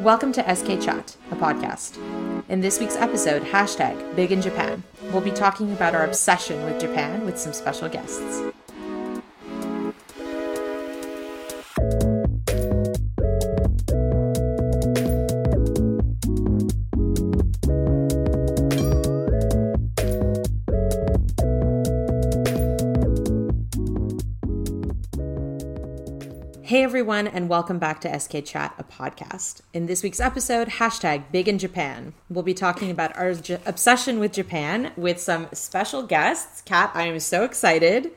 [0.00, 1.98] Welcome to SK Chat, a podcast.
[2.48, 4.82] In this week's episode, hashtag Big in Japan,
[5.12, 8.42] we'll be talking about our obsession with Japan with some special guests.
[27.14, 29.60] Everyone, and welcome back to SK Chat, a podcast.
[29.72, 34.18] In this week's episode, hashtag Big in Japan, we'll be talking about our J- obsession
[34.18, 36.60] with Japan with some special guests.
[36.62, 38.10] Kat, I am so excited.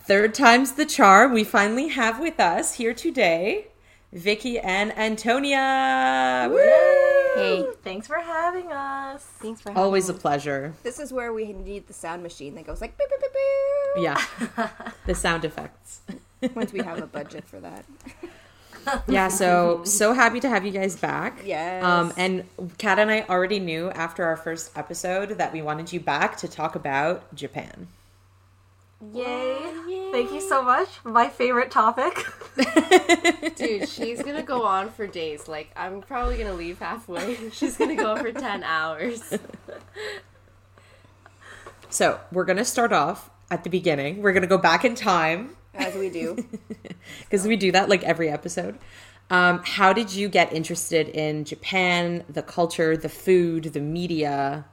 [0.00, 1.32] Third time's the charm.
[1.32, 3.68] We finally have with us here today
[4.12, 6.48] Vicky and Antonia.
[6.50, 6.58] Woo!
[7.34, 9.24] Hey, thanks for having us.
[9.40, 9.84] Thanks for having us.
[9.84, 10.18] Always a me.
[10.18, 10.74] pleasure.
[10.82, 14.04] This is where we need the sound machine that goes like beep, beep, beep, beep.
[14.04, 14.68] Yeah,
[15.06, 16.00] the sound effects.
[16.54, 17.84] Once we have a budget for that.
[19.06, 21.42] Yeah, so so happy to have you guys back.
[21.44, 21.84] Yes.
[21.84, 22.44] Um, and
[22.78, 26.48] Kat and I already knew after our first episode that we wanted you back to
[26.48, 27.88] talk about Japan.
[29.12, 30.10] Yay.
[30.10, 30.88] Thank you so much.
[31.04, 32.24] My favorite topic.
[33.56, 35.46] Dude, she's gonna go on for days.
[35.46, 37.50] Like, I'm probably gonna leave halfway.
[37.52, 39.22] She's gonna go on for 10 hours.
[41.90, 44.22] So we're gonna start off at the beginning.
[44.22, 46.36] We're gonna go back in time As we do.
[47.20, 48.78] because we do that like every episode.
[49.30, 54.66] Um, how did you get interested in Japan, the culture, the food, the media?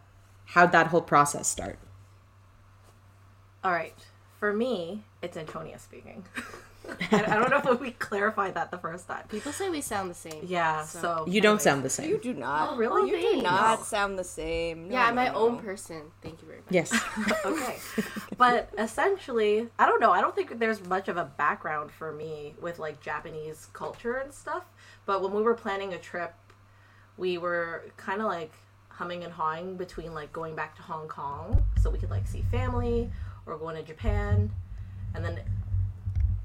[0.45, 1.77] How'd that whole process start?
[3.63, 3.95] All right.
[4.39, 6.25] For me, it's Antonia speaking.
[7.11, 9.23] I I don't know if we clarified that the first time.
[9.27, 10.43] People say we sound the same.
[10.45, 11.25] Yeah, so.
[11.27, 12.09] You don't sound the same.
[12.09, 12.71] You do not.
[12.73, 13.09] Oh, really?
[13.09, 13.43] You do thanks.
[13.43, 14.89] not sound the same.
[14.89, 16.03] No, Yeah, I'm my no, own person.
[16.21, 16.71] Thank you very much.
[16.71, 16.93] Yes.
[17.45, 17.77] okay.
[18.37, 20.11] But essentially, I don't know.
[20.11, 24.33] I don't think there's much of a background for me with like Japanese culture and
[24.33, 24.65] stuff.
[25.05, 26.33] But when we were planning a trip,
[27.17, 28.51] we were kind of like
[28.89, 32.43] humming and hawing between like going back to Hong Kong so we could like see
[32.51, 33.11] family
[33.45, 34.51] or going to Japan.
[35.13, 35.39] And then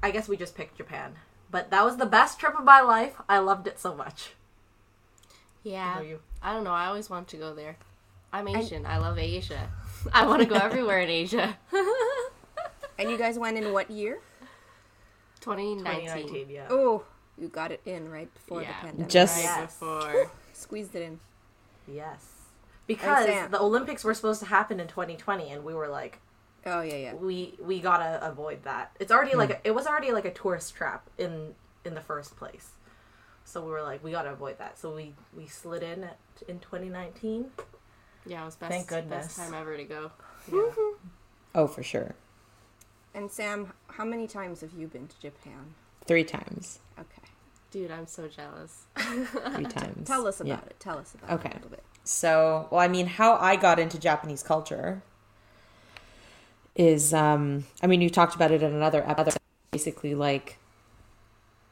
[0.03, 1.15] I guess we just picked Japan.
[1.49, 3.15] But that was the best trip of my life.
[3.29, 4.31] I loved it so much.
[5.63, 6.01] Yeah.
[6.01, 6.19] You?
[6.41, 6.71] I don't know.
[6.71, 7.77] I always want to go there.
[8.33, 8.85] I'm Asian.
[8.85, 9.69] I love Asia.
[10.13, 11.57] I want to go everywhere in Asia.
[12.99, 14.19] And you guys went in what year?
[15.39, 16.05] 2019.
[16.05, 16.67] 2019, yeah.
[16.69, 17.03] Oh,
[17.35, 18.67] you got it in right before Yeah.
[18.67, 19.09] the pandemic.
[19.09, 19.73] Just- Right Yes.
[19.73, 20.31] before.
[20.53, 21.19] Squeezed it in.
[21.87, 22.27] Yes.
[22.85, 26.19] Because the Olympics were supposed to happen in 2020 and we were like
[26.65, 27.13] Oh yeah, yeah.
[27.15, 28.91] we we got to avoid that.
[28.99, 31.55] It's already like a, it was already like a tourist trap in
[31.85, 32.71] in the first place.
[33.45, 34.77] So we were like we got to avoid that.
[34.77, 36.17] So we we slid in at,
[36.47, 37.45] in 2019.
[38.27, 39.27] Yeah, it was best, Thank goodness.
[39.27, 40.11] best time ever to go.
[40.51, 40.69] Yeah.
[41.55, 42.13] oh, for sure.
[43.15, 45.73] And Sam, how many times have you been to Japan?
[46.05, 46.79] Three times.
[46.99, 47.27] Okay.
[47.71, 48.83] Dude, I'm so jealous.
[48.95, 50.07] Three times.
[50.07, 50.65] Tell us about Yeah.
[50.67, 50.75] it.
[50.79, 51.49] Tell us about Okay.
[51.49, 51.83] it a little bit.
[52.03, 55.01] So, well, I mean, how I got into Japanese culture
[56.81, 59.37] is, um, I mean, you talked about it in another episode.
[59.71, 60.57] Basically, like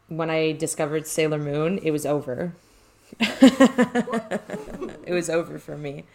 [0.07, 2.53] when I discovered Sailor Moon, it was over.
[3.19, 6.05] it was over for me,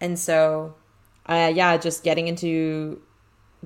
[0.00, 0.74] and so,
[1.26, 3.02] uh, yeah, just getting into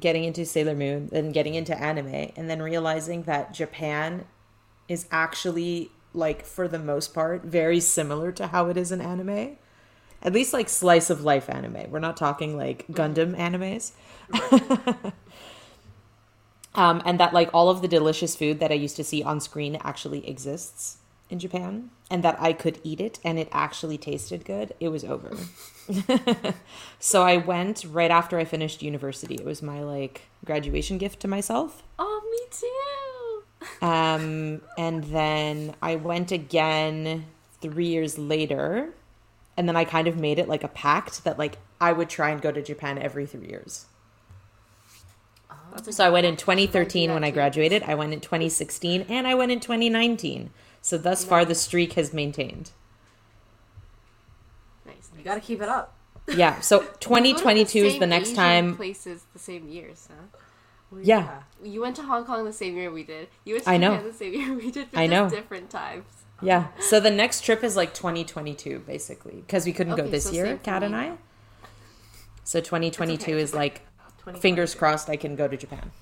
[0.00, 4.24] getting into Sailor Moon, and getting into anime, and then realizing that Japan
[4.88, 9.56] is actually like for the most part very similar to how it is in anime
[10.22, 11.90] at least like slice of life anime.
[11.90, 13.92] We're not talking like Gundam animes.
[16.74, 19.40] um, and that like all of the delicious food that I used to see on
[19.40, 20.98] screen actually exists
[21.32, 24.74] in Japan, and that I could eat it and it actually tasted good.
[24.78, 25.34] It was over.
[27.00, 29.36] so I went right after I finished university.
[29.36, 31.82] It was my like graduation gift to myself.
[31.98, 32.68] Oh, me too.
[33.80, 37.26] Um, and then I went again
[37.60, 38.92] three years later,
[39.56, 42.30] and then I kind of made it like a pact that like I would try
[42.30, 43.86] and go to Japan every three years.
[45.72, 47.82] That's a So I went in 2013 when I graduated.
[47.84, 50.50] I went in 2016, and I went in 2019.
[50.80, 52.72] So thus far, the streak has maintained.
[54.84, 55.10] nice.
[55.16, 55.94] You got to keep it up.
[56.28, 56.60] Yeah.
[56.60, 58.76] So We go 2022 is the next Asian time.
[58.76, 60.38] Places the same years, huh?
[61.00, 61.42] Yeah.
[61.62, 63.28] You went to Hong Kong the same year we did.
[63.44, 63.92] You went to I know.
[63.94, 64.88] Japan the same year we did.
[64.92, 65.30] But I just know.
[65.30, 66.04] Different times.
[66.42, 66.68] Yeah.
[66.80, 70.46] So the next trip is like 2022, basically, because we couldn't go this so year,
[70.46, 70.94] same Kat and.
[70.96, 71.12] I.
[72.44, 73.40] So 2022 okay.
[73.40, 73.74] is like
[74.24, 74.40] 2022.
[74.40, 75.92] fingers crossed I can go to Japan.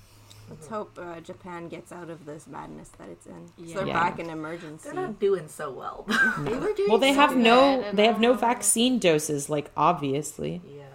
[0.49, 3.51] Let's hope uh, Japan gets out of this madness that it's in.
[3.57, 3.77] Yeah.
[3.77, 3.93] they're Yeah.
[4.01, 4.89] back in emergency.
[4.91, 6.07] They're not doing so well.
[6.39, 9.71] They were doing Well, they so have no they have no I- vaccine doses, like
[9.77, 10.61] obviously.
[10.67, 10.87] yes.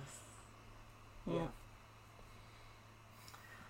[1.26, 1.48] Yeah.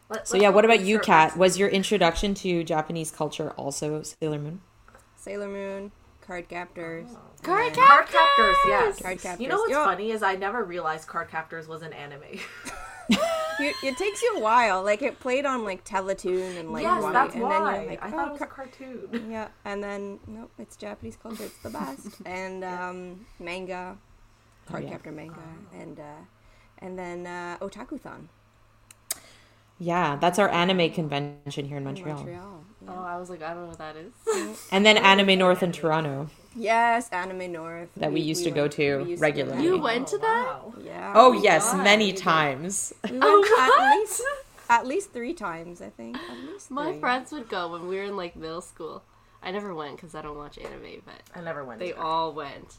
[0.09, 1.37] Let- So yeah, what about you, start Kat?
[1.37, 4.61] Was your introduction to Japanese culture also Sailor Moon?
[5.25, 5.91] Sailor Moon,
[6.21, 7.09] card captors.
[7.41, 9.01] Card and- Card captors, yes.
[9.01, 9.41] Card captors.
[9.41, 9.83] You know what's Yo.
[9.83, 12.21] funny is I never realized card captors was an anime.
[13.57, 14.83] You, it takes you a while.
[14.83, 17.49] Like it played on like Teletoon and like yes, why- that's and why.
[17.49, 19.27] then you're like, I oh, thought it was a cartoon.
[19.31, 21.45] yeah, and then nope, it's Japanese culture.
[21.45, 22.07] It's the best.
[22.25, 23.97] and um, manga,
[24.65, 24.89] card yeah.
[24.89, 25.39] captor manga,
[25.73, 26.03] and uh,
[26.79, 28.27] and then uh, Otakuthon
[29.79, 32.15] Yeah, that's our anime convention here in in Montreal.
[32.17, 32.63] Montreal.
[32.83, 32.91] Yeah.
[32.93, 34.13] Oh, I was like, I don't know what that is.
[34.27, 34.57] Mm.
[34.71, 36.29] And then Anime North in Toronto.
[36.55, 39.63] Yes, Anime North That we used to go to regularly.
[39.63, 40.45] You went to oh, that?
[40.45, 40.73] wow.
[40.83, 41.13] Yeah.
[41.15, 42.21] Oh, we yes, God, many you did.
[42.21, 42.93] times.
[43.09, 44.21] We Oh, went at least
[44.69, 46.15] at least three times, I think.
[46.17, 46.99] At least My three.
[46.99, 49.03] friends would go when we were in like middle school.
[49.43, 51.79] I never went because I don't watch anime, but I never went.
[51.79, 52.77] they all went.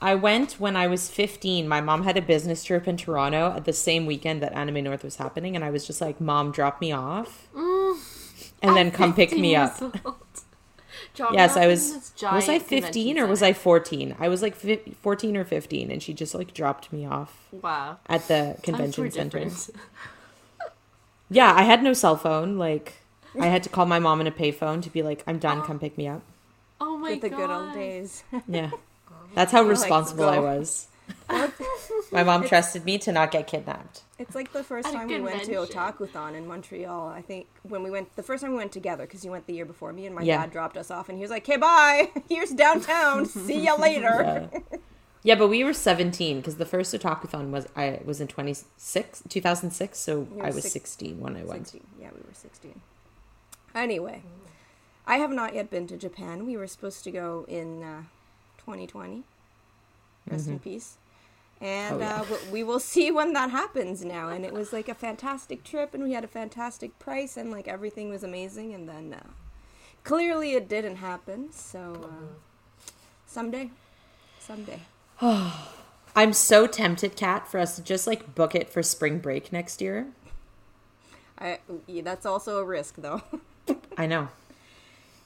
[0.00, 1.66] I went when I was 15.
[1.68, 5.02] My mom had a business trip in Toronto at the same weekend that Anime North
[5.02, 7.48] was happening, and I was just like, Mom, drop me off.
[7.54, 7.98] Mm,
[8.62, 9.76] And then come pick me up.
[9.80, 10.16] years old.
[11.14, 12.12] Drop me Yes, I was.
[12.22, 13.42] Was I 15 or was.
[13.42, 14.14] I 14?
[14.20, 17.98] I was like fi- 14 or 15, and she just like dropped me off Wow.
[18.06, 19.48] at the convention center.
[21.30, 22.56] Yeah, I had no cell phone.
[22.56, 22.94] Like,
[23.38, 25.78] I had to call my mom in a payphone to be like, I'm done, come
[25.78, 26.22] pick me up.
[26.80, 28.24] Oh my With the good old days.
[28.46, 28.70] Yeah.
[29.34, 30.30] That's how responsible go.
[30.30, 30.88] I was.
[32.12, 34.02] My mom trusted me to not get kidnapped.
[34.18, 35.76] It's like the first time we went to convention.
[35.78, 37.08] Otakuthon in Montreal.
[37.08, 39.52] I think when we went, the first time we went together, because you went the
[39.54, 40.38] year before me, and my Yeah.
[40.38, 42.10] dad dropped us off, and he was like, "Okay, bye.
[42.28, 43.26] Here's downtown.
[43.26, 44.78] See ya later." Yeah.
[45.24, 49.98] Yeah, but we were 17 because the first Otakuthon was I was in 26 2006,
[49.98, 51.68] so You I was six- 16 when I went.
[51.68, 51.86] 16.
[52.00, 52.80] Yeah, we were 16.
[53.74, 54.22] Anyway,
[55.06, 56.46] I have not yet been to Japan.
[56.46, 58.02] We were supposed to go in uh,
[58.68, 59.22] 2020.
[60.30, 60.98] Rest in peace.
[61.60, 62.22] And Mm-hmm.
[62.22, 62.36] Oh, yeah.
[62.36, 64.28] uh, we will see when that happens now.
[64.28, 67.66] And it was like a fantastic trip, and we had a fantastic price, and like
[67.66, 68.74] everything was amazing.
[68.74, 69.26] And then uh,
[70.04, 71.50] clearly it didn't happen.
[71.50, 72.26] So uh,
[73.26, 73.70] someday,
[74.38, 74.80] someday.
[76.14, 79.80] I'm so tempted, Kat, for us to just like book it for spring break next
[79.80, 80.08] year.
[81.38, 83.22] I yeah, that's also a risk, though.
[83.96, 84.28] I know.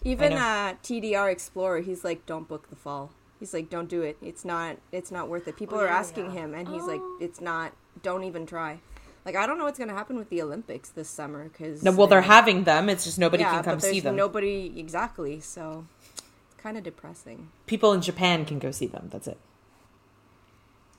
[0.04, 0.36] Even know.
[0.38, 3.10] uh, TDR Explorer, he's like, don't book the fall.
[3.42, 4.16] He's like, don't do it.
[4.22, 4.76] It's not.
[4.92, 5.56] It's not worth it.
[5.56, 6.42] People Oh, are asking yeah.
[6.42, 7.18] him, and he's like, oh.
[7.20, 7.72] it's not.
[8.00, 8.78] Don't even try.
[9.24, 12.06] Like, I don't know what's gonna happen with the Olympics this summer because No, well,
[12.06, 12.88] they're having them.
[12.88, 14.14] It's just nobody yeah, can come but see them.
[14.14, 15.40] nobody exactly.
[15.40, 17.48] So, it's kind of depressing.
[17.66, 19.08] People in Japan can go see them.
[19.10, 19.38] That's it.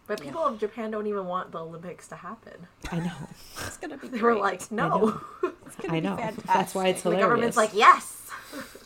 [0.05, 2.67] But people of Japan don't even want the Olympics to happen.
[2.91, 3.13] I know.
[3.67, 4.09] It's gonna be.
[4.09, 5.17] They were like, no.
[5.65, 6.17] It's gonna I be know.
[6.17, 6.43] fantastic.
[6.43, 7.21] That's why it's hilarious.
[7.21, 8.29] the government's like, yes.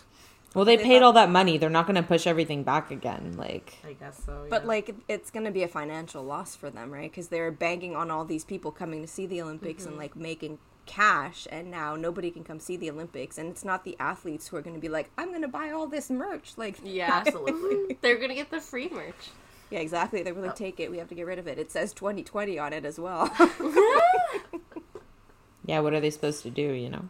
[0.54, 1.58] well, they They paid thought- all that money.
[1.58, 3.36] They're not going to push everything back again.
[3.38, 4.48] Like, I guess so.
[4.50, 7.10] But like, it's gonna be a financial loss for them, right?
[7.12, 9.90] Because they're banking on all these people coming to see the Olympics Mm-hmm.
[9.92, 13.84] and like making cash, and now nobody can come see the Olympics, and it's not
[13.84, 16.78] the athletes who are gonna be like, I'm gonna buy all this merch, like.
[16.84, 17.12] Yeah.
[17.28, 17.98] absolutely.
[18.02, 19.32] They're gonna get the free merch.
[19.70, 20.24] Yeah, exactly.
[20.24, 20.90] They were like, take it.
[20.90, 21.60] We have to get rid of it.
[21.60, 23.30] It says 2020 on it as well.
[25.66, 27.10] yeah, what are they supposed to do, you know?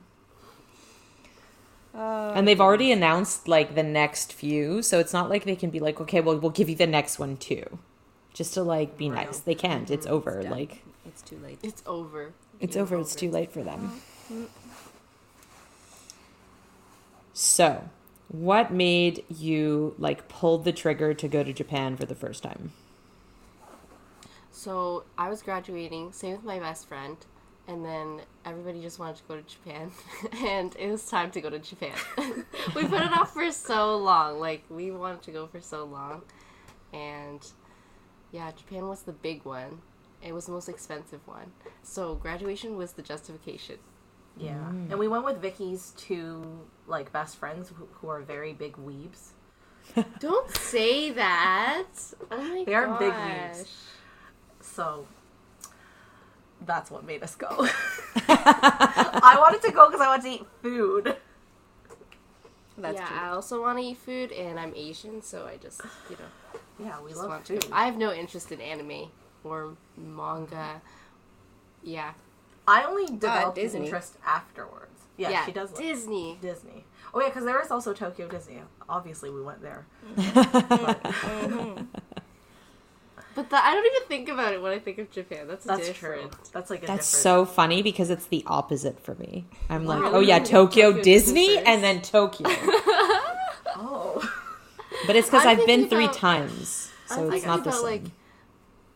[1.98, 5.80] And they've already announced like the next few, so it's not like they can be
[5.80, 7.80] like, okay, well, we'll give you the next one too,
[8.34, 9.26] just to like be Right.
[9.26, 9.40] nice.
[9.40, 9.90] They can't.
[9.90, 10.16] It's mm-hmm.
[10.16, 10.44] over.
[10.44, 10.52] done.
[10.52, 11.60] Like it's too late.
[11.64, 12.34] It's over.
[12.60, 13.00] it's Game over.
[13.00, 14.02] It's too late for them.
[14.32, 14.44] Mm-hmm.
[17.34, 17.90] So,
[18.30, 22.74] what made you like pull the trigger to go to Japan for the first time?
[24.52, 27.18] So I was graduating, same with my best friend,
[27.68, 29.92] and then everybody just wanted to go to Japan,
[30.45, 31.94] and it was time to go to Japan.
[32.76, 36.21] we put it off for so long, like we wanted to go for so long,
[36.94, 37.45] and
[38.31, 39.80] yeah, Japan was the big one.
[40.21, 41.52] It was the most expensive one,
[41.83, 43.78] so graduation was the justification.
[44.40, 44.92] Yeah, Mm.
[44.92, 46.44] and we went with Vicky's two
[46.86, 49.30] like best friends who, who are very big weebs.
[50.19, 51.86] Don't say that.
[52.30, 53.56] Oh my They are big gosh.
[53.56, 53.68] weebs.
[54.62, 55.07] So
[56.68, 57.47] that's what made us go.
[58.28, 61.16] I wanted to go because I wanted to eat food.
[62.78, 63.18] That's yeah, true.
[63.18, 66.59] I also want to eat food, and I'm Asian, so I just you know.
[66.86, 67.62] Yeah, we love want food.
[67.62, 67.69] to.
[67.71, 69.09] I have no interest in anime
[69.44, 70.81] or manga.
[71.83, 72.12] Yeah.
[72.68, 74.92] I only ah, developed an interest afterwards.
[75.18, 76.38] Yeah, she does like Disney.
[76.42, 76.83] Disney.
[77.14, 78.59] Oh yeah, because there is also Tokyo Disney.
[78.88, 79.86] Obviously, we went there.
[80.18, 81.86] Mm-hmm.
[81.94, 82.04] But
[83.44, 85.48] the, I don't even think about it when I think of Japan.
[85.48, 86.32] That's, That's different.
[86.32, 86.40] true.
[86.54, 87.24] That's like a That's different.
[87.24, 89.46] so funny because it's the opposite for me.
[89.70, 92.50] I'm like, oh yeah, Tokyo, Tokyo Disney, Disney and then Tokyo.
[93.80, 94.28] Oh,
[95.06, 97.84] But it's because I've been three about- times, so I'm it's not the about, same.
[97.84, 98.12] like,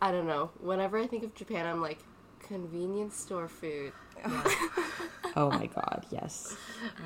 [0.01, 0.49] I don't know.
[0.59, 1.99] Whenever I think of Japan, I'm like
[2.39, 3.93] convenience store food.
[5.35, 6.55] Oh my god, yes.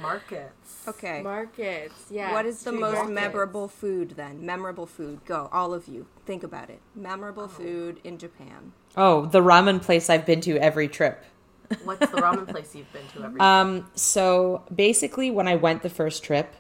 [0.02, 0.84] Markets.
[0.88, 1.22] Okay.
[1.22, 2.32] Markets, yeah.
[2.32, 3.14] what is the street most markets.
[3.14, 4.46] memorable food then?
[4.46, 5.24] Memorable food.
[5.26, 6.08] Go, all of you.
[6.26, 6.82] Think about it.
[6.96, 8.72] Memorable food in Japan.
[8.98, 11.24] Oh, the ramen place I've been to every trip.
[11.84, 15.90] What's the ramen place you've been to every Um, so basically, when I went the
[15.90, 16.56] first trip,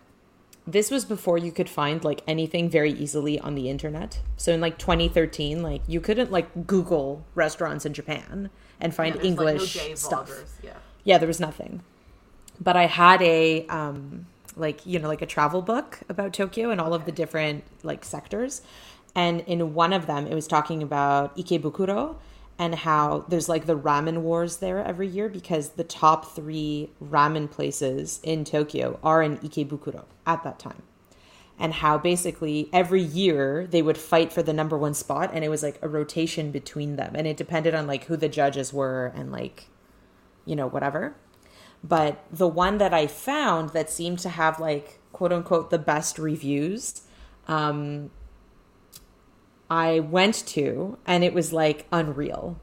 [0.67, 4.19] this was before you could find like anything very easily on the internet.
[4.35, 9.15] So in like 2013, like you couldn't like Google restaurants in Japan and Yeah, find
[9.15, 10.31] like, no English stuff.
[10.63, 10.73] Yeah.
[11.03, 11.81] Yeah, there was nothing.
[12.59, 16.79] But I had a um like you know like a travel book about Tokyo and
[16.79, 18.61] all of the different like sectors.
[19.13, 22.15] And in one of them it was talking about Ikebukuro
[22.57, 27.51] and how there's like the ramen wars there every year because the top 3 ramen
[27.51, 30.81] places in Tokyo are in Ikebukuro at that time.
[31.57, 35.49] And how basically every year they would fight for the number 1 spot and it
[35.49, 39.13] was like a rotation between them and it depended on like who the judges were
[39.15, 39.69] and like
[40.45, 41.15] you know, whatever.
[41.83, 46.17] But the one that I found that seemed to have like quote unquote the best
[46.17, 47.01] reviews,
[47.47, 48.11] um,
[49.69, 52.59] I went to and it was like unreal.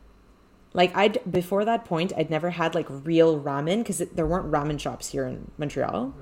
[0.72, 4.80] Like I'd before that point, I'd never had like real ramen because there weren't ramen
[4.80, 6.14] shops here in Montreal,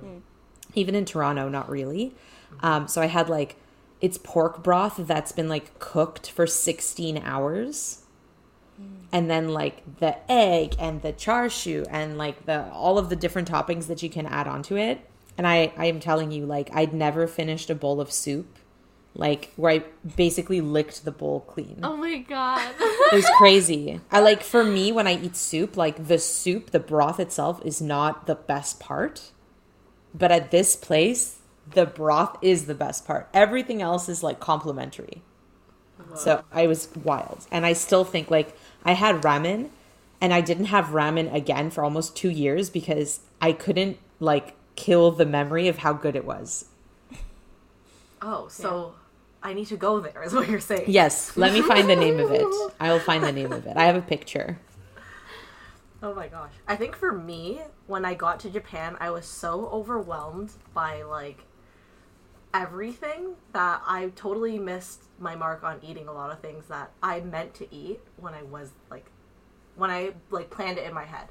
[0.75, 2.15] even in Toronto, not really.
[2.61, 3.57] Um, so I had like
[4.00, 8.02] it's pork broth that's been like cooked for 16 hours.
[9.12, 13.16] And then like the egg and the char siu and like the all of the
[13.16, 15.07] different toppings that you can add onto it.
[15.37, 18.59] And i i am telling you like i'd never finished a bowl of soup
[19.14, 19.85] like where i
[20.16, 21.80] basically licked the bowl clean.
[21.83, 22.75] Oh my god.
[22.78, 24.00] it was crazy.
[24.11, 27.83] I like for me when i eat soup like the soup the broth itself is
[27.83, 29.33] not the best part.
[30.14, 31.40] But at this place
[31.73, 35.23] the broth is the best part everything else is like complimentary
[36.00, 36.17] uh-huh.
[36.17, 37.47] so I was wild.
[37.50, 39.71] And I still think like I had ramen
[40.21, 45.11] and I didn't have ramen again for almost 2 years because I couldn't like kill
[45.11, 46.67] the memory of how good it was.
[48.23, 48.95] Oh, so
[49.43, 50.85] I need to go there, is what you're saying.
[50.89, 52.45] Yes, let me find the name of it.
[52.81, 53.77] I will find the name of it.
[53.77, 54.59] I have a picture.
[56.03, 56.53] Oh my gosh.
[56.67, 61.45] I think for me, when I got to Japan, I was so overwhelmed by like
[62.52, 67.21] everything that I totally missed my mark on eating a lot of things that I
[67.21, 69.07] meant to eat when I was like
[69.76, 71.28] when I like planned it in my head.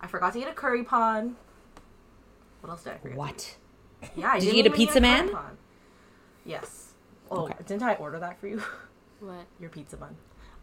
[0.00, 1.36] I forgot to eat a curry pan.
[2.60, 3.18] What else did I forget?
[3.18, 3.56] What?
[4.16, 5.24] Yeah, I Did you didn't eat a even pizza man?
[5.28, 5.58] curry pan.
[6.44, 6.92] Yes.
[7.30, 7.54] Oh, Okay.
[7.66, 8.62] didn't I order that for you?
[9.20, 9.46] what?
[9.60, 10.16] Your pizza bun.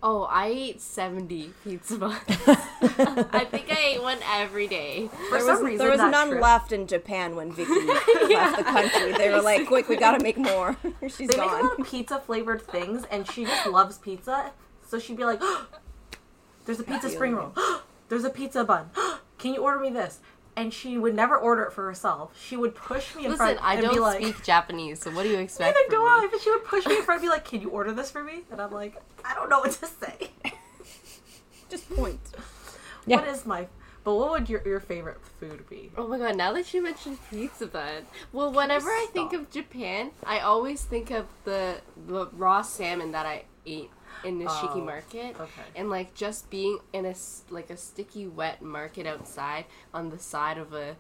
[0.03, 2.17] Oh, I ate 70 pizza buns.
[2.27, 5.09] I think I ate one every day.
[5.29, 7.71] For There some was, reason, there was none trip- left in Japan when Vicky
[8.33, 9.11] left the country.
[9.13, 10.75] They were like, quick, we gotta make more.
[11.03, 11.63] She's They make a gone.
[11.69, 14.51] lot of pizza flavored things, and she just loves pizza.
[14.87, 15.39] So she'd be like,
[16.65, 17.53] "There's a pizza spring roll.
[18.09, 18.89] There's a pizza bun.
[19.37, 20.19] Can you order me this?"
[20.61, 22.39] And she would never order it for herself.
[22.39, 25.09] She would push me in Listen, front I and don't be like, speak Japanese, so
[25.09, 26.27] what do you expect "Neither do from I." me?
[26.31, 28.23] But she would push me in front and be like, "Can you order this for
[28.23, 30.29] me?" And I'm like, "I don't know what to say."
[31.69, 32.19] Just point.
[33.07, 33.17] Yeah.
[33.17, 33.67] What is my?
[34.03, 35.91] But what would your your favorite food be?
[35.97, 38.05] Oh my god, now that you mentioned pizza bun.
[38.31, 41.77] Well, whenever I think of Japan, I always think of the,
[42.07, 43.91] the raw salmon that I ate
[44.23, 45.35] in the Shiki Oh, market.
[45.39, 45.61] okay.
[45.75, 50.19] And like just being in a s- like a sticky wet market outside on the
[50.19, 50.95] side of a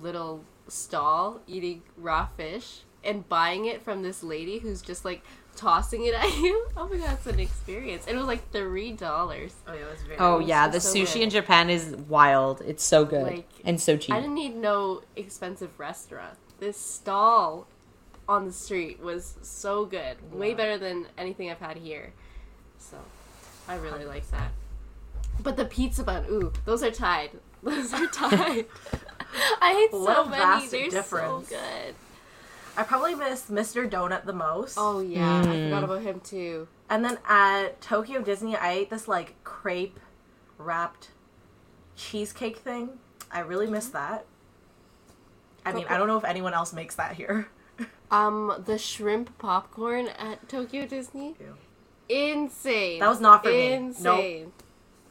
[0.00, 5.22] little stall eating raw fish and buying it from this lady who's just like
[5.54, 6.66] tossing it at you.
[6.76, 8.06] Oh my god, it's an experience.
[8.06, 9.00] And it was like $3.
[9.02, 9.30] Oh
[9.72, 10.18] yeah, it was very.
[10.18, 11.22] Oh yeah, the so sushi good.
[11.22, 12.60] in Japan is wild.
[12.62, 14.14] It's so good Like, and so cheap.
[14.14, 16.36] I didn't need no expensive restaurant.
[16.58, 17.68] This stall
[18.28, 20.16] on the street was so good.
[20.32, 22.12] Way better than anything I've had here.
[22.78, 22.96] So,
[23.68, 24.50] I really like that.
[25.42, 27.30] But the pizza bun, ooh, those are tied.
[27.62, 28.66] Those are tied.
[29.60, 30.42] I ate What so a many.
[30.42, 31.48] vast They're difference.
[31.48, 31.94] so good.
[32.76, 33.90] I probably miss Mr.
[33.90, 34.76] Donut the most.
[34.78, 35.64] Oh yeah, I Mm.
[35.64, 36.68] forgot about him too.
[36.88, 39.98] And then at Tokyo Disney, I ate this like crepe
[40.58, 41.08] wrapped
[41.96, 42.90] cheesecake thing.
[43.32, 44.26] I really miss that.
[45.64, 47.48] I mean, I don't know if anyone else makes that here.
[48.12, 51.56] Um, the shrimp popcorn at Tokyo Disney, Ew.
[52.08, 53.00] Insane.
[53.00, 53.72] That was not for me.
[53.72, 54.52] Insane.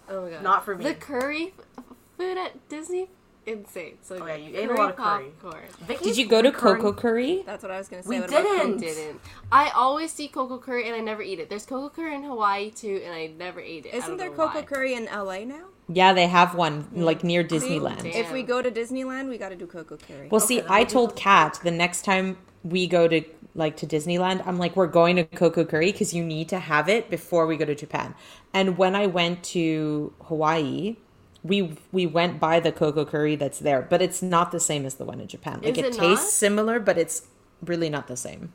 [0.10, 0.44] Oh my god.
[0.44, 0.84] Not for me.
[0.84, 1.84] The curry f-
[2.18, 3.10] food at Disney,
[3.46, 3.98] insane.
[4.04, 5.32] So Oh, yeah, you ate a lot of curry.
[5.42, 5.64] popcorn.
[5.82, 7.44] Vicky's Did you go to recurring- Coco Curry?
[7.46, 8.10] That's what I was gonna say.
[8.10, 8.72] We What didn't.
[8.74, 8.80] Coke?
[8.82, 9.22] Didn't.
[9.52, 11.50] I always see Coco Curry and I never eat it.
[11.50, 13.94] There's Coco Curry in Hawaii too, and I never ate it.
[13.94, 14.66] I Isn't there know Coco why.
[14.66, 15.66] Curry in LA now?
[15.88, 17.98] Yeah, they have one like near Disneyland.
[18.04, 18.08] damn.
[18.08, 20.30] If we go to Disneyland, we gotta do Coco Curry.
[20.32, 24.46] Well, see, I told Coco Kat the next time we go to like to Disneyland,
[24.46, 27.56] I'm like, we're going to Coco Curry because you need to have it before we
[27.58, 28.16] go to Japan.
[28.54, 30.98] And when I went to Hawaii,
[31.44, 34.96] we we went by the Coco Curry that's there, but it's not the same as
[34.96, 35.62] the one in Japan.
[35.64, 36.32] Like Is it, it tastes not?
[36.34, 37.28] similar, but it's
[37.64, 38.52] really not the same.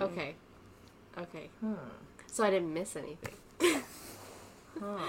[0.00, 0.34] Okay.
[1.18, 1.50] Okay.
[1.60, 1.74] Hmm.
[2.26, 3.34] So I didn't miss anything.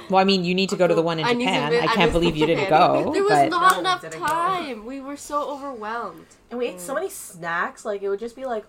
[0.10, 1.72] Well, I mean, you need to go to the one in I Japan.
[1.72, 3.12] mi- I can't missed believe you didn't go.
[3.13, 4.25] There was but not No, we enough didn't go.
[4.27, 4.86] time.
[4.86, 6.27] We were so overwhelmed.
[6.50, 7.86] And we ate so many snacks.
[7.86, 8.65] Like it would just be like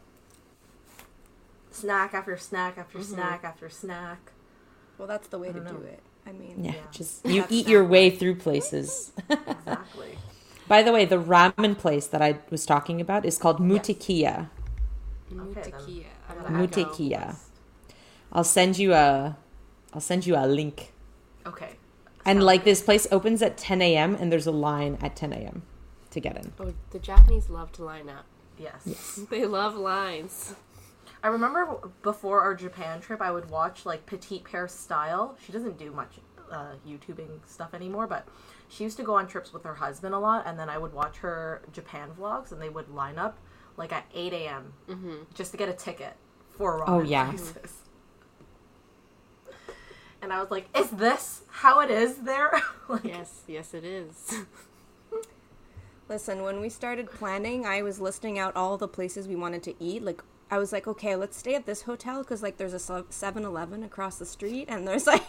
[1.71, 3.15] snack after snack after mm-hmm.
[3.15, 4.33] snack after snack.
[4.99, 6.01] Well, that's the way to don't do it.
[6.27, 6.87] I mean, yeah, Yeah.
[6.91, 9.13] just you That's eat your way through places.
[9.29, 10.19] Exactly.
[10.69, 14.49] By the way, the ramen place that I was talking about is called Mutekiya.
[15.39, 15.73] Okay, then.
[15.75, 16.07] Mutekiya.
[16.29, 17.27] I'm Gotta gonna add to the Mutekiya.
[17.29, 17.51] list.
[18.33, 19.37] I'll send you a
[19.93, 20.94] I'll send you a link.
[21.47, 21.77] Okay.
[22.27, 22.71] And Sounds like good.
[22.71, 24.15] this place opens at 10 a.m.
[24.15, 25.63] and there's a line at 10 a.m.
[26.11, 26.53] to get in.
[26.59, 28.25] Oh, the Japanese love to line up.
[28.59, 29.21] Yes.
[29.31, 30.55] They love lines.
[31.23, 35.37] I remember before our Japan trip, I would watch like Petite Pear Style.
[35.45, 36.19] She doesn't do much
[36.53, 38.29] uh, YouTubing stuff anymore, but
[38.69, 40.93] she used to go on trips with her husband a lot, and then I would
[40.93, 43.39] watch her Japan vlogs, and they would line up
[43.77, 44.73] like at 8 a.m.
[45.35, 46.15] just to get a ticket
[46.51, 47.29] for ramen Oh, yeah.
[47.31, 47.73] prices.
[50.25, 52.51] And I was like, "Is this how it is there?"
[52.89, 54.37] like, Yes, yes, it is.
[56.09, 59.75] Listen, when we started planning, I was listing out all the places we wanted to
[59.79, 60.03] eat.
[60.03, 63.45] Like, I was like, okay, let's stay at this hotel because, like, there's a 7
[63.45, 65.23] Eleven across the street, and there's like.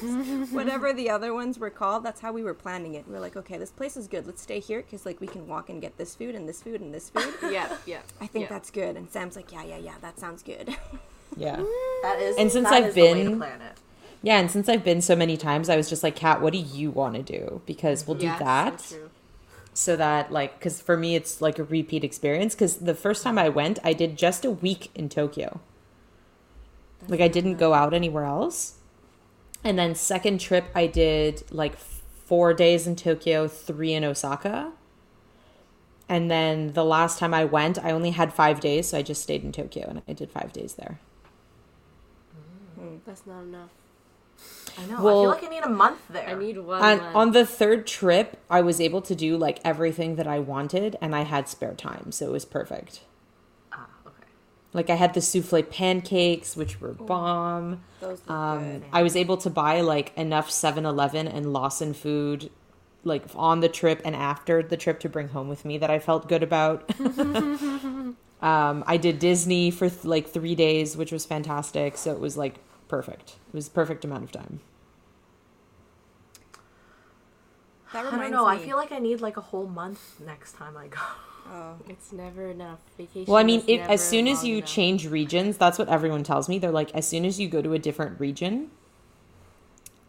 [0.00, 3.06] there's whatever the other ones were called, that's how we were planning it.
[3.08, 4.26] We are like, okay, this place is good.
[4.26, 6.80] Let's stay here because, like, we can walk and get this food and this food
[6.80, 7.34] and this food.
[7.50, 8.00] yeah, yeah.
[8.20, 8.48] I think yeah.
[8.50, 8.96] that's good.
[8.96, 10.74] And Sam's like, yeah, yeah, yeah, that sounds good.
[11.36, 11.56] Yeah.
[12.02, 12.36] that is.
[12.36, 13.80] And since that I've is the way to been- plan it.
[14.24, 16.58] Yeah, and since I've been so many times, I was just like, Kat, what do
[16.60, 17.62] you want to do?
[17.66, 18.78] Because we'll do Yes, that.
[18.88, 19.10] true.
[19.74, 23.38] so that like because for me it's like a repeat experience because the first time
[23.38, 25.60] i went i did just a week in tokyo
[27.08, 28.74] like i didn't go out anywhere else
[29.64, 34.72] and then second trip i did like four days in tokyo three in osaka
[36.08, 39.22] and then the last time i went i only had five days so i just
[39.22, 41.00] stayed in tokyo and i did five days there
[42.80, 43.70] mm, That's not enough.
[44.78, 44.96] I know.
[44.96, 46.28] I feel like I need a month there.
[46.28, 46.82] I need one.
[46.82, 47.16] on, month.
[47.16, 51.14] on the third trip i was able to do like everything that i wanted and
[51.14, 53.00] i had spare time so it was perfect
[53.72, 54.14] Ah, okay.
[54.72, 57.82] Like I had the souffle pancakes, which were bomb.
[58.00, 58.82] Those look Um, good.
[58.92, 62.50] I was able to buy like enough 7-Eleven and Lawson food,
[63.04, 65.98] like on the trip and after the trip to bring home with me that I
[66.00, 66.90] felt good about.
[68.42, 71.96] um, I did Disney for th- like three days, which was fantastic.
[71.96, 72.56] So it was like
[72.88, 73.36] perfect.
[73.48, 74.60] It was perfect amount of time.
[77.92, 78.46] That I don't reminds know.
[78.46, 80.98] I feel like I need like a whole month next time I go.
[81.46, 81.76] Oh.
[81.88, 82.80] It's never enough.
[82.96, 83.30] Vacation.
[83.30, 84.68] Well, I mean, is if, never as soon as you enough.
[84.68, 86.58] change regions, that's what everyone tells me.
[86.58, 88.70] They're like, as soon as you go to a different region,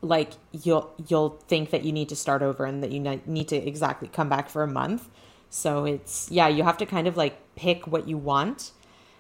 [0.02, 3.56] like you'll you'll think that you need to start over and that you need to
[3.56, 5.10] exactly come back for a month.
[5.50, 8.72] So it's yeah, you have to kind of like pick what you want.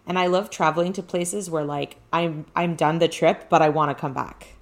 [0.07, 3.69] And I love traveling to places where like I'm I'm done the trip, but I
[3.69, 4.55] want to come back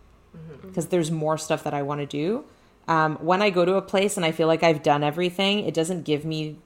[0.61, 2.45] because there's more stuff that I want to do.
[2.87, 5.73] Um, when I go to a place and I feel like I've done everything, it
[5.73, 6.57] doesn't give me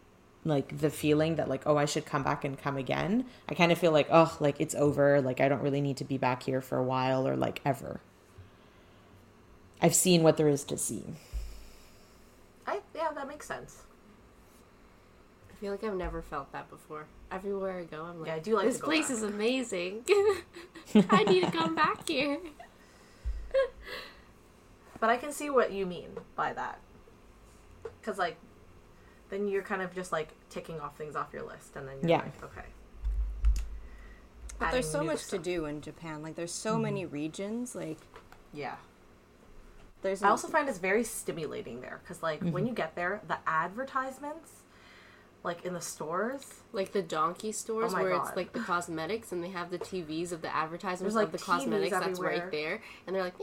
[0.46, 3.26] like the feeling that like oh I should come back and come again.
[3.50, 6.06] I kind of feel like oh like it's over, like I don't really need to
[6.06, 8.00] be back here for a while or like ever.
[9.82, 11.04] I've seen what there is to see.
[12.66, 13.84] I yeah, that makes sense.
[15.58, 17.08] I feel like I've never felt that before.
[17.32, 20.06] Everywhere I go, I'm like, Yeah, I do like this place back." is amazing.
[21.10, 22.39] I need to come back here.
[25.00, 26.80] But I can see what you mean by that.
[28.02, 28.38] Cuz like
[29.30, 32.10] then you're kind of just like ticking off things off your list and then you're
[32.10, 32.24] Yeah.
[32.24, 32.65] like, okay.
[34.58, 36.24] But there's so new much to do in Japan.
[36.24, 37.13] Like, there's so many mm-hmm.
[37.13, 37.76] regions.
[37.76, 38.00] Like,
[38.54, 38.78] Yeah.
[40.02, 40.24] there's.
[40.24, 42.65] I also find it's very stimulating there cuz like when mm-hmm.
[42.67, 44.63] you get there, the advertisements
[45.43, 48.28] like in the stores, Like the Donki stores Oh where God.
[48.28, 51.32] it's like the cosmetics and they have the TVs of the advertisements There's, like, of
[51.32, 52.82] the TVs cosmetics that's right there.
[53.06, 53.36] And they're like,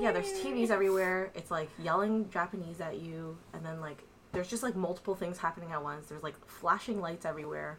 [0.00, 1.30] yeah, there's TVs everywhere.
[1.34, 5.72] It's like yelling Japanese at you, and then like there's just like multiple things happening
[5.72, 6.08] at once.
[6.08, 7.78] There's like flashing lights everywhere.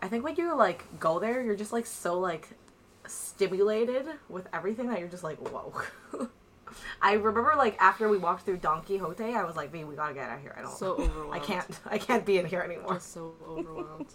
[0.00, 2.48] I think when you like go there, you're just like so like
[3.06, 5.72] stimulated with everything that you're just like whoa.
[7.02, 10.14] I remember like after we walked through Don Quixote, I was like, "V, we gotta
[10.14, 10.54] get out of here.
[10.56, 10.76] I don't.
[10.76, 11.34] So overwhelmed.
[11.34, 11.80] I can't.
[11.86, 14.14] I can't be in here anymore." Just so overwhelmed.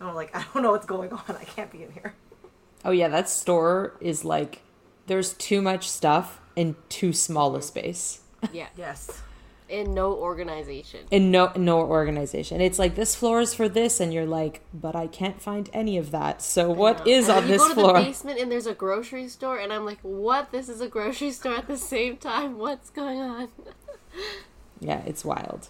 [0.00, 1.24] And I'm like, I don't know what's going on.
[1.28, 2.14] I can't be in here.
[2.84, 4.62] Oh yeah, that store is like
[5.06, 8.20] there's too much stuff in too small a space.
[8.52, 8.68] Yeah.
[8.76, 9.22] Yes.
[9.68, 11.06] In no organization.
[11.10, 12.60] in no no organization.
[12.60, 15.96] It's like this floor is for this, and you're like, but I can't find any
[15.98, 16.40] of that.
[16.40, 17.92] So what is And on you this go to floor?
[17.94, 20.52] the basement and there's a grocery store, and I'm like, what?
[20.52, 22.58] This is a grocery store at the same time.
[22.58, 23.48] What's going on?
[24.80, 25.68] Yeah, it's wild.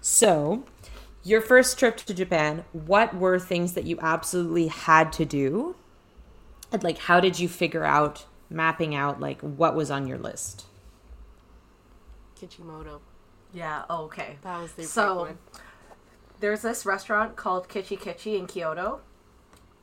[0.00, 0.64] So,
[1.22, 5.76] your first trip to Japan, what were things that you absolutely had to do?
[6.72, 10.66] And like how did you figure out mapping out like what was on your list?
[12.40, 13.00] Kichimoto.
[13.52, 13.84] Yeah.
[13.90, 14.36] oh, Okay.
[14.42, 15.38] That was the So- one.
[16.40, 19.00] There's this restaurant called Kichi Kichi in Kyoto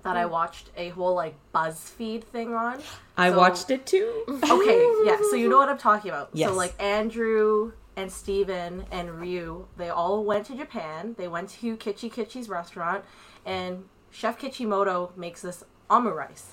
[0.01, 2.81] that I watched a whole like BuzzFeed thing on.
[3.15, 4.23] I So- watched it too.
[4.27, 5.17] Okay, yeah.
[5.29, 6.29] So you know what I'm talking about.
[6.33, 6.49] Yes.
[6.49, 11.13] So like Andrew and Steven and Ryu, they all went to Japan.
[11.17, 13.03] They went to Kichi Kichi's restaurant,
[13.45, 16.45] and Chef Kichimoto makes this omurice.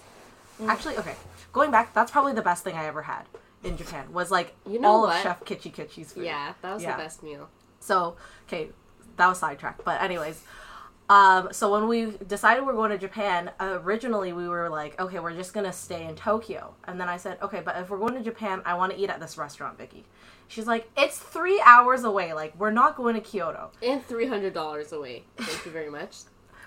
[0.61, 0.69] Mm.
[0.69, 1.17] Actually, okay,
[1.53, 3.25] going back, that's probably the best thing I ever had
[3.65, 4.13] in Japan.
[4.13, 5.17] Was like You know all what?
[5.17, 6.25] of Chef Kichi Kichi's food.
[6.25, 6.97] Yeah, that was Yeah.
[6.97, 7.49] the best meal.
[7.81, 8.17] So,
[8.49, 8.71] okay,
[9.17, 9.85] that was sidetracked.
[9.85, 10.43] But anyways,
[11.11, 15.19] um, so when we decided we are going to Japan, originally we were like, okay,
[15.19, 16.75] we're just gonna stay in Tokyo.
[16.85, 19.11] And then I said, okay, but if we're going to Japan, I want to eat
[19.11, 20.05] at this restaurant, Vicky.
[20.49, 22.33] She's like, it's three hours away.
[22.35, 23.71] Like, we're not going to Kyoto.
[23.83, 25.25] And $300 away.
[25.39, 26.17] Thank you very much.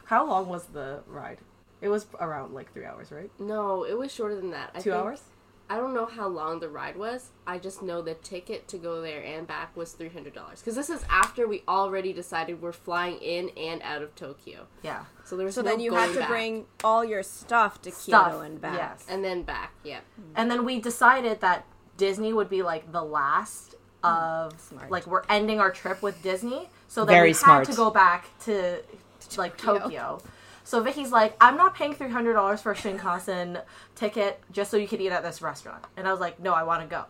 [0.06, 1.38] How long was the ride?
[1.82, 3.30] It was around like three hours, right?
[3.40, 4.72] No, it was shorter than that.
[4.74, 5.22] I Two hours?
[5.70, 7.32] I don't know how long the ride was.
[7.46, 10.60] I just know the ticket to go there and back was three hundred dollars.
[10.60, 15.04] Because this is after we already decided we're flying in and out of Tokyo, Yeah.
[15.26, 16.30] so there was So no then you going had to back.
[16.30, 18.76] bring all your stuff to Stuff, Kyoto and back.
[18.78, 19.06] yes.
[19.10, 19.74] and then back.
[19.84, 20.00] Yeah,
[20.36, 21.66] And then we decided that
[21.98, 24.08] Disney would be like the last hmm.
[24.10, 24.90] of Smart.
[24.90, 26.70] like we're ending our trip with Disney.
[26.88, 27.68] So then Very we smart.
[27.68, 28.82] had to go back to,
[29.30, 30.22] to, like Tokyo.
[30.68, 33.62] So Vicky's like, I'm not paying three hundred dollars for a Shinkansen
[33.96, 35.86] ticket just so you can eat at this restaurant.
[35.96, 37.06] And I was like, No, I want to go.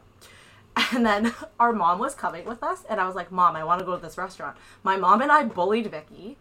[0.95, 3.79] And then our mom was coming with us, and I was like, Mom, I want
[3.79, 4.57] to go to this restaurant.
[4.83, 6.37] My mom and I bullied Vicky.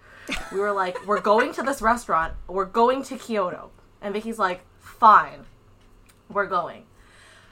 [0.52, 2.34] We were like, We're going to this restaurant.
[2.48, 3.70] We're going to Kyoto.
[4.02, 5.46] And Vicky's like, Fine,
[6.30, 6.82] we're going.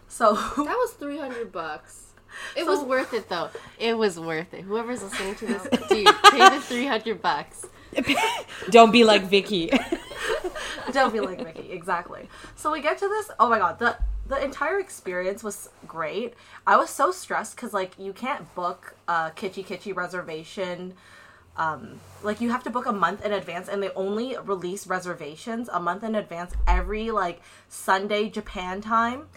[0.08, 2.12] So that was three hundred bucks.
[2.54, 3.48] It was worth it though.
[3.78, 4.60] It was worth it.
[4.60, 7.64] Whoever's listening to this, dude, pay the three hundred bucks.
[8.70, 9.70] Don't be like Vicky.
[10.92, 12.28] Don't be like Vicky, exactly.
[12.56, 13.30] So we get to this.
[13.38, 16.34] Oh my god, the the entire experience was great.
[16.66, 20.94] I was so stressed because like you can't book a Kichi Kichi reservation.
[21.56, 25.68] Um, like you have to book a month in advance, and they only release reservations
[25.72, 29.28] a month in advance every like Sunday Japan time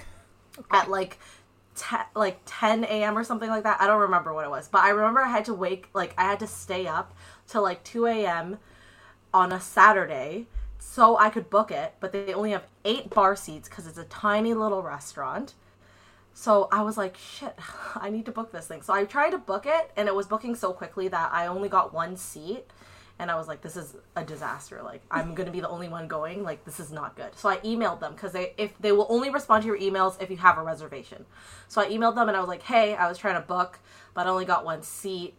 [0.72, 1.20] at like.
[1.76, 3.16] Te- like 10 a.m.
[3.16, 3.80] or something like that.
[3.80, 6.24] I don't remember what it was, but I remember I had to wake, like, I
[6.24, 7.14] had to stay up
[7.48, 8.58] till like 2 a.m.
[9.34, 10.48] on a Saturday
[10.80, 14.04] so I could book it, but they only have eight bar seats because it's a
[14.06, 15.54] tiny little restaurant.
[16.34, 17.56] So I was like, shit,
[17.96, 18.82] I need to book this thing.
[18.82, 21.70] So I tried to book it, and it was booking so quickly that I only
[21.70, 22.66] got one seat.
[23.20, 24.82] And I was like, this is a disaster.
[24.84, 26.44] Like, I'm going to be the only one going.
[26.44, 27.36] Like, this is not good.
[27.36, 30.30] So I emailed them because they, if they will only respond to your emails if
[30.30, 31.26] you have a reservation.
[31.68, 33.80] So I emailed them and I was like, hey, I was trying to book,
[34.14, 35.34] but I only got one seat.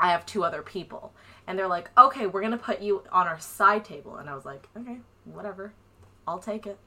[0.00, 1.12] I have two other people.
[1.46, 4.16] And they're like, okay, we're going to put you on our side table.
[4.16, 5.72] And I was like, okay, whatever.
[6.26, 6.78] I'll take it.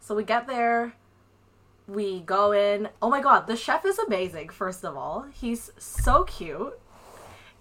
[0.00, 0.94] So we get there.
[1.86, 2.88] We go in.
[3.00, 5.26] Oh my god, the chef is amazing, first of all.
[5.32, 6.78] He's so cute.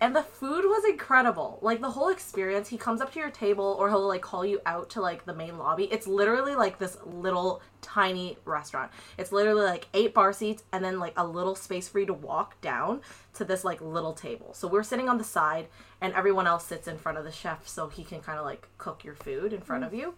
[0.02, 1.58] And the food was incredible.
[1.62, 4.60] Like the whole experience, he comes up to your table or he'll like call you
[4.66, 5.86] out to like the main lobby.
[5.86, 8.92] It's literally like this little tiny restaurant.
[9.18, 12.14] It's literally like eight bar seats and then like a little space for you to
[12.14, 13.02] walk down
[13.36, 14.54] to this like little table.
[14.54, 15.68] So we're sitting on the side
[16.02, 18.68] and everyone else sits in front of the chef so he can kind of like
[18.78, 20.00] cook your food in front of mm.
[20.00, 20.14] you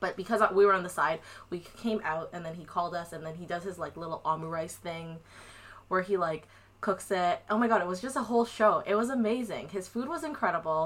[0.00, 3.12] but because we were on the side we came out and then he called us
[3.12, 5.16] and then he does his like little omurice thing
[5.88, 6.46] where he like
[6.86, 9.88] cooks it oh my god it was just a whole show it was amazing his
[9.88, 10.82] food was incredible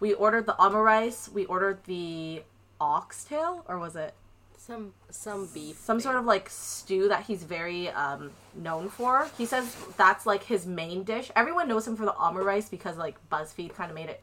[0.00, 2.42] we ordered the omurice we ordered the
[2.80, 4.12] oxtail or was it
[4.56, 5.76] Some some beef.
[5.76, 6.04] some thing.
[6.04, 9.14] sort of like stew that he's very um, known for.
[9.36, 9.66] He says
[10.02, 11.30] that's like his main dish.
[11.36, 14.20] Everyone knows him for the omurice because like BuzzFeed kind of made it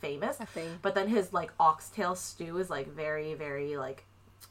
[0.00, 0.36] famous.
[0.82, 4.04] But then his like oxtail stew is like very very like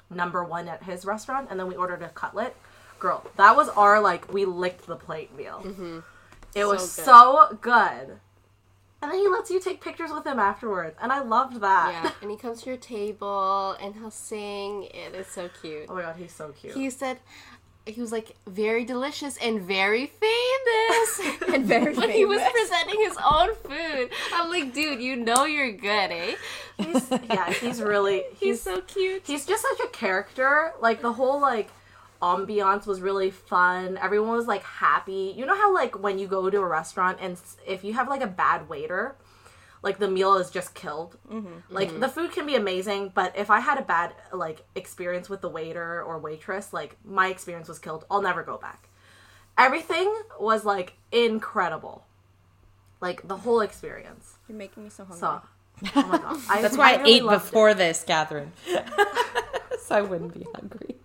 [0.09, 1.47] number one at his restaurant.
[1.49, 2.55] And then we ordered a cutlet.
[3.03, 5.61] Girl, that was our like we licked the plate meal.
[6.55, 7.05] It was So good.
[7.05, 8.19] so good.
[9.01, 11.91] And then he lets you take pictures with him afterwards, and I loved that.
[11.91, 14.83] Yeah, and he comes to your table and he'll sing.
[14.85, 15.87] It is so cute.
[15.89, 16.75] Oh my god, he's so cute.
[16.75, 17.17] He said
[17.85, 21.21] he was like very delicious and very famous.
[21.53, 24.09] And very when he was presenting his own food.
[24.33, 26.35] I'm like, dude, you know you're good, eh?
[26.77, 29.23] He's, yeah, he's really He's so cute.
[29.25, 30.71] he's just such a character.
[30.81, 31.69] Like the whole like
[32.23, 33.97] ambiance was really fun.
[34.01, 35.33] Everyone was like happy.
[35.35, 38.21] You know how like when you go to a restaurant and if you have like
[38.21, 39.15] a bad waiter,
[39.81, 41.17] like the meal is just killed.
[41.29, 41.53] Mm-hmm.
[41.69, 41.99] Like mm-hmm.
[41.99, 45.49] the food can be amazing, but if I had a bad like experience with the
[45.49, 48.05] waiter or waitress, like my experience was killed.
[48.09, 48.87] I'll never go back.
[49.57, 52.05] Everything was like incredible.
[53.01, 54.37] Like the whole experience.
[54.47, 55.19] You're making me so hungry.
[55.19, 55.41] So,
[55.97, 57.77] oh my god, I, That's why I, really ate before It.
[57.77, 58.53] this, Catherine.
[59.81, 60.95] so I wouldn't be hungry.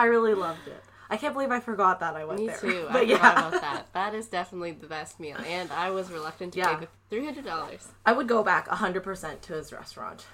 [0.00, 0.82] I really loved it.
[1.10, 2.56] I can't believe I forgot that I went Me there.
[2.58, 2.86] too.
[2.88, 3.86] I But forgot yeah, about that.
[3.92, 6.74] That is definitely the best meal, and I was reluctant to Yeah.
[6.74, 7.88] pay the three hundred dollars.
[8.06, 10.24] I would go back hundred percent to his restaurant.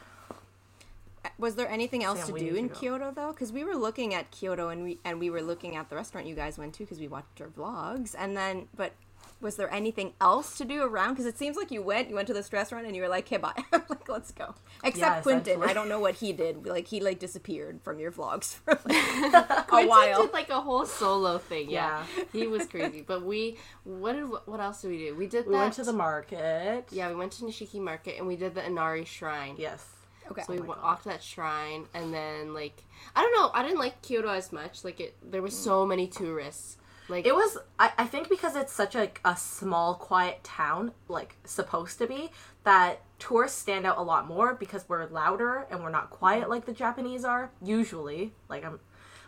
[1.38, 2.80] Was there anything else Sam, to do need in to go.
[2.80, 3.32] Kyoto though?
[3.32, 6.26] Because we were looking at Kyoto and we and we were looking at the restaurant
[6.28, 8.14] you guys went to because we watched your vlogs.
[8.16, 8.92] And then, but
[9.40, 11.10] was there anything else to do around?
[11.14, 13.26] Because it seems like you went, you went to this restaurant and you were like,
[13.26, 15.68] "Okay, bye." Like, "Let's go." Except Yeah, Quentin, essentially.
[15.70, 16.66] I don't know what he did.
[16.66, 20.22] Like he like disappeared from your vlogs for like a Quentin while.
[20.22, 21.70] did like a whole solo thing.
[21.70, 22.24] Yeah, Yeah.
[22.32, 23.02] he was crazy.
[23.06, 25.14] But we, what did what else did we do?
[25.14, 25.58] We did We that.
[25.60, 26.86] went to the market.
[26.90, 29.56] Yeah, we went to Nishiki Market and we did the Inari Shrine.
[29.58, 29.84] Yes.
[30.30, 30.42] Okay.
[30.42, 30.82] So we Oh my wa- God.
[30.84, 32.82] walked that shrine, and then like
[33.14, 34.82] I don't know, I didn't like Kyoto as much.
[34.84, 35.52] Like it, there were mm.
[35.52, 36.78] so many tourists.
[37.08, 37.58] Like It was.
[37.78, 42.30] I, I think because it's such a, a small, quiet town, like supposed to be,
[42.64, 46.66] that tourists stand out a lot more because we're louder and we're not quiet like
[46.66, 48.32] the Japanese are usually.
[48.48, 48.80] Like I'm,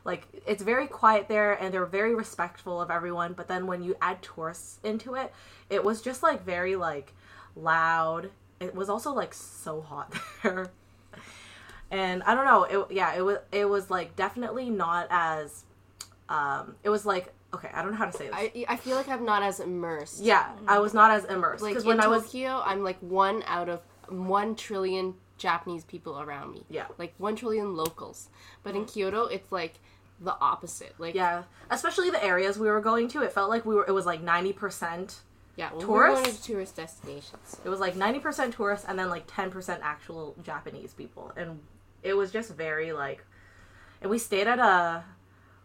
[0.05, 3.33] like it's very quiet there and they're very respectful of everyone.
[3.35, 5.33] But then when you add tourists into it,
[5.71, 7.15] it was just like very like
[7.55, 8.31] loud.
[8.61, 10.13] It was also like so hot
[10.43, 10.71] there.
[11.91, 12.65] And I don't know.
[12.65, 13.39] It, yeah, it was.
[13.53, 15.65] It was like definitely not as.
[16.29, 17.71] Um, it was like okay.
[17.73, 18.35] I don't know how to say this.
[18.35, 20.23] I, I feel like I'm not as immersed.
[20.23, 22.99] Yeah, I was not as immersed like because in when I was Tokyo, I'm like
[23.01, 26.65] one out of one trillion Japanese people around me.
[26.69, 26.87] Yeah.
[26.99, 28.29] like one trillion locals.
[28.63, 28.93] But in mm.
[28.93, 29.75] Kyoto, it's like
[30.21, 30.95] the opposite.
[30.99, 33.85] Like yeah, especially the areas we were going to, it felt like we were.
[33.87, 35.21] It was like ninety percent.
[35.57, 37.61] yeah, when we were going to tourist destinations.
[37.65, 41.61] It was like ninety percent tourists and then like ten percent actual Japanese people, and
[42.03, 43.25] it was just very like.
[44.01, 45.03] And we stayed at a,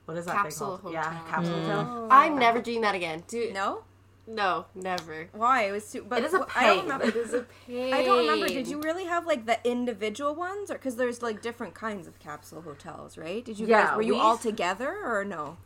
[0.05, 0.93] what is that Capsule thing called?
[0.93, 1.27] Yeah, hotel.
[1.33, 2.07] capsule hotel.
[2.11, 3.53] I'm never doing that again, dude.
[3.53, 3.83] no.
[4.27, 5.29] no, never.
[5.33, 5.63] Why?
[5.63, 6.05] It was too.
[6.07, 6.83] But It is a wh- I don't pain.
[6.83, 7.05] remember.
[7.07, 7.93] It is a pain.
[7.93, 8.47] I don't remember.
[8.47, 12.19] Did you really have like the individual ones, or because there's like different kinds of
[12.19, 13.43] capsule hotels, right?
[13.43, 15.57] Did you Yeah, guys were you we- all together or no?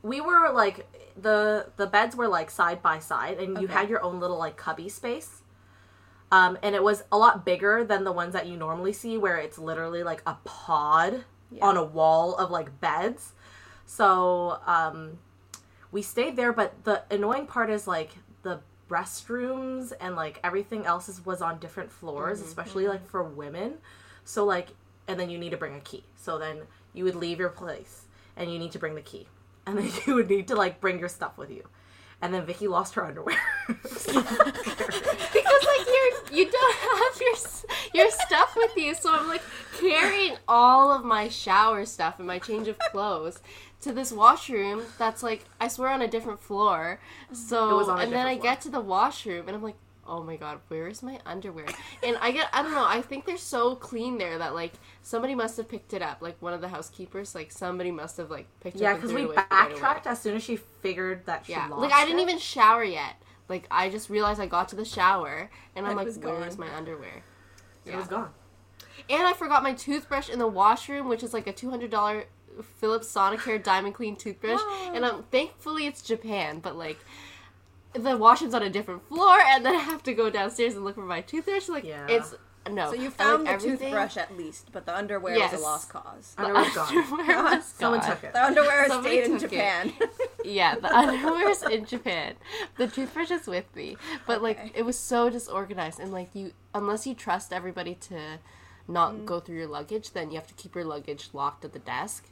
[0.00, 0.86] we were like
[1.20, 4.56] the the beds were like side by side and you had your own little like
[4.56, 5.42] cubby space
[6.30, 9.36] um and it was a lot bigger than the ones that you normally see where
[9.38, 11.24] it's literally like a pod
[11.60, 13.32] on a wall of like beds
[13.88, 15.18] so um
[15.90, 18.10] we stayed there but the annoying part is like
[18.42, 23.74] the restrooms and like everything else is, was on different floors especially like for women.
[24.24, 24.68] So like
[25.06, 26.04] and then you need to bring a key.
[26.16, 26.60] So then
[26.92, 28.04] you would leave your place
[28.36, 29.26] and you need to bring the key.
[29.66, 31.64] And then you would need to like bring your stuff with you.
[32.20, 33.36] And then Vicky lost her underwear.
[33.68, 34.26] because like
[35.86, 37.34] you're you don't have your
[37.94, 39.42] your stuff with you, so I'm like
[39.78, 43.40] carrying all of my shower stuff and my change of clothes
[43.82, 47.00] to this washroom that's like I swear on a different floor.
[47.32, 47.34] Mm-hmm.
[47.34, 48.42] So It on a and then I floor.
[48.42, 51.66] get to the washroom and I'm like, oh my god, where is my underwear?
[52.02, 55.34] And I get I don't know, I think they're so clean there that like somebody
[55.34, 58.46] must have picked it up, like one of the housekeepers, like somebody must have like
[58.60, 58.94] picked it yeah, up.
[58.94, 61.68] and because we it away right backtracked as soon as she figured that she Yeah,
[61.68, 62.22] lost like I didn't it.
[62.22, 63.16] even shower yet.
[63.48, 66.06] Like I just realized I got to the shower and I'm It like,
[66.38, 66.56] where's gone.
[66.56, 67.22] my underwear?
[67.86, 68.30] It was gone.
[69.10, 72.24] And I forgot my toothbrush in the washroom, which is like a two hundred dollar
[72.62, 74.60] Philips Sonicare Diamond Clean toothbrush.
[74.94, 76.98] And um, thankfully it's Japan, but like
[77.94, 80.94] the washroom's on a different floor, and then I have to go downstairs and look
[80.94, 81.68] for my toothbrush.
[81.68, 82.06] Like Yeah.
[82.08, 82.34] it's
[82.70, 82.90] no.
[82.90, 85.52] So you found like, the everything- toothbrush at least, but the underwear Yes.
[85.52, 86.34] was a lost cause.
[86.36, 86.88] The Underwear's gone.
[86.98, 88.10] underwear was Someone gone.
[88.10, 88.32] took it.
[88.34, 89.38] The underwear Somebody stayed in.
[89.38, 89.92] Japan.
[90.44, 92.34] Yeah, the underwear's in Japan.
[92.76, 93.96] The toothbrush is with me.
[94.26, 94.72] But like Okay.
[94.74, 98.38] it was so disorganized and like you unless you trust everybody to
[98.86, 99.24] not Mm.
[99.26, 102.26] go through your luggage, then you have to keep your luggage locked at the desk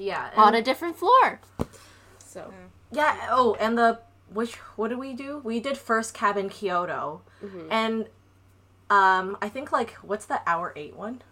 [0.00, 0.30] Yeah.
[0.36, 1.40] on a different floor.
[2.18, 2.52] So
[2.90, 3.28] Yeah.
[3.30, 4.00] Oh, and the
[4.32, 5.38] which what did we do?
[5.44, 7.68] We did first cabin Kyoto, Mm-hmm.
[7.72, 8.06] and
[8.90, 11.22] um, I think like what's the hour eight one?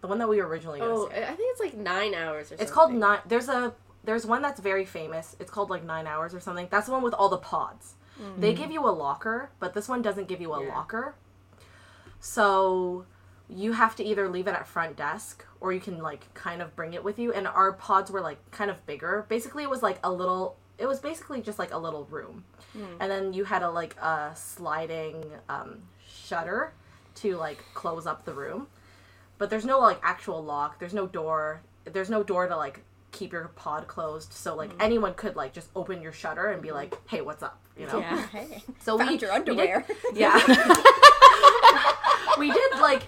[0.00, 1.16] The one that we were originally gonna Oh, see.
[1.16, 2.62] I think it's like nine hours or something.
[2.64, 3.20] It's called nine.
[3.26, 5.34] There's a there's one that's very famous.
[5.40, 6.68] It's called like nine hours or something.
[6.70, 7.94] That's the one with all the pods.
[8.36, 10.74] They give you a locker, but this one doesn't give you a Yeah.
[10.74, 11.14] locker.
[12.20, 13.04] So
[13.50, 16.74] you have to either leave it at front desk or you can like kind of
[16.76, 17.32] bring it with you.
[17.32, 19.24] And our pods were like kind of bigger.
[19.28, 20.56] Basically, it was like a little.
[20.78, 22.44] It was basically just like a little room,
[23.00, 26.72] and then you had a like a sliding um, shutter
[27.16, 28.68] to like close up the room
[29.38, 32.80] but there's no like actual lock there's no door there's no door to like
[33.10, 34.76] keep your pod closed so like Mm.
[34.84, 37.98] anyone could like just open your shutter and be like, "Hey, what's up?" You know.
[37.98, 38.26] Yeah.
[38.28, 39.84] Hey, So found we- your we did- underwear.
[40.14, 40.38] Yeah.
[42.38, 43.02] we did like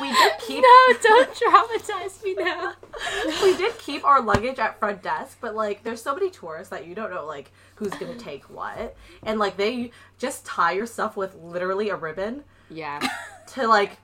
[0.00, 2.74] we did keep No, don't traumatize me now.
[3.42, 6.86] we did keep our luggage at front desk, but like there's so many tourists that
[6.86, 8.96] you don't know like who's gonna take what.
[9.22, 13.00] And like they just tie your stuff with literally a ribbon Yeah.
[13.48, 13.98] to like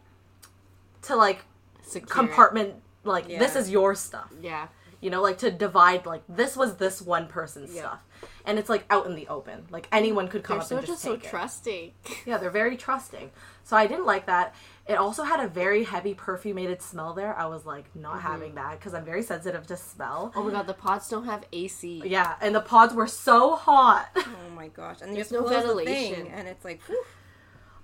[1.02, 1.44] to like
[1.82, 2.74] Secure compartment
[3.04, 4.28] like this is your stuff.
[4.40, 4.68] Yeah.
[5.06, 7.82] You know, like to divide like this was this one person's Yeah.
[7.82, 8.00] stuff.
[8.44, 9.66] And it's like out in the open.
[9.70, 11.30] Like anyone could come They're up so and just just so take it.
[11.30, 11.92] trusting.
[12.24, 13.30] Yeah, they're very trusting.
[13.62, 14.52] So I didn't like that.
[14.88, 17.38] It also had a very heavy perfumated smell there.
[17.38, 18.26] I was like not Mm-hmm.
[18.32, 20.32] having that because I'm very sensitive to smell.
[20.34, 22.02] Oh my god, the pods don't have AC.
[22.04, 24.08] Yeah, and the pods were so hot.
[24.16, 25.02] Oh my gosh!
[25.02, 26.24] And There's there's no no ventilation.
[26.24, 27.04] Thing, and it's like, whew,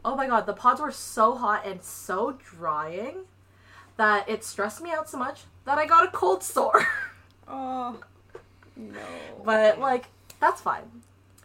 [0.05, 3.27] oh my god, the pods were so hot and so drying
[3.97, 6.85] that it stressed me out so much that I got a cold sore.
[7.53, 8.01] oh
[8.77, 8.99] no.
[9.45, 10.07] but like
[10.41, 10.83] that's fine.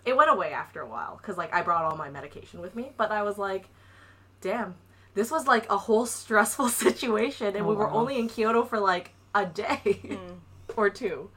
[0.05, 2.91] It went away after a while because like I brought all my medication with me,
[2.97, 3.67] but I was like,
[4.41, 4.75] damn,
[5.13, 7.93] this was like a whole stressful situation, and Oh, we were wow.
[7.95, 10.33] only in Kyoto for like a day hmm.
[10.77, 11.29] or two.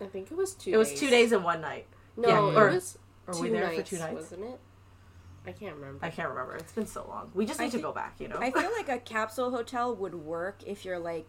[0.00, 1.86] I think it was two It was two days and one night.
[2.16, 4.14] No, Yeah, it or- was Or two we there nights, for two nights?
[4.14, 4.58] wasn't it?
[5.46, 6.04] I can't remember.
[6.04, 6.56] I can't remember.
[6.56, 7.30] It's been so long.
[7.34, 8.16] We just I need to thi- go back.
[8.18, 8.38] You know.
[8.38, 11.28] I feel like a capsule hotel would work if you're like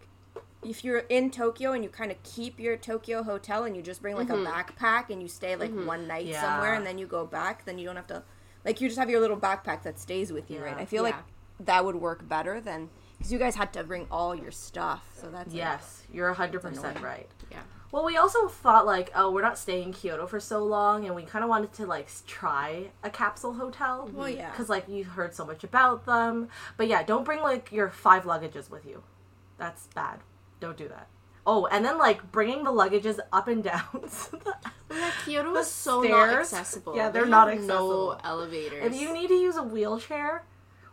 [0.63, 4.02] if you're in Tokyo and you kind of keep your Tokyo hotel and you just
[4.02, 4.45] bring like Mhm.
[4.47, 6.41] a backpack and you stay like one night Yeah.
[6.41, 8.24] somewhere and then you go back, then you don't have to
[8.63, 10.78] like you just have your little backpack that stays with you, right?
[10.78, 11.15] I feel like
[11.60, 15.30] that would work better than because you guys had to bring all your stuff, so
[15.30, 17.28] that's like, yes, you're hundred percent right.
[17.52, 17.62] Yeah.
[17.91, 21.13] Well, we also thought like, oh, we're not staying in Kyoto for so long, and
[21.15, 24.10] we kind of wanted to like try a capsule hotel.
[24.13, 24.50] Well, yeah.
[24.52, 26.47] because like you heard so much about them.
[26.78, 29.04] But yeah, don't bring like your five luggages with you.
[29.58, 30.19] That's bad.
[30.62, 31.08] Don't do that.
[31.45, 34.08] Oh, and then like bringing the luggages up and down.
[34.08, 36.95] so that- Yeah, Kyoto The is so not accessible.
[36.95, 38.12] Yeah, They they're not accessible.
[38.13, 38.86] No elevators.
[38.86, 40.43] if you need to use a wheelchair,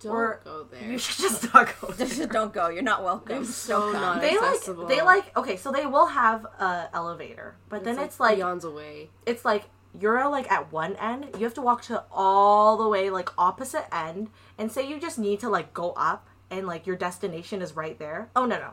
[0.01, 0.89] don't or go there.
[0.91, 1.89] you should just not go.
[1.93, 2.07] there.
[2.07, 2.69] Just don't go.
[2.69, 3.45] You're not welcome.
[3.45, 4.21] So not.
[4.21, 4.85] They accessible.
[4.85, 8.65] like they like okay, so they will have a elevator, but then it's like eons
[8.65, 9.11] away.
[9.27, 9.65] it's like
[10.01, 13.87] you're like at one end you have to walk to all the way like opposite
[13.93, 14.29] end
[14.59, 17.99] and say you just need to like go up and like your destination is right
[17.99, 18.71] there oh no no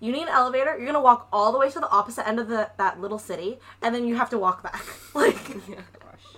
[0.00, 2.48] you need an elevator you're gonna walk all the way to the opposite end of
[2.48, 4.82] the that little city and then you have to walk back
[5.14, 5.36] like
[5.68, 6.36] Gosh.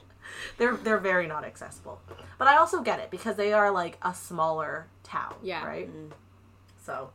[0.59, 2.01] they're they're very not accessible
[2.39, 5.65] but i also get it because they are like a smaller town Yeah.
[5.65, 6.11] right mm.
[6.85, 7.11] so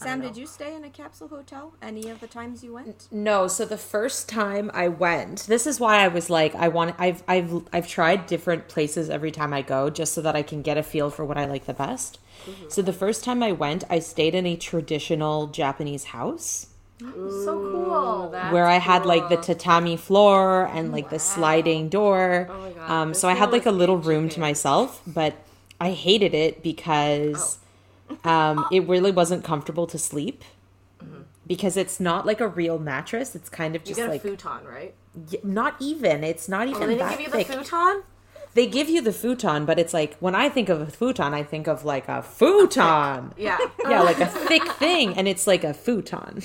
[0.00, 3.06] Sam, did you stay in a capsule hotel any of the times you went?
[3.12, 6.94] No, so the first time I went, this is why I was like, I want.
[6.98, 10.62] I've I've I've tried different places every time I go, just so that I can
[10.62, 12.18] get a feel for what I like the best.
[12.68, 16.68] So the first time I went, I stayed in a traditional Japanese house
[17.28, 22.48] so cool That's where I had like the tatami floor and like the sliding door.
[22.50, 25.34] Oh my God, Um, so I had like a little in room to myself, but
[25.80, 27.59] I hated it because Oh.
[28.24, 30.44] Um, it really wasn't comfortable to sleep.
[31.46, 33.34] Because it's not like a real mattress.
[33.34, 33.88] It's kind of Mm-hmm.
[33.88, 34.94] you just get a like futon right
[35.32, 36.22] Y- not even.
[36.22, 37.46] It's not even oh, they didn't give you the thick.
[37.48, 38.02] futon
[38.54, 41.42] They give you the futon, but it's like when I think of a futon, I
[41.42, 43.32] think of like a futon.
[43.36, 46.40] yeah Yeah, like a thick thing, and it's like a futon.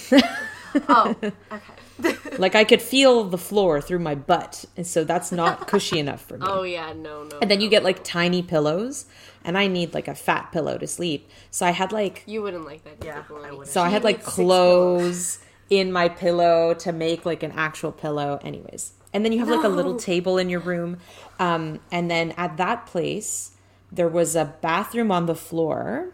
[0.90, 1.16] oh
[1.52, 1.60] okay
[2.38, 6.26] like I could feel the floor through my butt, and so that's not cushy enough
[6.26, 6.46] for me.
[6.50, 7.38] Oh yeah, no, no.
[7.42, 7.86] and then you no, get no.
[7.90, 9.06] like tiny pillows,
[9.46, 11.30] and I need like a fat pillow to sleep.
[11.52, 12.98] So I had like you wouldn't like that.
[13.04, 13.68] Yeah, I wouldn't.
[13.68, 18.40] so I had like clothes in my pillow to make like an actual pillow.
[18.44, 20.98] Anyways, and then you have like a little table in your room,
[21.40, 23.52] um, and then at that place
[23.92, 26.10] there was a bathroom on the floor,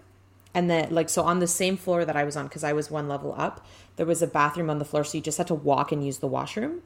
[0.53, 2.91] and then like so on the same floor that I was on because I was
[2.91, 3.65] one level up.
[3.95, 6.19] There was a bathroom on the floor, so you just had to walk and use
[6.19, 6.81] the washroom.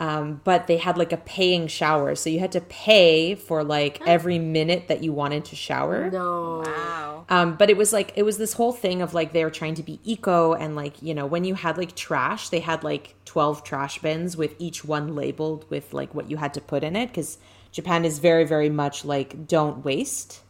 [0.00, 4.00] Um, but they had like a paying shower, so you had to pay for like
[4.06, 6.10] every minute that you wanted to shower.
[6.10, 6.62] No.
[6.64, 7.26] Wow.
[7.28, 9.74] Um, but it was like it was this whole thing of like they were trying
[9.74, 13.14] to be eco and like you know when you had like trash, they had like
[13.26, 16.96] twelve trash bins with each one labeled with like what you had to put in
[16.96, 17.36] it because
[17.70, 20.40] Japan is very very much like don't waste.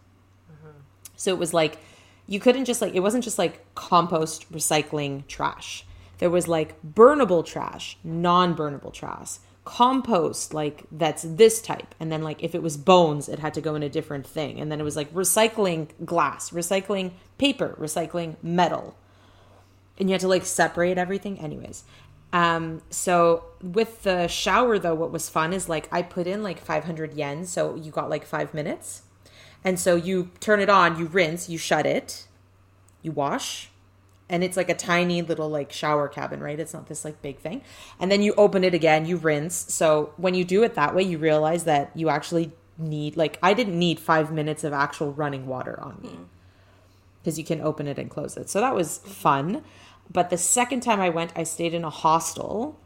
[1.16, 1.78] So it was like
[2.28, 5.84] you couldn't just like it wasn't just like compost recycling trash.
[6.20, 12.42] There was like burnable trash, non-burnable trash, compost like that's this type, and then like
[12.42, 14.84] if it was bones, it had to go in a different thing, and then it
[14.84, 18.96] was like recycling glass, recycling paper, recycling metal,
[19.98, 21.40] and you had to like separate everything.
[21.40, 21.84] Anyways,
[22.34, 26.60] um, so with the shower though, what was fun is like I put in like
[26.60, 29.02] 500 yen, so you got like five minutes.
[29.64, 32.26] And so you turn it on, you rinse, you shut it,
[33.02, 33.70] you wash,
[34.30, 36.58] and it's like a tiny little like shower cabin, right?
[36.58, 37.62] It's not this like big thing.
[37.98, 39.66] And then you open it again, you rinse.
[39.74, 43.52] So when you do it that way, you realize that you actually need like I
[43.52, 46.16] didn't need 5 minutes of actual running water on me.
[47.24, 48.48] Cuz you can open it and close it.
[48.48, 49.64] So that was fun.
[50.10, 52.78] But the second time I went, I stayed in a hostel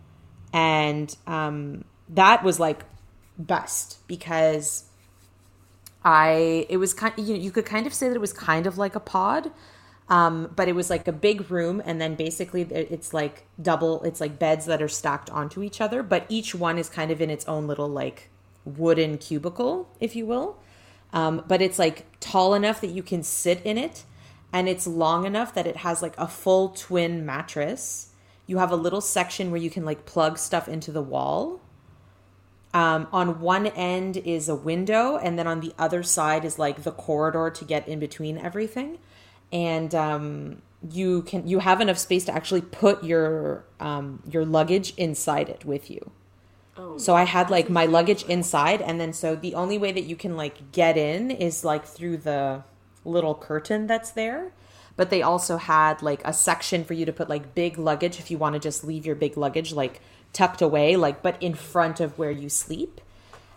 [0.52, 2.84] and um that was like
[3.36, 4.84] best because
[6.04, 8.78] I it was kind you, you could kind of say that it was kind of
[8.78, 9.50] like a pod
[10.08, 14.20] um, but it was like a big room and then basically it's like double it's
[14.20, 17.30] like beds that are stacked onto each other but each one is kind of in
[17.30, 18.28] its own little like
[18.64, 20.58] wooden cubicle if you will.
[21.12, 24.04] Um, but it's like tall enough that you can sit in it
[24.52, 28.10] and it's long enough that it has like a full twin mattress.
[28.46, 31.60] You have a little section where you can like plug stuff into the wall.
[32.72, 36.82] Um, on one end is a window and then on the other side is like
[36.82, 38.98] the corridor to get in between everything
[39.54, 44.92] and um, you can you have enough space to actually put your um, your luggage
[44.96, 46.10] inside it with you.
[46.76, 50.02] Oh, so i had like my luggage inside and then so the only way that
[50.02, 52.64] you can like get in is like through the
[53.04, 54.52] little curtain that's there.
[54.96, 58.30] But they also had like a section for you to put like big luggage if
[58.30, 60.00] you want to just leave your big luggage like
[60.32, 63.00] tucked away like but in front of where you sleep.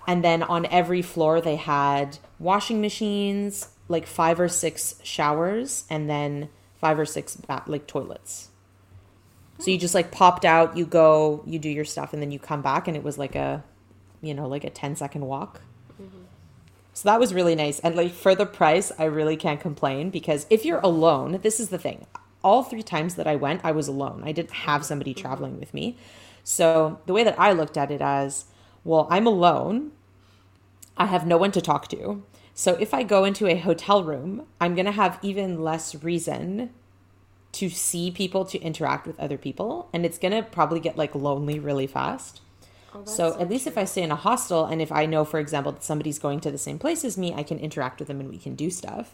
[0.06, 6.10] And then on every floor they had washing machines like five or six showers and
[6.10, 8.50] then five or six ba- like toilets.
[9.60, 12.40] So you just like popped out you go you do your stuff and then you
[12.40, 13.64] come back and it was like a
[14.22, 15.62] you know like a 10 second walk.
[16.94, 17.80] So that was really nice.
[17.80, 21.70] And like for the price i really can't complain because if you're alone this is
[21.70, 22.06] the thing.
[22.44, 24.22] All three times that i went i was alone.
[24.24, 25.22] I didn't have somebody mm-hmm.
[25.22, 25.98] traveling with me.
[26.44, 28.46] So the way that i looked at it as
[28.84, 29.92] well i'm alone.
[31.00, 32.24] I have no one to talk to
[32.58, 36.72] so if i go into a hotel room i'm going to have even less reason
[37.51, 41.14] to see people to interact with other people and it's going to probably get like
[41.16, 42.41] lonely really fast
[42.93, 45.26] Oh, that's so, at least if I stay in a hostel and if I know,
[45.26, 48.08] for example, that somebody's going to the same place as me, I can interact with
[48.08, 49.14] them and we can do stuff.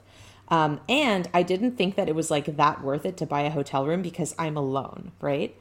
[0.50, 3.50] Um, and I didn't think that it was like that worth it to buy a
[3.50, 5.56] hotel room because I'm alone, right?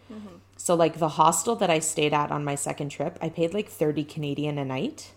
[0.56, 3.68] So, like the hostel that I stayed at on my second trip, I paid like
[3.68, 5.12] 30 Canadian a night.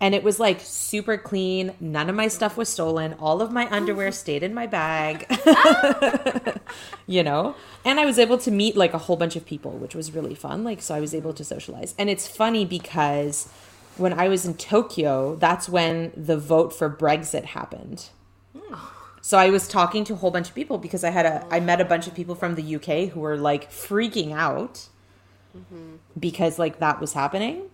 [0.00, 1.74] And it was like super clean.
[1.78, 3.14] None of my stuff was stolen.
[3.20, 5.26] All of my underwear stayed in my bag.
[7.06, 7.54] you know?
[7.84, 10.34] And I was able to meet like a whole bunch of people, which was really
[10.34, 10.64] fun.
[10.64, 11.94] Like, so I was able to socialize.
[11.98, 13.48] And it's funny because
[13.98, 18.08] when I was in Tokyo, that's when the vote for Brexit happened.
[19.22, 21.60] So I was talking to a whole bunch of people because I had a I
[21.60, 24.88] met a bunch of people from the UK who were like freaking out
[25.56, 25.96] mm-hmm.
[26.18, 27.69] because like that was happening.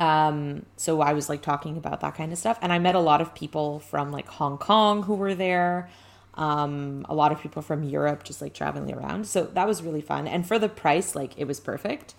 [0.00, 3.00] Um, so I was like talking about that kind of stuff, and I met a
[3.00, 5.90] lot of people from like Hong Kong who were there.
[6.34, 9.26] Um, a lot of people from Europe just like traveling around.
[9.26, 12.14] So that was really fun, and for the price, like it was perfect.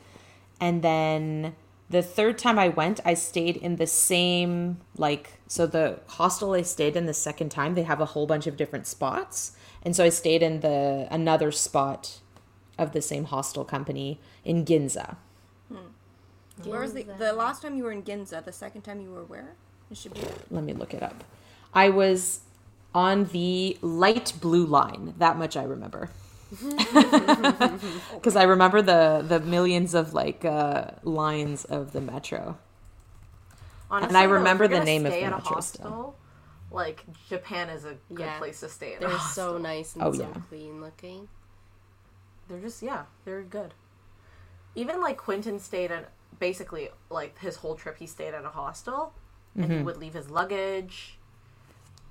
[0.59, 1.55] And then
[1.89, 6.61] the third time I went, I stayed in the same like so the hostel I
[6.61, 7.73] stayed in the second time.
[7.73, 11.51] They have a whole bunch of different spots, and so I stayed in the another
[11.51, 12.19] spot
[12.77, 15.17] of the same hostel company in Ginza.
[16.66, 18.43] Where was the the last time you were in Ginza?
[18.43, 19.55] The second time you were where?
[19.89, 20.32] In Shibuya.
[20.49, 21.24] let me look it up.
[21.74, 22.41] I was
[22.93, 25.14] on the light blue line.
[25.18, 26.09] That much I remember.
[28.14, 32.57] Because I remember the the millions of like uh, lines of the metro.
[33.89, 36.16] Honestly, I though, remember the gonna name of the at a metro hostel, still.
[36.72, 38.38] Like Japan is a good Yeah.
[38.38, 38.91] place to stay.
[38.95, 39.53] In a They're hostel.
[39.53, 40.34] so nice and Oh, so yeah.
[40.49, 41.28] clean looking.
[42.47, 43.74] They're just yeah, they're good.
[44.76, 46.09] Even like Quentin stayed at
[46.41, 49.13] basically like his whole trip he stayed at a hostel
[49.55, 49.77] and Mm-hmm.
[49.77, 51.17] he would leave his luggage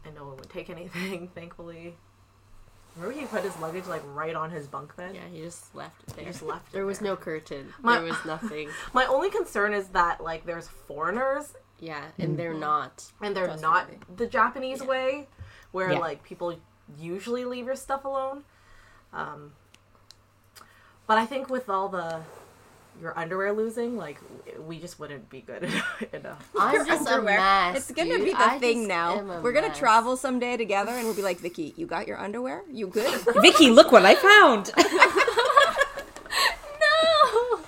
[0.05, 1.97] and no one would take anything, thankfully.
[2.97, 5.15] Remember he put his luggage like right on his bunk bed?
[5.15, 6.25] Yeah, he just left it there.
[6.27, 7.09] just left it There was there.
[7.11, 7.73] no curtain.
[7.83, 8.69] My- there was nothing.
[8.93, 13.05] My only concern is that like there's foreigners Yeah, and they're not.
[13.23, 13.97] and they're Trustworthy.
[14.07, 15.29] not the Japanese way
[15.73, 15.99] where Yeah.
[15.99, 16.57] like people
[16.99, 18.45] usually leave your stuff alone.
[19.13, 19.53] Um,
[21.07, 22.21] but I think with all the
[23.01, 24.19] your underwear losing, like
[24.67, 25.63] we just wouldn't be good
[26.13, 26.49] enough.
[26.59, 27.77] I'm just a mess.
[27.77, 28.25] It's gonna dude.
[28.27, 29.41] be the I thing now.
[29.43, 29.79] We're gonna mess.
[29.79, 32.63] travel someday together, and we'll be like, Vicky, you got your underwear?
[32.71, 33.21] You good?
[33.43, 34.71] Vicky, look what I found.
[36.81, 37.61] No.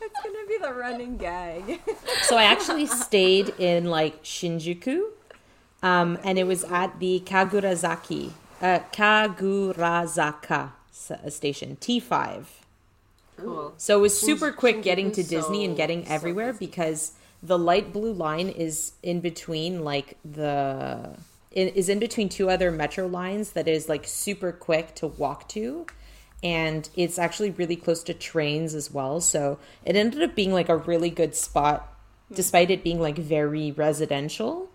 [0.00, 1.80] It's gonna be the running gag.
[2.22, 5.02] so I actually stayed in like Shinjuku,
[5.82, 10.72] um, and it was at the Kagurazaki, uh, Kagurazaka
[11.10, 12.59] uh, station T five.
[13.42, 13.74] Cool.
[13.76, 17.12] So it was super quick getting to Disney and getting everywhere because
[17.42, 21.16] the light blue line is in between like the
[21.50, 25.48] it is in between two other metro lines that is like super quick to walk
[25.48, 25.86] to
[26.42, 30.68] and it's actually really close to trains as well so it ended up being like
[30.68, 31.96] a really good spot
[32.32, 34.70] despite it being like very residential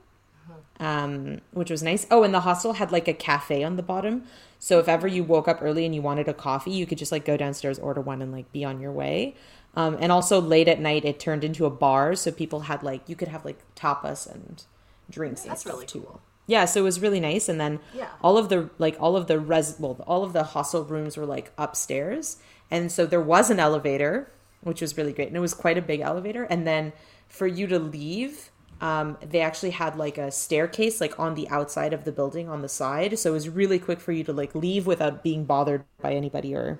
[0.80, 2.06] um, which was nice.
[2.12, 4.24] Oh, and the hostel had like a cafe on the bottom.
[4.66, 7.12] So if ever you woke up early and you wanted a coffee, you could just
[7.12, 9.36] like go downstairs, order one, and like be on your way.
[9.76, 13.08] Um, and also late at night, it turned into a bar, so people had like
[13.08, 14.64] you could have like tapas and
[15.08, 16.02] drinks and That's stuff really too.
[16.02, 16.20] cool.
[16.48, 17.48] Yeah, so it was really nice.
[17.48, 18.08] And then Yeah.
[18.24, 21.28] all of the like all of the res well all of the hostel rooms were
[21.28, 22.38] like upstairs,
[22.72, 25.82] and so there was an elevator, which was really great, and it was quite a
[25.84, 26.44] big elevator.
[26.46, 26.92] And then
[27.28, 28.50] for you to leave,
[28.86, 32.62] um, they actually had like a staircase like on the outside of the building on
[32.62, 35.84] the side, so it was really quick for you to like leave without being bothered
[36.02, 36.80] by anybody or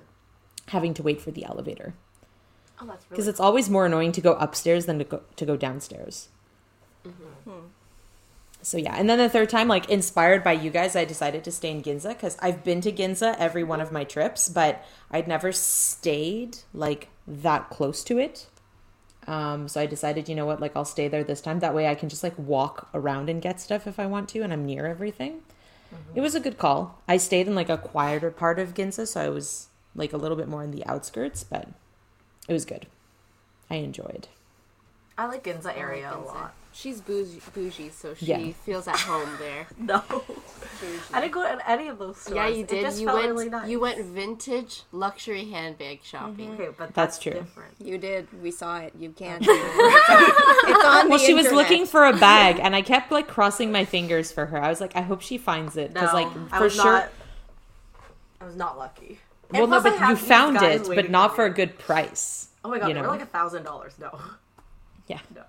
[0.68, 1.94] having to wait for the elevator
[2.80, 5.56] Oh, that's because it's always more annoying to go upstairs than to go to go
[5.56, 6.28] downstairs.
[8.62, 11.52] So yeah, and then the third time, like inspired by you guys, I decided to
[11.52, 15.28] stay in Ginza because I've been to Ginza every one of my trips, but I'd
[15.28, 18.48] never stayed like that close to it.
[19.26, 21.58] Um, so I decided, you know what, like I'll stay there this time.
[21.60, 24.42] That way I can just like walk around and get stuff if I want to,
[24.42, 25.42] and I'm near everything.
[26.14, 27.00] It was a good call.
[27.06, 30.36] I stayed in like a quieter part of Ginza, so I was like a little
[30.36, 31.68] bit more in the outskirts, but
[32.48, 32.86] it was good.
[33.70, 34.28] I enjoyed.
[35.18, 36.54] I like Ginza I area like a lot.
[36.78, 38.52] She's bougie, bougie so she Yeah.
[38.66, 39.66] feels at home there.
[39.78, 40.02] No,
[41.14, 42.36] I didn't go to any of those stores.
[42.36, 42.82] Yeah, you It did.
[42.82, 43.30] just You felt went.
[43.30, 43.68] really nice.
[43.70, 46.50] You went vintage luxury handbag shopping.
[46.50, 46.60] Mm-hmm.
[46.62, 47.32] Okay, but That's that's, true.
[47.32, 47.74] different.
[47.78, 48.28] You did.
[48.42, 48.92] We saw it.
[48.98, 49.42] You can't.
[49.42, 49.56] do it.
[49.56, 53.72] It's on, Well, the she was looking for a bag, and I kept like crossing
[53.72, 54.62] my fingers for her.
[54.62, 56.84] I was like, I hope she finds it No, because, like, I for was sure.
[56.84, 57.08] not.
[58.42, 59.18] I was not lucky.
[59.48, 62.48] And well, no, but you found it, but not for a good price.
[62.62, 63.06] Oh my god, you they know.
[63.06, 63.94] were like a thousand dollars.
[63.98, 64.10] No,
[65.06, 65.20] Yeah.
[65.34, 65.42] no.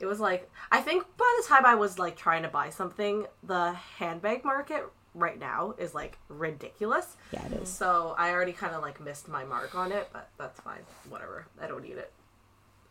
[0.00, 3.26] It was like I think by the time I was like trying to buy something,
[3.42, 7.16] the handbag market right now is like ridiculous.
[7.32, 7.68] Yeah, it is.
[7.68, 10.82] So I already kind of like missed my mark on it, but that's fine.
[11.08, 11.46] Whatever.
[11.60, 12.12] I don't need it.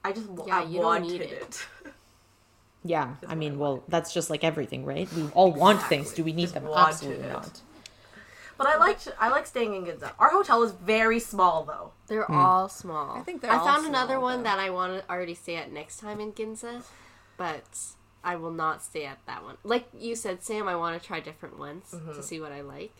[0.03, 1.31] I just Yeah, I you don't wanted need it.
[1.31, 1.67] it.
[2.83, 5.11] Yeah, Just I mean, I well, that's just like everything, right?
[5.13, 5.97] We all want Exactly.
[5.97, 6.13] things.
[6.13, 6.67] Do we need Just them?
[6.73, 7.33] Absolutely it.
[7.33, 7.59] not.
[8.57, 10.11] But I liked I like staying in Ginza.
[10.19, 11.91] Our hotel is very small though.
[12.07, 12.33] They're Hmm.
[12.37, 13.17] all small.
[13.17, 14.43] I think they're I all found another one though.
[14.43, 16.83] that I want to already stay at next time in Ginza,
[17.37, 17.79] but
[18.23, 19.57] I will not stay at that one.
[19.63, 22.13] Like you said, Sam, I want to try different ones Mm-hmm.
[22.13, 22.93] to see what I like.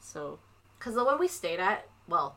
[0.00, 0.38] So
[0.78, 2.36] Because the one we stayed at, well,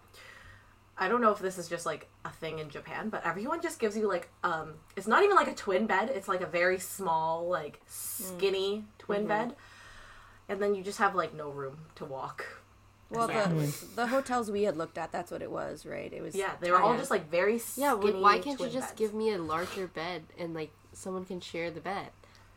[0.98, 3.80] I don't know if this is just like a thing in Japan, but everyone just
[3.80, 6.10] gives you like um, it's not even like a twin bed.
[6.10, 9.56] It's like a very small, like skinny twin bed,
[10.48, 12.46] and then you just have like no room to walk.
[13.10, 13.48] Well, Yeah.
[13.48, 16.12] the, the hotels we had looked at, that's what it was, right?
[16.12, 16.36] It was.
[16.36, 17.00] Yeah, they were all Yeah.
[17.00, 17.86] just like very skinny.
[17.86, 19.00] yeah, well, why can't you just beds.
[19.00, 22.08] give me a larger bed and like someone can share the bed?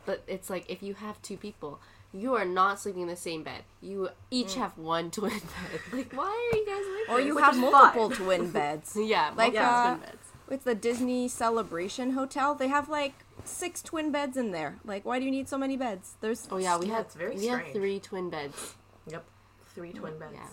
[0.07, 1.80] But it's like if you have two people,
[2.12, 3.64] you are not sleeping in the same bed.
[3.82, 5.80] You each have one twin bed.
[5.92, 7.18] Like, why are you guys like?
[7.18, 8.16] Or you Which have multiple fine.
[8.18, 8.96] twin beds.
[8.99, 10.18] yeah, like, multiple uh, twin beds.
[10.51, 12.55] It's the Disney Celebration Hotel.
[12.55, 13.12] They have like
[13.44, 14.76] six twin beds in there.
[14.82, 16.14] Like, why do you need so many beds?
[16.22, 16.49] There's.
[16.51, 18.74] Oh yeah, we Yeah, had it's very we had three twin beds.
[19.09, 19.24] Yep,
[19.79, 20.33] three twin beds.
[20.35, 20.47] Yeah.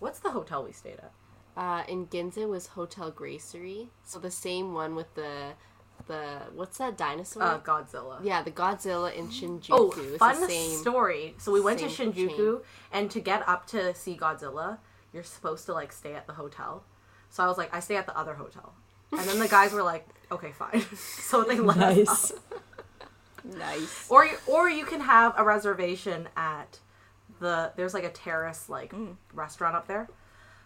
[0.00, 1.12] What's the hotel we stayed at?
[1.56, 5.52] Uh, in Ginza was Hotel Gracery, so the same one with the
[6.08, 7.42] the what's that dinosaur?
[7.42, 8.18] Uh, Godzilla.
[8.24, 9.68] yeah, the Godzilla in Shinjuku.
[9.70, 10.78] Oh, It's fun the same.
[10.78, 11.34] story.
[11.38, 12.62] So we went to same Shinjuku,
[12.92, 14.78] and to get up to see Godzilla,
[15.12, 16.82] you're supposed to like stay at the hotel.
[17.30, 18.74] So I was like, I stay at the other hotel,
[19.12, 20.82] and then the guys were like, okay, fine.
[20.96, 22.30] so they let us Nice.
[22.32, 22.38] up.
[23.44, 24.06] Nice.
[24.08, 26.78] Or or you can have a reservation at
[27.42, 29.16] the there's like a terrace like Mm.
[29.34, 30.08] restaurant up there.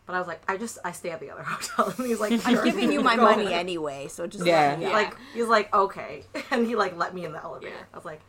[0.07, 2.47] But I was like, I just I stay at the other hotel, and he's like,
[2.47, 3.59] I'm giving you my money ahead.
[3.59, 4.68] anyway, so just Yeah.
[4.70, 6.22] let me like he's like okay,
[6.53, 7.72] and he like let me in the elevator.
[7.74, 7.83] Yeah.
[7.93, 8.20] I was like,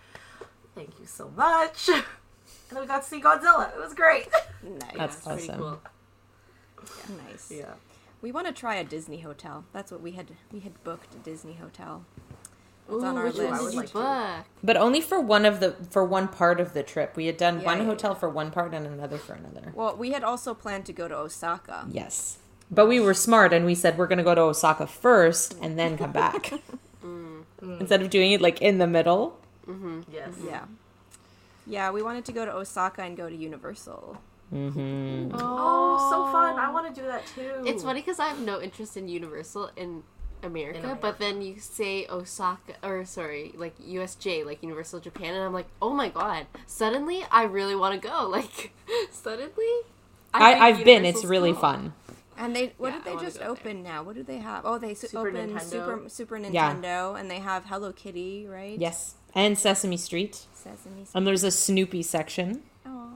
[0.73, 1.89] thank you so much.
[2.69, 3.73] And then we got to see Godzilla.
[3.73, 4.27] It was great.
[4.61, 4.91] nice.
[4.97, 5.59] That's It's pretty awesome.
[5.61, 5.79] cool.
[7.25, 7.49] nice.
[7.49, 7.73] Yeah.
[8.21, 9.63] We want to try a Disney hotel.
[9.71, 10.31] That's what we had.
[10.51, 12.03] We had booked a Disney hotel.
[12.87, 13.51] It's Ooh, on our which list.
[13.51, 14.45] one I would you like book?
[14.63, 17.15] But only for one of the for one part of the trip.
[17.15, 19.73] We had done Yeah, one yeah, hotel for one part and another for another.
[19.75, 21.85] Well, we had also planned to go to Osaka.
[21.91, 22.37] Yes.
[22.71, 25.77] But we were smart and we said we're going to go to Osaka first and
[25.77, 26.51] then come back.
[27.03, 27.43] Mm.
[27.61, 27.79] Mm.
[27.79, 29.39] Instead of doing it like in the middle.
[29.65, 30.01] Mm-hmm.
[30.11, 30.33] Yes.
[30.45, 30.65] Yeah.
[31.65, 34.17] Yeah, we wanted to go to Osaka and go to Universal.
[34.53, 35.35] Mm-hmm.
[35.35, 36.57] Oh, so fun!
[36.57, 37.63] I want to do that too.
[37.65, 40.03] It's funny because I have no interest in Universal in
[40.47, 40.99] America, America.
[41.01, 45.67] but then you say Osaka, or sorry, like USJ, like Universal Japan, and I'm like,
[45.81, 46.47] oh my god!
[46.65, 48.27] Suddenly, I really want to go.
[48.37, 48.71] Like,
[49.11, 49.65] suddenly,
[50.33, 51.05] I, think I've been.
[51.05, 51.61] It's Universal's really cool.
[51.61, 51.93] fun.
[52.39, 53.49] And they what Yeah, did they just go there.
[53.51, 54.03] open now?
[54.03, 54.63] What do they have?
[54.65, 55.61] Oh, they s- Super opened Nintendo.
[55.61, 56.73] Super Super Yeah.
[56.75, 58.77] Nintendo, and they have Hello Kitty, right?
[58.79, 59.15] Yes.
[59.33, 60.45] and Sesame Street.
[60.53, 61.09] Sesame Street.
[61.15, 62.61] And there's a Snoopy section.
[62.85, 63.09] Aw.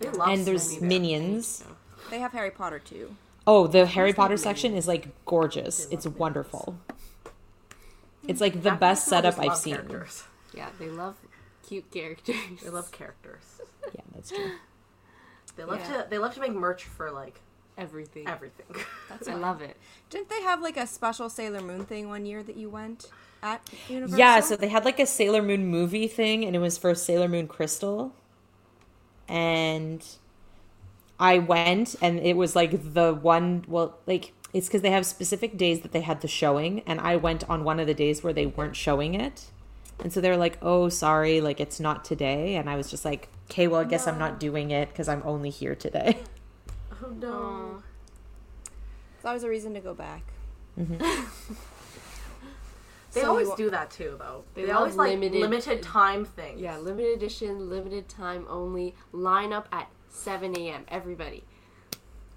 [0.00, 0.88] They love and there's Snoopy there.
[0.88, 1.64] Minions.
[2.10, 3.14] They have Harry Potter too.
[3.50, 5.88] Oh, the Harry Potter section is like gorgeous.
[5.90, 6.78] It's wonderful.
[7.24, 9.74] Hmm, it's like the best setup I've seen.
[9.76, 10.24] Characters.
[10.54, 11.16] Yeah, they love
[11.66, 12.36] cute characters.
[12.62, 13.42] They love characters.
[13.94, 14.50] Yeah, that's true.
[15.56, 16.02] They love Yeah.
[16.02, 16.06] to.
[16.08, 17.40] They love to make merch for like
[17.76, 18.28] everything.
[18.28, 18.66] everything.
[19.08, 19.76] That's I love it.
[20.08, 23.06] Didn't they have like a special Sailor Moon thing one year that you went
[23.42, 24.18] at Universal?
[24.20, 27.26] Yeah, so they had like a Sailor Moon movie thing, and it was for Sailor
[27.26, 28.14] Moon Crystal.
[29.26, 30.06] And
[31.20, 35.56] I went, and it was like the one, well, like, it's because they have specific
[35.56, 38.32] days that they had the showing, and I went on one of the days where
[38.32, 39.46] they weren't showing it.
[40.00, 42.54] And so they're like, oh, sorry, like, it's not today.
[42.54, 45.22] And I was just like, okay, well, I guess I'm not doing it because I'm
[45.24, 46.18] only here today.
[47.04, 47.82] oh no.
[49.16, 50.22] It's always a reason to go back.
[50.78, 51.54] Mm-hmm.
[53.14, 54.44] They So always we do that too, though.
[54.54, 56.60] They They, love always like limited- limited, time things.
[56.60, 58.94] Yeah, limited edition, limited time only.
[59.12, 59.88] Line up at
[60.18, 60.84] 7 a.m.
[60.88, 61.44] Everybody.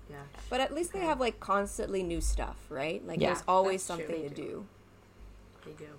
[0.10, 0.18] yeah.
[0.50, 3.06] But at least they have like constantly new stuff, right?
[3.06, 4.36] Like Yeah, there's always that's something to do.
[4.44, 4.66] do.
[5.66, 5.90] They do.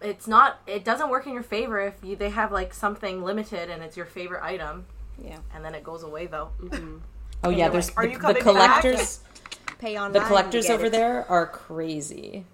[0.00, 0.60] It's not.
[0.66, 3.96] It doesn't work in your favor if you, they have like something limited and it's
[3.96, 4.86] your favorite item,
[5.22, 5.38] Yeah.
[5.54, 6.50] and then it goes away though.
[6.60, 6.98] Mm-hmm.
[7.44, 9.20] Oh, yeah, there's like, "Are the, you the collectors.
[9.78, 12.44] Pay on the collectors over there are crazy.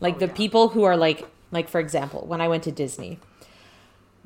[0.00, 0.32] Like Oh, the yeah.
[0.32, 3.18] people who are like like for example, when I went to Disney,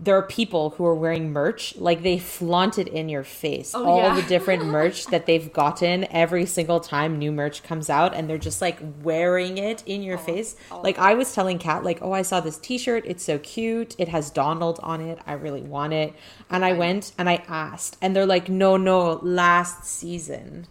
[0.01, 3.75] there are people who are wearing merch like they flaunt it in your face.
[3.75, 4.15] Oh, all yeah.
[4.15, 8.39] the different merch that they've gotten every single time new merch comes out and they're
[8.39, 10.55] just like wearing it in your oh, face.
[10.71, 10.81] Oh.
[10.83, 13.05] Like I was telling Kat like, "Oh, I saw this t-shirt.
[13.07, 13.97] It's so cute.
[13.99, 15.19] It has Donald on it.
[15.27, 16.15] I really want it."
[16.49, 20.67] And I went and I asked and they're like, "No, no, last season."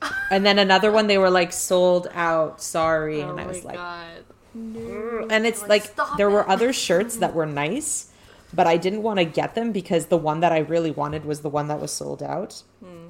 [0.30, 2.60] And then another one, they were like sold out.
[2.60, 4.24] Sorry, Oh and I my was like, god.
[4.54, 8.10] and it's like "Stop there were other shirts that were nice,
[8.54, 11.40] but I didn't want to get them because the one that I really wanted was
[11.40, 12.62] the one that was sold out.
[12.82, 13.08] Hmm.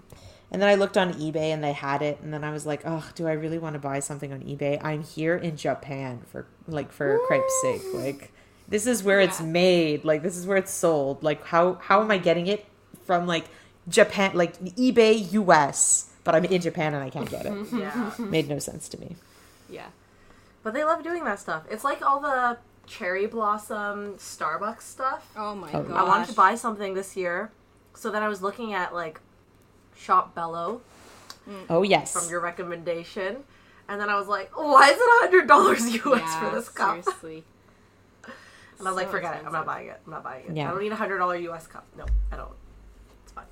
[0.51, 2.83] And then I looked on eBay and they had it, and then I was like,
[2.85, 4.79] oh, do I really want to buy something on eBay?
[4.85, 7.83] I'm here in Japan for like for crepe's sake.
[7.93, 8.33] Like
[8.69, 10.05] this is where it's made.
[10.05, 11.23] Like this is where it's sold.
[11.25, 12.67] Like how how am I getting it
[13.05, 13.47] from like
[13.89, 16.11] Japan like eBay US?
[16.23, 17.53] But I'm in Japan and I can't get it.
[17.73, 18.13] Yeah.
[18.19, 19.17] Made no sense to me.
[19.69, 19.89] Yeah.
[20.63, 21.65] but they love doing that stuff.
[21.71, 25.31] It's like all the cherry blossom Starbucks stuff.
[25.37, 25.83] Oh my Oh.
[25.83, 25.97] god.
[25.97, 27.51] I wanted to buy something this year,
[27.95, 29.21] so then I was looking at like
[29.97, 30.81] Shop Bello
[31.69, 32.13] Oh yes.
[32.13, 33.45] from your recommendation,
[33.89, 37.03] and then I was like, why is it hundred dollars US yeah, for this cup?
[37.05, 37.45] Seriously.
[38.79, 39.47] And I was like, So forget it.
[39.47, 40.01] I'm not buying it.
[40.05, 40.57] I'm not buying it.
[40.57, 40.69] Yeah.
[40.69, 41.85] I don't need a hundred dollar US cup.
[41.97, 42.51] No, I don't.
[43.23, 43.45] It's fine.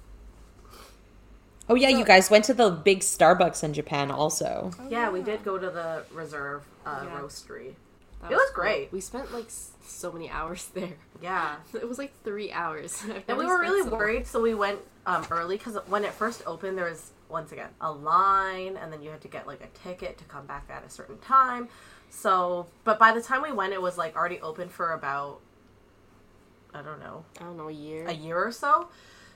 [1.68, 4.72] Oh yeah, you guys went to the big Starbucks in Japan also.
[4.88, 7.20] yeah, we did go to the reserve uh, Yeah.
[7.20, 7.74] roastery.
[8.22, 8.62] That It was cool.
[8.64, 8.92] great.
[8.92, 10.94] We spent like so many hours there.
[11.22, 11.56] Yeah.
[11.74, 13.02] It was like three hours.
[13.28, 13.98] And we were really so long.
[13.98, 17.70] worried, so we went um, early because when it first opened, there was once again
[17.80, 20.84] a line, and then you had to get like a ticket to come back at
[20.84, 21.68] a certain time.
[22.10, 25.40] So, but by the time we went, it was like already open for about
[26.74, 28.06] I don't know I don't know, a year.
[28.06, 28.88] a year or so.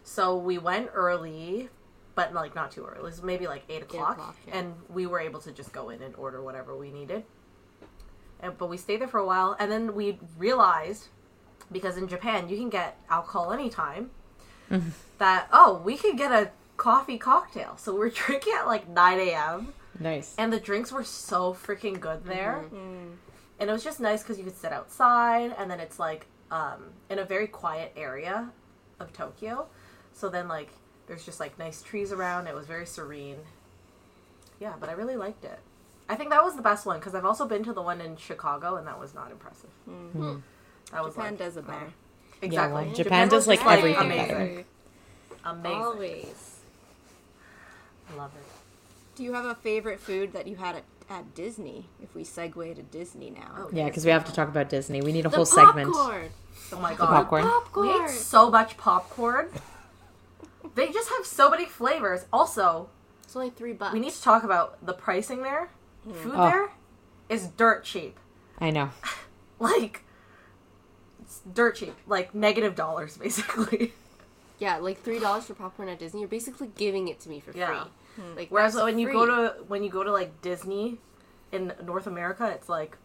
[0.05, 1.69] So we went early,
[2.15, 2.99] but like not too early.
[2.99, 4.59] It was maybe like eight o'clock, o'clock, yeah.
[4.59, 7.25] and we were able to just go in and order whatever we needed.
[8.41, 11.09] And, but we stayed there for a while, and then we realized
[11.73, 14.11] because in Japan you can get alcohol anytime.
[14.71, 14.89] Mm-hmm.
[15.19, 17.77] that oh, we could get a coffee cocktail.
[17.77, 19.75] So we're drinking at like nine a.m.
[20.01, 20.35] Nice.
[20.39, 22.29] and the drinks were so freaking good mm-hmm.
[22.29, 23.13] there mm.
[23.59, 26.91] and it was just nice because you could sit outside and then it's like um,
[27.11, 28.51] in a very quiet area
[29.01, 29.67] of tokyo
[30.13, 30.71] so then like
[31.07, 33.39] there's just like nice trees around it was very serene
[34.61, 35.59] yeah but i really liked it
[36.09, 38.17] i think that was the best one because i've also been to the one in
[38.17, 39.71] chicago and that was not impressive
[40.93, 41.93] that was Japan like, does it uh, better.
[42.43, 44.65] exactly well, Japan does, like, just, everything amazing better.
[45.45, 46.57] amazing Always.
[48.17, 48.45] love it
[49.17, 51.87] Do you have a favorite food that you had at, at Disney?
[52.03, 53.51] If we segue to Disney now.
[53.57, 55.01] Oh, Yeah, because we have to talk about Disney.
[55.01, 55.93] We need a The whole segment.
[55.93, 56.29] popcorn.
[56.73, 57.45] oh my The god popcorn.
[57.45, 58.05] We Popcorn.
[58.05, 59.49] ate so much popcorn.
[60.75, 62.27] They just have so many flavors.
[62.33, 62.89] Also,
[63.25, 63.93] It's only three bucks.
[63.95, 65.71] we need to talk about the pricing there.
[66.13, 66.49] Food Oh.
[66.51, 66.71] there
[67.29, 68.19] is dirt cheap.
[68.59, 68.91] I know.
[69.59, 70.03] Like,
[71.23, 71.95] it's dirt cheap.
[72.07, 73.93] Like, negative dollars, basically.
[74.59, 76.21] Yeah, like three dollars for popcorn at Disney.
[76.21, 77.85] You're basically giving it to me for Yeah.
[78.17, 78.25] free.
[78.37, 80.99] Like Whereas that's when you go to when you go to like Disney
[81.53, 82.97] in North America, it's like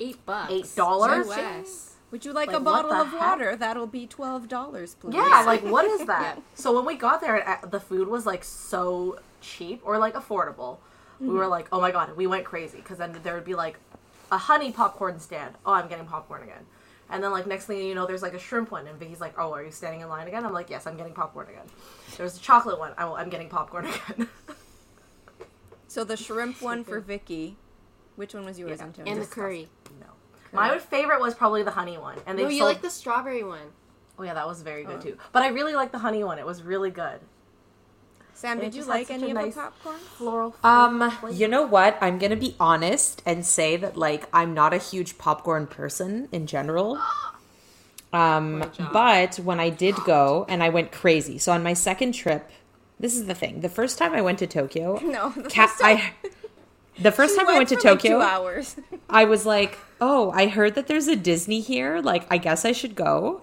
[0.00, 1.28] eight bucks, eight dollars?
[1.28, 1.96] US.
[2.10, 3.20] Would you like, Like, a bottle of heck?
[3.20, 3.56] water?
[3.56, 5.14] That'll be twelve dollars, please.
[5.14, 6.40] yeah, like what is that?
[6.54, 10.78] So when we got there, uh, the food was like so cheap or like affordable.
[11.20, 13.78] We were like, oh my god, we went crazy because then there would be like
[14.30, 15.54] a honey popcorn stand.
[15.64, 16.66] Oh, I'm getting popcorn again.
[17.08, 19.34] And then like next thing you know, there's like a shrimp one, and Vicky's like,
[19.38, 21.66] "Oh, are you standing in line again?" I'm like, "Yes, I'm getting popcorn again."
[22.16, 22.92] There's a chocolate one.
[22.98, 24.28] I'm, I'm getting popcorn again.
[25.88, 27.56] So the shrimp one for Vicky.
[28.16, 28.86] Which one was yours, Yeah.
[28.86, 29.12] Antonia?
[29.12, 29.68] And the curry.
[30.00, 30.70] no, curry.
[30.70, 33.44] my favorite was probably the honey one, and they No, you sold- like the strawberry
[33.44, 33.68] one.
[34.18, 35.02] Oh yeah, that was very good Oh.
[35.02, 35.18] too.
[35.32, 36.38] But I really like the honey one.
[36.38, 37.20] It was really good.
[38.36, 39.96] Sam, did you like any of nice the popcorn?
[40.18, 40.54] Floral.
[40.62, 41.34] Um, flavor.
[41.34, 41.96] you know what?
[42.02, 46.46] I'm gonna be honest and say that like I'm not a huge popcorn person in
[46.46, 47.00] general.
[48.12, 48.64] Um,
[48.94, 51.36] but when I did go and I went crazy.
[51.38, 52.48] So on my second trip,
[52.98, 53.60] this is the thing.
[53.60, 55.30] The first time I went to Tokyo, No.
[55.30, 56.12] The Ca- first time- I
[57.02, 58.76] the first she time I went to for, like, Tokyo, hours.
[59.10, 62.00] I was like, "Oh, I heard that there's a Disney here.
[62.00, 63.42] Like, I guess I should go."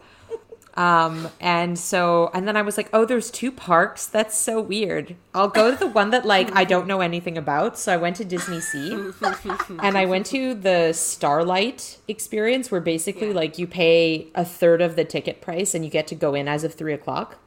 [0.75, 4.07] Um, and so, and then I was like, "Oh, there's two parks.
[4.07, 5.15] That's so weird.
[5.33, 8.15] I'll go to the one that like I don't know anything about." So I went
[8.15, 8.91] to Disney Sea,
[9.83, 13.33] and I went to the Starlight experience, where basically Yeah.
[13.35, 16.47] like you pay a third of the ticket price and you get to go in
[16.47, 17.37] as of three o'clock.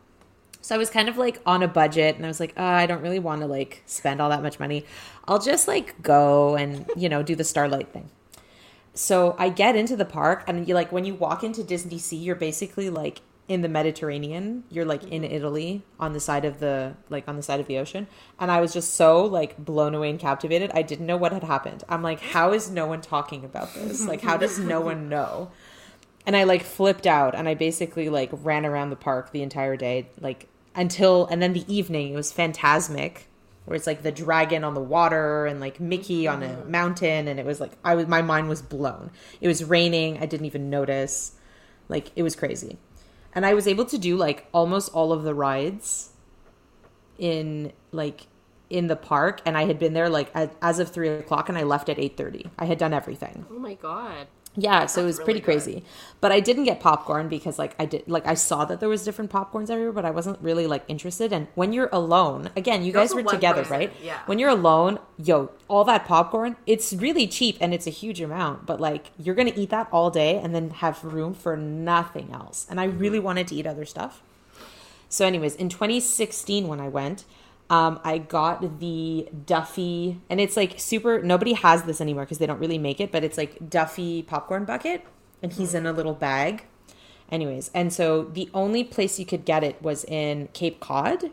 [0.60, 2.86] So I was kind of like on a budget and I was like, oh, I
[2.86, 4.84] don't really want to like spend all that much money.
[5.28, 8.10] I'll just like go and, you know, do the starlight thing.
[8.96, 12.16] So I get into the park and you like when you walk into Disney Sea,
[12.16, 14.64] you're basically like in the Mediterranean.
[14.70, 15.34] You're like in mm-hmm.
[15.34, 18.08] Italy on the side of the like on the side of the ocean.
[18.40, 20.72] And I was just so like blown away and captivated.
[20.74, 21.84] I didn't know what had happened.
[21.88, 24.06] I'm like, how is no one talking about this?
[24.06, 25.50] Like how does no one know?
[26.26, 29.76] and I like flipped out and I basically like ran around the park the entire
[29.76, 33.22] day like until and then the evening it was Fantasmic
[33.66, 36.70] where it's like the dragon on the water and like Mickey on a mm-hmm.
[36.70, 39.10] mountain and it was like I was my mind was blown.
[39.40, 41.32] It was raining, I didn't even notice.
[41.88, 42.78] Like it was crazy.
[43.34, 46.10] And I was able to do like almost all of the rides
[47.18, 48.28] in like
[48.70, 51.58] in the park and I had been there like as, as of three o'clock and
[51.58, 52.48] I left at eight thirty.
[52.58, 53.46] I had done everything.
[53.50, 54.28] Oh my god.
[54.56, 55.44] Yeah, so it was pretty good.
[55.44, 55.84] crazy.
[56.20, 59.04] But I didn't get popcorn because like I did like I saw that there was
[59.04, 61.32] different popcorns everywhere, but I wasn't really like interested.
[61.32, 63.92] And when you're alone, again, you You're guys were together, person, right?
[64.02, 64.20] yeah.
[64.26, 68.64] When you're alone, yo, all that popcorn, it's really cheap and it's a huge amount,
[68.64, 72.66] but like you're gonna eat that all day and then have room for nothing else.
[72.70, 73.26] And I really mm-hmm.
[73.26, 74.22] wanted to eat other stuff.
[75.08, 77.24] So, anyways, in 2016 when I went,
[77.68, 81.20] um, I got the Duffy, and it's like super.
[81.20, 84.64] Nobody has this anymore because they don't really make it, but it's like Duffy popcorn
[84.64, 85.04] bucket,
[85.42, 86.64] and he's in a little bag.
[87.30, 91.32] Anyways, and so the only place you could get it was in Cape Cod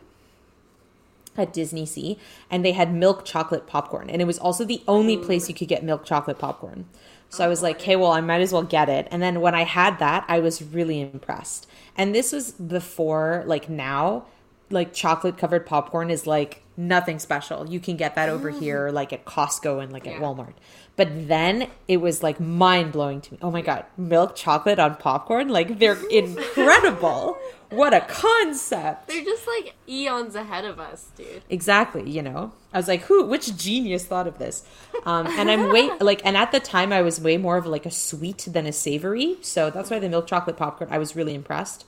[1.36, 2.18] at Disney Sea,
[2.50, 5.68] and they had milk chocolate popcorn, and it was also the only place you could
[5.68, 6.86] get milk chocolate popcorn.
[7.28, 9.08] So I was like, okay, well, I might as well get it.
[9.10, 11.66] And then when I had that, I was really impressed.
[11.96, 14.26] And this was before, like now,
[14.74, 17.68] like chocolate covered popcorn is like nothing special.
[17.70, 20.20] You can get that over here, like at Costco and like at Yeah.
[20.20, 20.54] Walmart.
[20.96, 23.38] But then it was like mind blowing to me.
[23.42, 25.48] Oh my God, milk chocolate on popcorn?
[25.48, 27.38] Like they're incredible.
[27.70, 29.08] What a concept.
[29.08, 31.42] They're just like eons ahead of us, dude.
[31.50, 32.52] Exactly, you know.
[32.72, 34.64] I was like, who which genius thought of this?
[35.04, 37.86] Um, and I'm way like and at the time I was way more of like
[37.86, 39.38] a sweet than a savory.
[39.42, 41.86] So that's why the milk chocolate popcorn I was really impressed.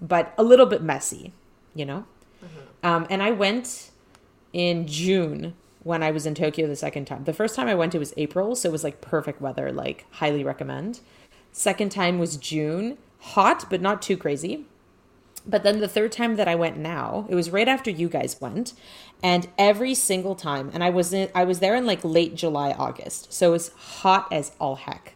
[0.00, 1.32] But a little bit messy,
[1.74, 2.04] you know?
[2.86, 3.90] Um, and I went
[4.52, 7.24] in June when I was in Tokyo the second time.
[7.24, 10.06] The first time I went it was April, so it was like perfect weather, like
[10.12, 11.00] highly recommend.
[11.50, 14.66] Second time was June, hot but not too crazy.
[15.44, 18.40] But then the third time that I went now, it was right after you guys
[18.40, 18.72] went,
[19.20, 22.70] and every single time, and I was in, I was there in like late July,
[22.70, 25.15] August, so it was hot as all heck.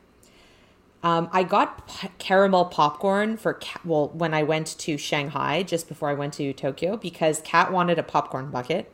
[1.02, 6.10] Um, I got p- caramel popcorn for well when I went to Shanghai just before
[6.10, 8.92] I went to Tokyo because Kat wanted a popcorn bucket,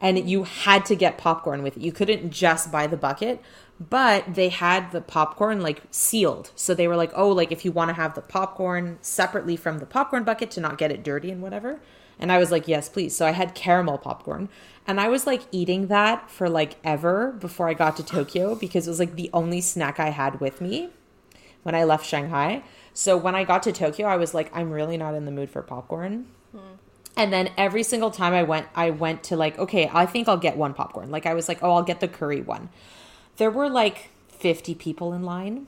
[0.00, 1.82] and you had to get popcorn with it.
[1.82, 3.40] You couldn't just buy the bucket,
[3.78, 6.50] but they had the popcorn like sealed.
[6.56, 9.78] So they were like, "Oh, like if you want to have the popcorn separately from
[9.78, 11.80] the popcorn bucket to not get it dirty and whatever."
[12.18, 14.48] And I was like, "Yes, please." So I had caramel popcorn.
[14.88, 18.86] And I was like eating that for like ever before I got to Tokyo because
[18.86, 20.90] it was like the only snack I had with me
[21.66, 22.62] when I left Shanghai.
[22.94, 25.50] So when I got to Tokyo, I was like, I'm really not in the mood
[25.50, 26.28] for popcorn.
[26.52, 26.76] Hmm.
[27.16, 30.36] And then every single time I went, I went to like, okay, I think I'll
[30.36, 31.10] get one popcorn.
[31.10, 32.68] Like I was like, oh, I'll get the curry one.
[33.36, 35.66] There were like 50 people in line.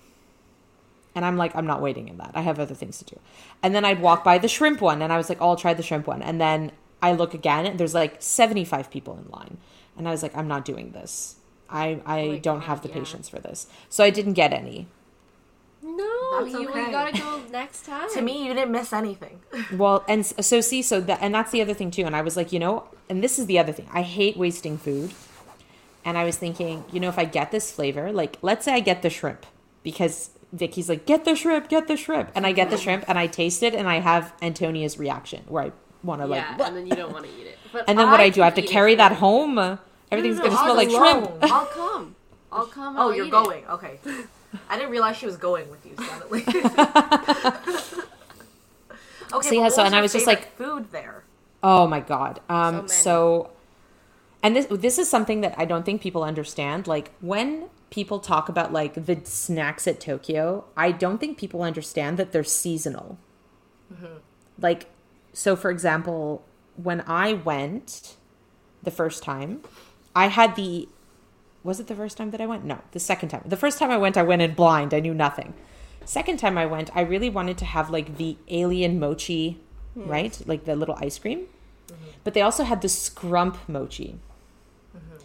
[1.16, 2.30] And I'm like, I'm not waiting in that.
[2.34, 3.18] I have other things to do.
[3.60, 5.74] And then I'd walk by the shrimp one and I was like, oh, I'll try
[5.74, 6.22] the shrimp one.
[6.22, 6.70] And then
[7.02, 9.58] I look again and there's like 75 people in line.
[9.96, 11.34] And I was like, I'm not doing this.
[11.68, 12.94] I, I oh my don't God, have the yeah.
[12.94, 13.66] patience for this.
[13.88, 14.86] So I didn't get any.
[15.82, 16.86] No, That's you, okay.
[16.86, 18.08] you gotta go next time.
[18.12, 19.40] To me, you didn't miss anything.
[19.72, 22.02] Well, and so see, so that, and that's the other thing too.
[22.04, 23.88] And I was like, you know, and this is the other thing.
[23.92, 25.12] I hate wasting food.
[26.04, 28.80] and I was thinking, you know, if I get this flavor, like let's say I
[28.80, 29.46] get the shrimp
[29.82, 33.18] because Vicky's like, get the shrimp, get the shrimp, and I get the shrimp and
[33.18, 35.72] I taste it and I have Antonia's reaction where I
[36.02, 37.58] want to like, yeah, "What?" and then you don't want to eat it.
[37.72, 38.96] But and then what I do, I have to carry it.
[38.96, 39.58] that home.
[40.10, 41.52] Everything's No, no, gonna no, smell like was shrimp.
[41.52, 42.16] I'll come.
[42.50, 42.96] I'll come.
[42.96, 43.64] Oh, I'll you're eat going.
[43.66, 43.98] Okay.
[44.68, 46.42] I didn't realize she was going with you suddenly.
[49.32, 49.48] okay.
[49.48, 51.24] So, yeah, but so- what and I was just like- food there.
[51.62, 52.40] Oh my god.
[52.48, 52.88] So Um many.
[52.88, 53.50] so,
[54.44, 58.48] and this this is something that I don't think people understand like when people talk
[58.48, 63.18] about like the snacks at Tokyo, I don't think people understand that they're seasonal.
[64.60, 64.86] Like
[65.32, 66.44] so for example,
[66.76, 68.16] when I went
[68.84, 69.62] the first time,
[70.14, 70.88] I had the
[71.68, 72.64] was it the first time that I went?
[72.64, 73.42] No, the second time.
[73.44, 74.94] The first time I went, I went in blind.
[74.94, 75.52] I knew nothing.
[76.04, 79.60] Second time I went, I really wanted to have like the alien mochi,
[79.92, 80.08] hmm.
[80.08, 80.40] right?
[80.46, 81.40] Like the little ice cream.
[81.40, 82.04] Mm-hmm.
[82.24, 84.18] But they also had the scrump mochi.
[84.96, 85.16] Mm-hmm.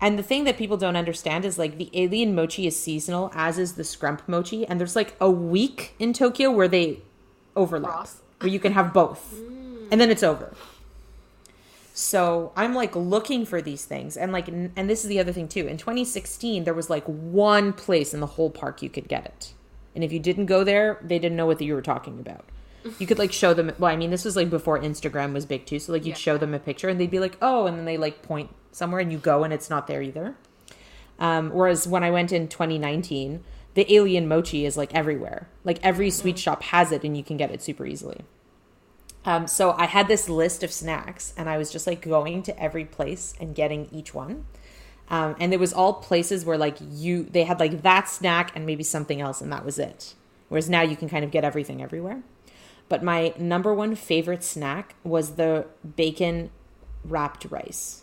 [0.00, 3.58] And the thing that people don't understand is like the alien mochi is seasonal, as
[3.58, 4.66] is the scrump mochi.
[4.66, 7.02] And there's like a week in Tokyo where they
[7.54, 8.22] overlap, Cross.
[8.40, 9.34] where you can have both.
[9.60, 9.92] Mm.
[9.92, 10.54] And then it's over.
[11.92, 15.48] So I'm like looking for these things, and like, and this is the other thing
[15.48, 15.66] too.
[15.66, 19.52] In 2016, there was like one place in the whole park you could get it,
[19.94, 22.44] and if you didn't go there, they didn't know what you were talking about.
[22.98, 23.72] You could like show them.
[23.78, 26.16] Well, I mean, this was like before Instagram was big too, so like you'd Yeah.
[26.16, 29.00] show them a picture, and they'd be like, "Oh," and then they like point somewhere,
[29.00, 30.36] and you go, and it's not there either.
[31.18, 33.42] Um, whereas when I went in 2019,
[33.74, 35.48] the alien mochi is like everywhere.
[35.64, 38.22] Like every sweet shop has it, and you can get it super easily.
[39.24, 42.62] Um, so I had this list of snacks, and I was just like going to
[42.62, 44.46] every place and getting each one.
[45.08, 48.64] Um, and it was all places where like you they had like that snack and
[48.64, 50.14] maybe something else, and that was it.
[50.48, 52.22] Whereas now you can kind of get everything everywhere.
[52.88, 55.66] But my number one favorite snack was the
[55.96, 56.50] bacon
[57.04, 58.02] wrapped rice.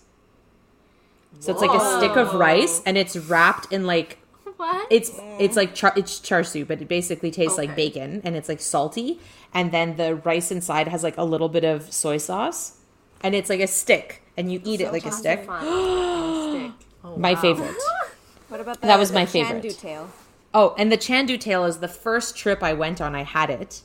[1.39, 4.17] So it's like a stick of rice, and it's wrapped in like
[4.57, 4.87] What?
[4.91, 8.49] it's it's like char it's char siu, but it basically tastes like bacon and it's
[8.49, 9.19] like salty.
[9.53, 12.77] And then the rice inside has like a little bit of soy sauce,
[13.21, 15.43] and it's like a stick, and you eat it like a stick.
[15.43, 16.71] stick.
[17.03, 17.75] Oh, My favorite.
[18.49, 19.63] What about the, That was my favorite.
[19.63, 20.09] Chandu tail?
[20.53, 23.13] Oh, and the Chandu tail is the first trip I went on.
[23.13, 23.81] I had it.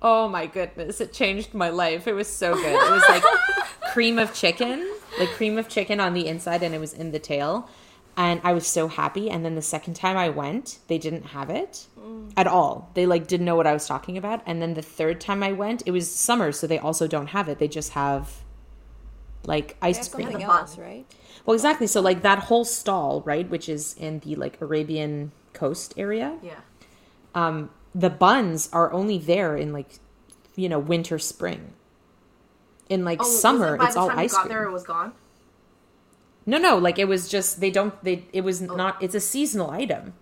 [0.00, 2.06] Oh my goodness, it changed my life.
[2.06, 2.64] It was so good.
[2.64, 3.22] It was like
[3.92, 7.18] cream of chicken, like cream of chicken on the inside, and it was in the
[7.18, 7.68] tail.
[8.16, 9.28] And I was so happy.
[9.30, 11.86] And then the second time I went, they didn't have it
[12.36, 12.90] at all.
[12.94, 14.42] They like didn't know what I was talking about.
[14.46, 17.48] And then the third time I went, it was summer, so they also don't have
[17.48, 17.58] it.
[17.58, 18.42] They just have
[19.44, 20.28] like ice have cream.
[20.30, 20.58] something bun.
[20.60, 21.04] else, right?
[21.44, 21.86] Well, exactly.
[21.86, 26.54] So like that whole stall, right, which is in the like Arabian coast area Yeah.
[27.34, 29.98] um, the buns are only there in like
[30.54, 31.72] you know winter spring
[32.90, 34.64] in like Oh, summer it by it's the all time ice you got cream there,
[34.64, 35.12] it was gone.
[36.46, 38.74] No no like it was just they don't they it was Oh.
[38.76, 40.14] not it's a seasonal item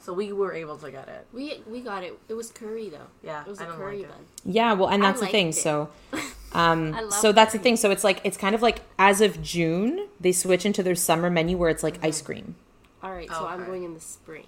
[0.00, 1.26] So we were able to get it.
[1.32, 2.12] We we got it.
[2.28, 3.08] It was curry though.
[3.22, 4.10] Yeah, it was I a don't curry like it.
[4.10, 4.52] bun.
[4.58, 5.54] yeah well and I that's the thing it.
[5.66, 5.72] so
[6.62, 9.20] um I love so that's the thing so it's like it's kind of like as
[9.20, 12.54] of june they switch into their summer menu where it's like ice cream
[13.02, 13.66] All right, so I'm Okay.
[13.70, 14.46] going in the spring.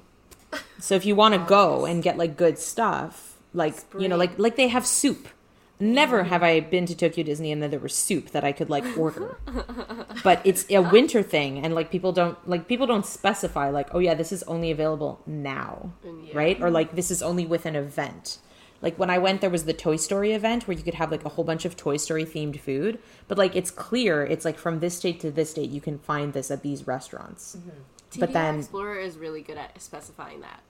[0.81, 4.33] so if you want to go and get like good stuff like you know like
[4.39, 5.29] like they have soup
[5.81, 8.69] never have i been to tokyo disney and then there was soup that i could
[8.71, 9.39] like order.
[10.23, 13.99] But it's a winter thing and like people don't like people don't specify like oh
[13.99, 16.37] yeah this is only available now mm, yeah.
[16.37, 16.61] right?
[16.61, 18.39] Or like this is only with an event.
[18.83, 21.25] Like when i went there was the toy story event where you could have like
[21.25, 22.99] a whole bunch of toy story themed food.
[23.29, 26.33] But like it's clear it's like from this date to this date you can find
[26.33, 27.57] this at these restaurants.
[28.11, 30.61] TDR But then- Explorer is really good at specifying that.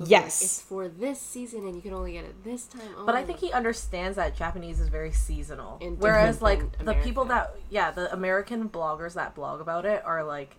[0.00, 0.42] It's like, Yes.
[0.42, 2.80] it's for this season, and you can only get it this time.
[3.04, 5.78] But I think he understands that Japanese is very seasonal.
[5.80, 10.02] And Whereas, like, than the people that, yeah, the American bloggers that blog about it
[10.04, 10.56] are like,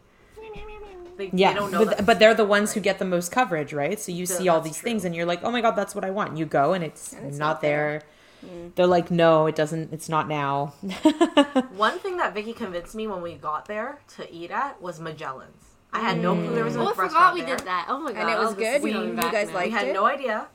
[1.18, 3.32] they, Yeah, they don't know but, but they're the it's ones who get the most
[3.32, 4.00] coverage, right?
[4.00, 4.90] So you Yeah, see all these true.
[4.90, 7.14] things, and you're like, "Oh my god, that's what I want." You go, and it's,
[7.14, 8.04] And it's not, not there.
[8.42, 8.50] there.
[8.50, 8.76] Mm.
[8.76, 9.92] They're like, "No, it doesn't.
[9.94, 10.68] It's not now."
[11.76, 15.71] One thing that Vicky convinced me when we got there to eat at was Magellan's.
[15.94, 17.58] I had no clue there was a Oh, I restaurant forgot we there.
[17.58, 17.86] did that.
[17.90, 18.22] Oh my god.
[18.22, 18.82] And it was oh, good?
[18.82, 19.54] We- you guys now.
[19.54, 19.94] We liked had it?
[19.94, 20.48] no idea.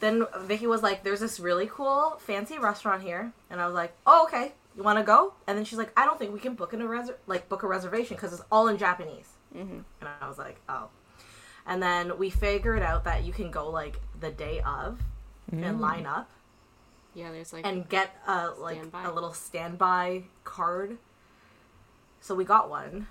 [0.00, 3.92] Then Vicky was like, "There's this really cool, fancy restaurant here," and I was like,
[4.06, 4.52] "Oh, okay.
[4.74, 6.80] You want to go?" And then she's like, "I don't think we can book in
[6.80, 9.80] a res- like book a reservation because it's all in Japanese." Mm-hmm.
[10.00, 10.88] And I was like, "Oh."
[11.66, 14.98] And then we figured out that you can go like the day of
[15.52, 16.30] and line up
[17.14, 19.04] Yeah, there's like and get a like Standby.
[19.04, 20.96] a little standby card.
[22.20, 23.08] So we got one.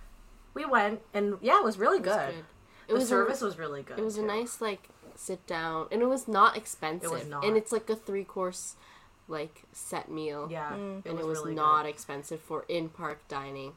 [0.53, 2.33] We went and yeah, it was really it was good.
[2.35, 2.39] good.
[2.39, 3.99] It The was a- service was really good.
[3.99, 7.11] It was a nice like sit down, and it was not expensive.
[7.11, 7.43] It was not.
[7.45, 8.75] And it's like a three course
[9.27, 10.47] like set meal.
[10.49, 11.05] Yeah, Mm.
[11.05, 11.89] it and was, it was really not good.
[11.89, 13.73] expensive for in park dining.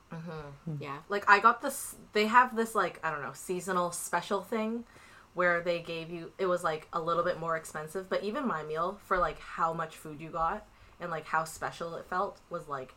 [0.80, 0.98] Yeah.
[1.08, 1.96] like I got this.
[2.14, 4.84] They have this like I don't know seasonal special thing
[5.34, 6.32] where they gave you.
[6.38, 9.72] It was like a little bit more expensive, but even my meal for like how
[9.72, 10.66] much food you got
[11.00, 12.94] and like how special it felt was like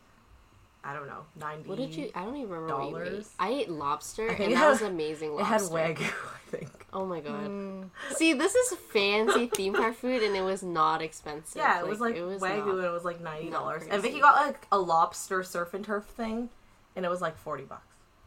[0.87, 1.67] I don't know ninety.
[1.67, 2.11] What did you?
[2.13, 3.03] I don't even remember what you ate.
[3.09, 3.31] dollars?
[3.39, 5.75] I ate lobster, think and that had- was amazing It had lobster.
[5.77, 6.03] wagyu,
[6.35, 6.85] I think.
[6.93, 7.47] Oh my god!
[7.49, 7.89] Mm.
[8.11, 11.57] See, this is fancy theme park food, and it was not expensive.
[11.57, 13.83] Yeah, it was like it was wagyu, and it was like ninety dollars.
[13.89, 14.01] And.
[14.01, 16.49] Vicky got like a lobster surf and turf thing,
[16.95, 17.81] and it was like forty bucks.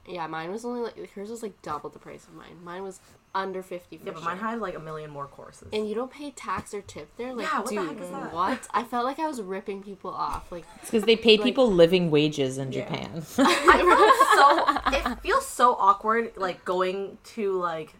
[0.06, 2.56] Yeah, mine was only like hers was like double the price of mine.
[2.64, 2.98] Mine was
[3.34, 3.98] under fifty.
[3.98, 4.28] For Yeah, but sure.
[4.30, 5.68] mine had like a million more courses.
[5.72, 8.10] And you don't pay tax or tip there, like Yeah, what the dude, heck is
[8.10, 8.32] that?
[8.32, 8.66] what?
[8.72, 10.50] I felt like I was ripping people off.
[10.50, 12.82] Like It's because they pay Like- people living wages in Yeah.
[12.88, 13.22] Japan.
[13.38, 15.10] I felt so.
[15.12, 17.94] It feels so awkward, like going to like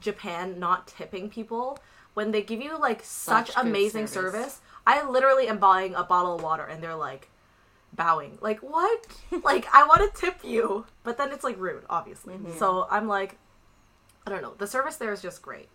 [0.00, 1.78] Japan, not tipping people
[2.14, 4.32] when they give you like such, Such good amazing service.
[4.32, 4.60] service.
[4.86, 7.30] I literally am buying a bottle of water, and they're like
[7.92, 8.38] bowing.
[8.40, 9.06] Like what?
[9.44, 12.34] like I want to tip you, but then it's like rude, obviously.
[12.34, 12.58] Mm-hmm.
[12.58, 13.36] So I'm like,
[14.26, 14.54] I don't know.
[14.56, 15.68] The service there is just great.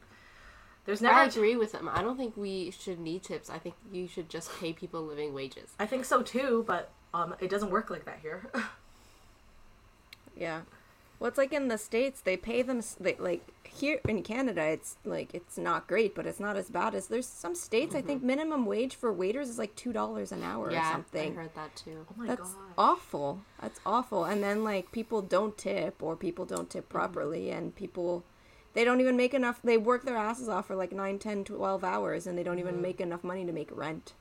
[0.86, 1.16] There's never.
[1.16, 1.90] I agree with them.
[1.92, 3.50] I don't think we should need tips.
[3.50, 5.74] I think you should just pay people living wages.
[5.80, 8.50] I think so too, but um, it doesn't work like that here.
[10.40, 10.62] Yeah.
[11.20, 14.64] Well, it's like in the states, they pay them they, like here in Canada.
[14.64, 17.94] It's like it's not great, but it's not as bad as there's some states.
[17.94, 21.34] I think minimum wage for waiters is like two dollars an hour or yeah, something.
[21.34, 22.06] I heard that too.
[22.10, 22.62] oh my That's god.
[22.78, 23.42] awful.
[23.62, 24.24] That's awful.
[24.24, 28.24] And then like people don't tip or people don't tip properly and people
[28.74, 31.84] they don't even make enough they work their asses off for like 9, 10, 12
[31.84, 32.84] hours and they don't even mm-hmm.
[32.84, 34.14] make enough money to make rent.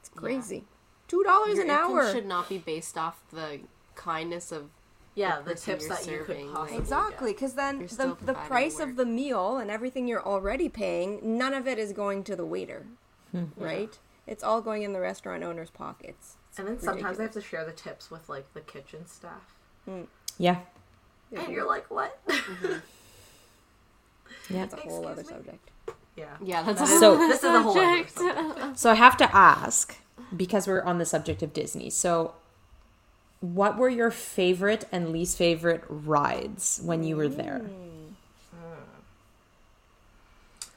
[0.00, 0.64] It's crazy.
[1.08, 2.12] $2 an hour.
[2.12, 3.60] should not be based off the
[3.94, 4.70] kindness of
[5.14, 7.78] yeah, the the person tips you're that you serving, could like- possibly Exactly, because then
[7.78, 8.90] the, the price work.
[8.90, 12.44] of the meal and everything you're already paying, none of it is going to the
[12.44, 12.86] waiter,
[13.32, 13.46] hmm.
[13.56, 13.98] right?
[14.26, 16.36] It's all going in the restaurant owner's pockets.
[16.54, 16.60] get.
[16.60, 19.54] And then sometimes they have to share the tips with like the kitchen staff.
[19.86, 20.02] Hmm.
[20.36, 20.58] yeah.
[21.36, 22.24] And you're like, what?
[22.26, 22.78] Mm-hmm.
[24.50, 24.66] Yeah.
[24.66, 25.28] That's a whole other me?
[25.28, 25.70] subject.
[26.16, 26.24] yeah.
[26.42, 26.62] yeah.
[26.62, 28.10] That's That a is- So- this is a whole other subject.
[28.18, 28.78] subject.
[28.78, 29.96] So I have to ask
[30.36, 31.90] because we're on the subject of Disney.
[31.90, 32.34] So
[33.40, 37.58] what were your favorite and least favorite rides when you were there?
[37.60, 37.84] Hmm.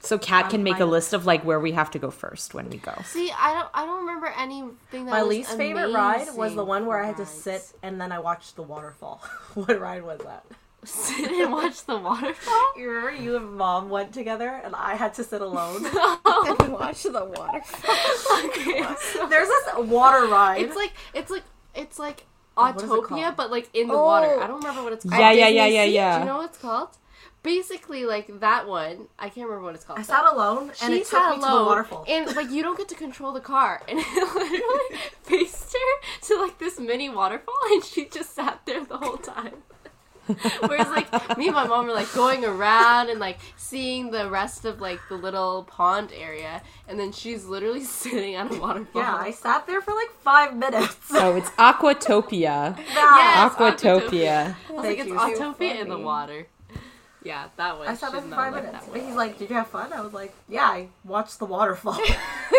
[0.00, 2.68] So Kat can make a list of like where we have to go first when
[2.68, 2.92] we go.
[3.04, 3.68] See, I don't.
[3.72, 7.06] I don't remember anything that My was least favorite ride was the one where I
[7.06, 9.22] had to sit and then I watched the waterfall.
[9.54, 10.44] what ride was that?
[10.84, 12.72] Sit and watch the waterfall.
[12.76, 15.84] You remember you and mom went together and I had to sit alone?
[16.24, 18.44] and watch the waterfall.
[18.46, 20.62] okay, so There's this water ride.
[20.62, 22.26] it's like it's like it's like
[22.56, 24.04] oh, what is it Autopia, but like in the Oh.
[24.04, 24.40] water.
[24.42, 25.20] I don't remember what it's called.
[25.20, 26.14] Yeah, yeah, yeah, yeah, yeah.
[26.18, 26.88] Do you know what it's called?
[27.42, 29.08] Basically, like that one.
[29.18, 29.98] I can't remember what it's called.
[29.98, 32.04] I but sat alone and she it took sat me to the alone, waterfall.
[32.08, 36.40] and like you don't get to control the car, and it literally faced her to
[36.40, 39.62] like this mini waterfall, and she just sat there the whole time.
[40.66, 44.64] Whereas like me and my mom were like going around and like seeing the rest
[44.64, 49.02] of like the little pond area, and then she's literally sitting on a waterfall.
[49.02, 50.96] yeah, I sat there for like five minutes.
[51.12, 52.76] So it's Aquatopia.
[52.78, 54.54] Yes, Aquatopia.
[54.68, 55.14] I was like, Thank it's you.
[55.18, 56.46] Autopia in the water.
[57.24, 57.86] Yeah, that one.
[57.86, 58.72] I sat there should for not five minutes.
[58.72, 59.06] that And one.
[59.06, 59.92] he's like, Did you have fun?
[59.92, 62.00] I was like, Yeah, I watched the waterfall.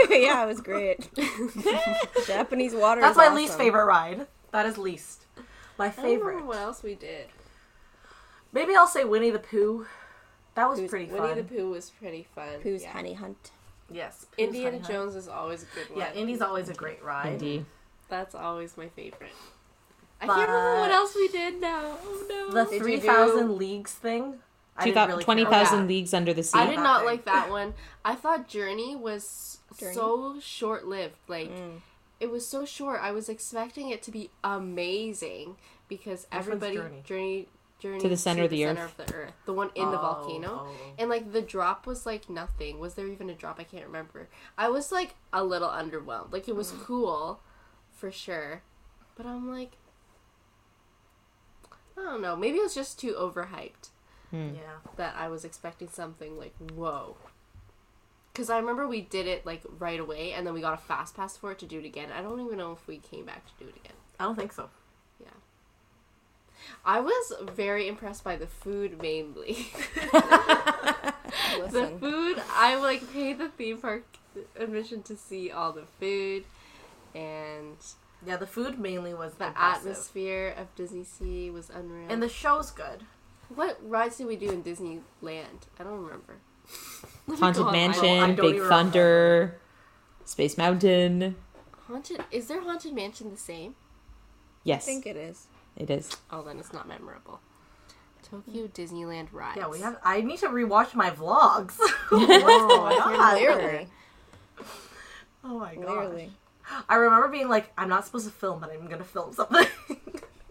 [0.09, 1.09] yeah, it was great.
[2.27, 3.01] Japanese water.
[3.01, 3.35] That's is my awesome.
[3.35, 4.27] least favorite ride.
[4.51, 5.25] That is least.
[5.77, 6.45] My I don't remember favorite.
[6.45, 7.27] what else we did.
[8.53, 9.85] Maybe I'll say Winnie the Pooh.
[10.55, 12.61] That was Who's- pretty Winnie the Pooh was pretty fun.
[12.61, 12.91] Who's yeah.
[12.93, 13.51] honey hunt?
[13.91, 14.25] yes.
[14.31, 14.93] Pooh's Indiana Honey Hunt.
[14.93, 15.99] Jones is always a good one.
[15.99, 17.33] Yeah, Indy's always a great ride.
[17.33, 17.65] Indeed.
[18.09, 19.31] That's always my favorite.
[20.21, 21.97] I can't remember what else we did now.
[22.05, 22.63] Oh no.
[22.63, 24.35] The 3,000 do- leagues thing.
[24.77, 25.87] I really care 20,000.
[25.87, 26.57] Leagues Under the Sea.
[26.59, 27.05] I did not thing.
[27.07, 27.73] like that one.
[28.05, 29.93] I thought Journey was Journey?
[29.93, 31.15] so short lived.
[31.27, 31.81] Like Mm.
[32.19, 32.99] it was so short.
[33.01, 37.01] I was expecting it to be amazing because Which everybody Journey?
[37.05, 37.47] journey
[37.83, 38.99] journey To the center of the center earth.
[38.99, 40.67] of the earth, the one in the Oh, volcano.
[40.67, 40.75] oh.
[40.97, 42.79] And like the drop was like nothing.
[42.79, 43.59] Was there even a drop?
[43.59, 44.29] I can't remember.
[44.57, 46.31] I was like a little underwhelmed.
[46.33, 47.41] Like it was cool,
[47.91, 48.61] for sure,
[49.15, 49.73] but I'm like,
[51.97, 52.35] I don't know.
[52.35, 53.89] Maybe it was just too overhyped
[54.31, 54.55] Hmm.
[54.55, 54.79] Yeah.
[54.95, 57.17] that I was expecting something like whoa.
[58.31, 61.15] Because I remember we did it like right away, and then we got a fast
[61.15, 62.09] pass for it to do it again.
[62.11, 63.95] I don't even know if we came back to do it again.
[64.19, 64.69] I don't think so.
[66.85, 69.67] I was very impressed by the food mainly.
[71.71, 74.03] the food, I like paid the theme park
[74.57, 76.43] admission to see all the food
[77.15, 77.77] and
[78.25, 79.87] Yeah, the food mainly was the impressive.
[79.87, 82.07] atmosphere of Disney Sea was unreal.
[82.09, 83.03] and the show's good.
[83.53, 85.67] what rides did we do in Disneyland?
[85.79, 86.37] I don't remember.
[87.27, 89.59] Let me Haunted go on I Mansion, don't Big even Thunder.
[90.25, 91.35] Space Mountain.
[91.87, 93.75] Haunted is there haunted mansion the same?
[94.63, 95.47] Yes, I think it is.
[95.77, 96.15] It is.
[96.31, 97.39] Oh, then it's not memorable.
[98.29, 99.57] Tokyo Disneyland ride.
[99.57, 99.97] Yeah, we have.
[100.03, 101.75] I need to rewatch my vlogs.
[102.11, 103.37] oh my god!
[103.37, 103.87] Clearly,
[105.43, 105.85] Oh my god!
[105.85, 106.31] clearly.
[106.87, 109.67] I remember being like, I'm not supposed to film, but I'm gonna film something.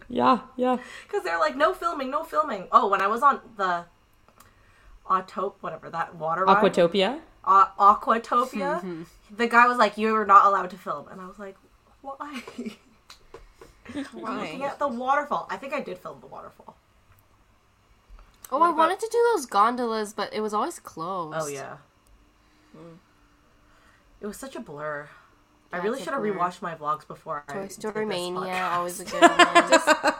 [0.07, 0.77] Yeah, yeah.
[1.07, 2.67] Because they're like, no filming, no filming.
[2.71, 3.85] Oh, when I was on the
[5.09, 7.19] Autop, whatever that water ride, Aquatopia.
[7.43, 9.05] uh, Aquatopia,
[9.35, 11.57] the guy was like, you are not allowed to film, and I was like,
[12.01, 12.41] why?
[13.93, 14.59] Looking Why?
[14.63, 15.47] at the waterfall.
[15.49, 16.75] I think I did film the waterfall.
[18.51, 21.37] Oh, What I about- wanted to do those gondolas, but it was always closed.
[21.39, 21.77] Oh yeah.
[22.71, 22.95] Hmm.
[24.21, 25.09] It was such a blur.
[25.71, 26.33] I really should have blur.
[26.35, 28.71] rewatched my vlogs before I Toy did Story this Mania, podcast.
[28.73, 29.31] always a good one.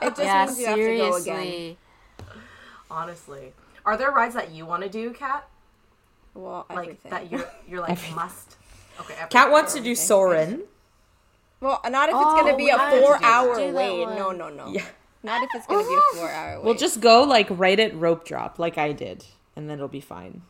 [0.02, 1.22] It just yeah, means you have to go again.
[1.22, 1.78] seriously.
[2.90, 3.52] Honestly,
[3.86, 5.48] are there rides that you want to do, Kat?
[6.34, 8.56] Well, Like that you're you're like must.
[9.00, 9.14] Okay.
[9.14, 9.52] Kat everything.
[9.52, 10.62] wants to do Soaring.
[11.64, 14.06] Well, not if it's Oh, gonna be a have to do four-hour wait.
[14.16, 14.66] No, no, no.
[14.68, 14.84] Yeah.
[15.22, 16.64] Not if it's gonna be a four-hour wait.
[16.64, 19.24] We'll just go like right at rope drop, like I did,
[19.56, 20.42] and then it'll be fine.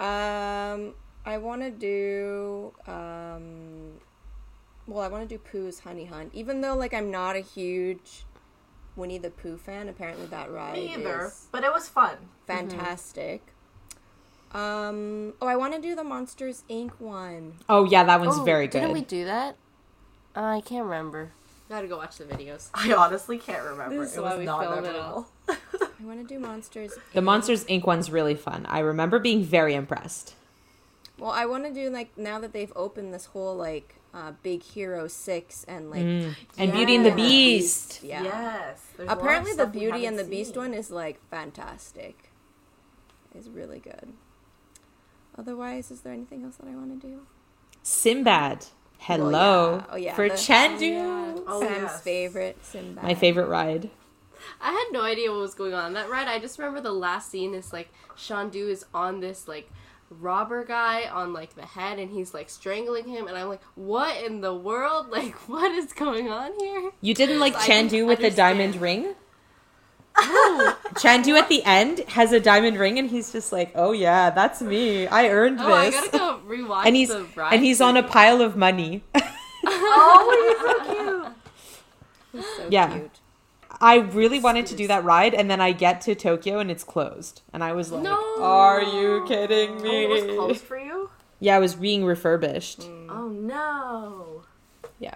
[0.00, 0.94] Um,
[1.26, 4.00] I want to do um,
[4.86, 6.30] well, I want to do Pooh's Honey Hunt.
[6.32, 8.24] Even though like I'm not a huge
[8.96, 12.16] Winnie the Pooh fan, apparently that ride Me either, is but it was fun.
[12.46, 13.42] fantastic.
[14.52, 16.92] Um, oh, I want to do the Monsters Inc.
[16.98, 17.58] one.
[17.68, 18.80] Oh yeah, that one's Oh, very good.
[18.80, 19.56] Didn't we do that?
[20.36, 21.32] Uh, I can't remember.
[21.68, 22.68] Gotta go watch the videos.
[22.74, 23.98] I honestly can't remember.
[24.00, 25.28] This is it why was we not filmed it memorable.
[25.48, 26.94] I want to do Monsters.
[27.12, 27.24] The Inc.
[27.24, 27.84] Monsters Inc.
[27.84, 28.64] one's really fun.
[28.66, 30.34] I remember being very impressed.
[31.18, 34.62] Well, I want to do like now that they've opened this whole like uh, Big
[34.62, 36.34] Hero Six and like Mm.
[36.56, 38.00] And Beauty and the Beast.
[38.02, 38.22] yeah.
[38.22, 38.82] Yes.
[38.96, 40.62] there's a lot of Apparently, the stuff we Beauty and the haven't Beast seen.
[40.62, 42.30] one is like fantastic.
[43.34, 44.12] It's really good.
[45.36, 47.20] Otherwise, is there anything else that I want to do?
[47.82, 48.66] Sinbad.
[48.98, 49.30] Hello.
[49.30, 49.84] Well, yeah.
[49.90, 50.96] Oh, yeah, For the- Chandu.
[50.98, 52.00] Oh, oh, Sam's yes.
[52.02, 53.02] favorite Sinbad.
[53.04, 53.90] My favorite ride.
[54.60, 56.28] I had no idea what was going on that ride.
[56.28, 59.70] I just remember the last scene is like Chandu is on this like
[60.10, 64.22] robber guy on like the head and he's like strangling him and I'm like, what
[64.22, 65.08] in the world?
[65.10, 66.90] Like what is going on here?
[67.00, 69.14] You didn't like I Chandu with the diamond ring?
[70.94, 74.60] Chandu at the end has a diamond ring and he's just like, "Oh yeah, that's
[74.60, 75.06] me.
[75.06, 77.54] I earned Oh, I this." gotta go rewatch and he's the ride.
[77.54, 79.02] and he's on a pile of money.
[79.70, 81.32] Oh, he's so cute.
[82.32, 82.92] He's so Yeah.
[82.92, 83.10] cute.
[83.80, 86.84] I really wanted to do that ride and then I get to Tokyo and it's
[86.84, 87.42] closed.
[87.52, 88.18] And I was like, No.
[88.42, 91.10] "Are you kidding Oh, me?" it was closed for you?
[91.40, 92.80] Yeah, it was being refurbished.
[92.80, 93.06] Mm.
[93.10, 94.42] Oh no.
[94.98, 95.14] Yeah.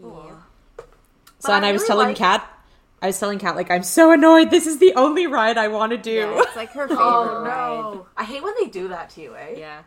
[0.00, 0.36] Yeah.
[1.38, 2.55] So But and I I was really telling like- Kat
[3.02, 4.50] I was telling Kat like I'm so annoyed.
[4.50, 6.12] This is the only ride I want to do.
[6.12, 7.48] Yeah, it's like her favorite Oh ride.
[7.94, 8.06] no.
[8.16, 9.54] I hate when they do that to you, eh?
[9.58, 9.82] Yeah.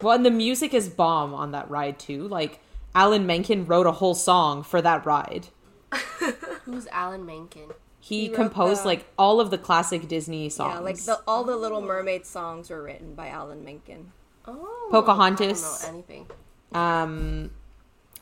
[0.00, 2.26] Well, and the music is bomb on that ride too.
[2.26, 2.58] Like
[2.94, 5.46] Alan Menken wrote a whole song for that ride.
[6.64, 7.68] Who's Alan Menken?
[8.00, 10.74] He, He composed the- like all of the classic Disney songs.
[10.74, 14.10] Yeah, like the all the Little Mermaid songs were written by Alan Menken.
[14.46, 15.62] Oh Pocahontas.
[15.62, 16.26] I don't know anything.
[16.74, 17.50] um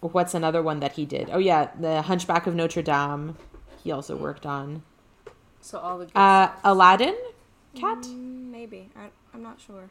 [0.00, 1.30] what's another one that he did?
[1.32, 3.36] Oh yeah, The Hunchback of Notre Dame.
[3.82, 4.82] He also worked on
[5.60, 6.60] So all the good uh songs.
[6.64, 7.16] Aladdin.
[7.74, 7.98] Cat?
[8.02, 9.88] Mm, maybe I, I'm not sure.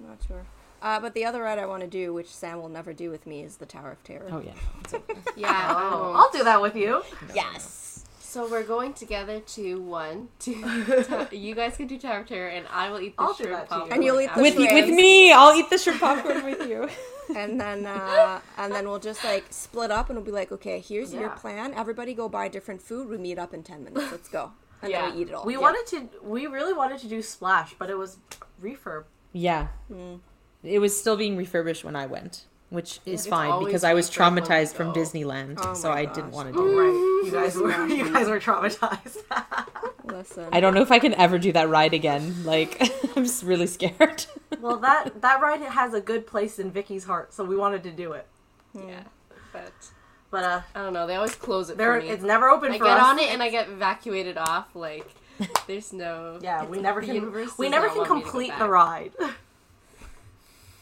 [0.00, 0.44] I'm not sure.
[0.80, 3.26] Uh, but the other ride I want to do, which Sam will never do with
[3.26, 4.28] me, is the Tower of Terror.
[4.30, 4.98] Oh yeah.
[5.36, 5.74] Yeah.
[5.76, 6.12] Oh.
[6.16, 7.02] I'll do that with you.
[7.34, 7.97] yes.
[8.38, 10.28] So we're going together to one.
[10.42, 13.42] To you guys can do Tower of Terror, and I will eat the I'll do
[13.42, 13.80] shrimp that to you.
[13.80, 13.92] popcorn.
[13.94, 14.42] And you'll eat the.
[14.42, 14.72] With shrimp.
[14.74, 16.88] with me, I'll eat the shrimp popcorn with you.
[17.36, 20.78] and then uh, and then we'll just like split up, and we'll be like, okay,
[20.78, 21.74] here's your plan.
[21.74, 23.08] Everybody go buy different food.
[23.08, 24.12] We meet up in ten minutes.
[24.12, 24.52] Let's go.
[24.82, 25.06] And Yeah.
[25.06, 25.44] then we eat it all.
[25.44, 25.58] We Yeah.
[25.58, 28.18] wanted to we really wanted to do Splash, but it was
[28.62, 29.06] refurb.
[29.32, 29.66] Yeah.
[30.62, 34.10] It was still being refurbished when I went, which is It's fine because I was
[34.10, 34.92] refurb when we traumatized from.
[34.92, 36.14] Disneyland, Oh so I gosh.
[36.16, 36.82] didn't want to Oh, do it.
[36.82, 37.24] right.
[37.26, 39.18] You guys were you guys were traumatized.
[40.04, 40.48] Listen.
[40.52, 42.44] I don't know if I can ever do that ride again.
[42.44, 42.80] Like,
[43.16, 44.24] I'm just really scared.
[44.60, 47.90] well, that that ride has a good place in Vicky's heart, so we wanted to
[47.90, 48.26] do it.
[48.74, 49.02] Yeah,
[49.52, 49.72] but
[50.30, 51.06] But uh, I don't know.
[51.06, 52.10] They always close it there for me.
[52.10, 53.02] it's never open I for get us.
[53.04, 54.74] on it and I get evacuated off.
[54.74, 55.14] Like
[55.66, 56.38] there's no.
[56.42, 57.32] Yeah, we never can.
[57.58, 59.12] We never can want me to go complete the ride.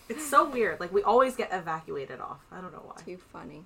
[0.09, 0.81] It's so weird.
[0.81, 2.41] Like we always get evacuated off.
[2.53, 3.03] I don't know why.
[3.03, 3.65] Too funny.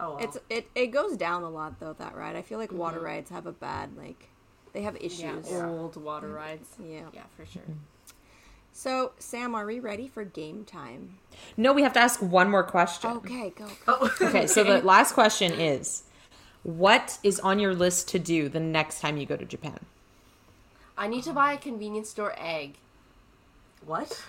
[0.00, 0.18] Oh, well.
[0.18, 2.36] It's it it goes down a lot though that ride.
[2.36, 3.06] I feel like water mm-hmm.
[3.06, 4.28] rides have a bad like
[4.72, 5.20] they have issues.
[5.20, 5.52] Yeah, issues.
[5.52, 6.34] old water mm.
[6.36, 6.68] rides.
[6.82, 7.02] Yeah.
[7.12, 7.62] Yeah, for sure.
[7.62, 7.76] Mm.
[8.72, 11.18] So Sam, are we ready for game time?
[11.56, 13.10] no, we have to ask one more question.
[13.10, 13.66] Okay, go.
[13.66, 13.72] go.
[14.00, 16.04] Oh, Okay, so the last question is
[16.64, 19.78] what is on your list to do the next time you go to Japan?
[20.96, 22.76] I need to buy a convenience store egg.
[23.84, 24.24] what?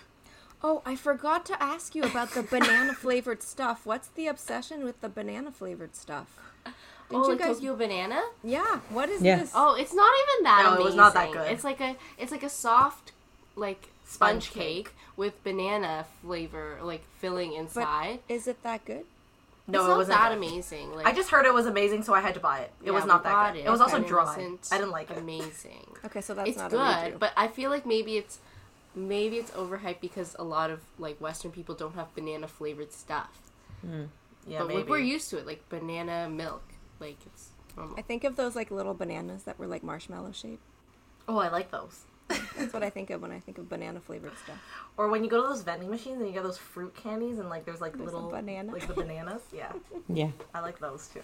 [0.68, 3.86] Oh, I forgot to ask you about the banana flavored stuff.
[3.86, 6.40] What's the obsession with the banana flavored stuff?
[6.64, 6.76] Didn't
[7.12, 7.58] oh, you like guys?
[7.58, 8.20] Tokyo banana?
[8.44, 8.80] Yeah.
[8.90, 9.38] What is Yeah.
[9.38, 9.52] this?
[9.54, 11.52] Oh, it's not even that No, it was not that good.
[11.52, 13.12] It's like a it's like a soft
[13.56, 14.86] like sponge, Sponge cake.
[14.86, 14.96] cake.
[15.16, 17.84] with banana flavor like filling inside.
[17.84, 18.20] but inside.
[18.28, 19.06] is it that good?
[19.68, 20.38] No, it's it wasn't that good.
[20.40, 20.96] amazing.
[20.96, 22.72] Like I just heard it was amazing, so I had to buy it.
[22.82, 23.66] It yeah, was not that good.
[23.66, 24.58] It, was also dry.
[24.72, 25.18] I didn't like it.
[25.20, 25.86] Amazing.
[26.06, 27.20] Okay, so that's it's not good, a redo.
[27.20, 28.40] but I feel like maybe it's
[28.96, 33.30] maybe it's overhyped because a lot of like Western people don't have banana flavored stuff.
[33.82, 34.04] Hmm.
[34.48, 34.80] Yeah, but maybe.
[34.82, 36.64] like, we're used to it, like banana milk.
[37.00, 37.96] Like it's normal.
[37.98, 40.62] I think of those like little bananas that were like marshmallow shaped.
[41.28, 42.02] oh, I like those.
[42.58, 44.58] That's what I think of when I think of banana flavored stuff.
[44.98, 47.50] Or when you go to those vending machines and you get those fruit candies and
[47.50, 48.72] like there's like There's little banana.
[48.72, 49.42] like the bananas.
[49.54, 49.72] Yeah,
[50.08, 50.30] Yeah.
[50.54, 51.22] I like those too.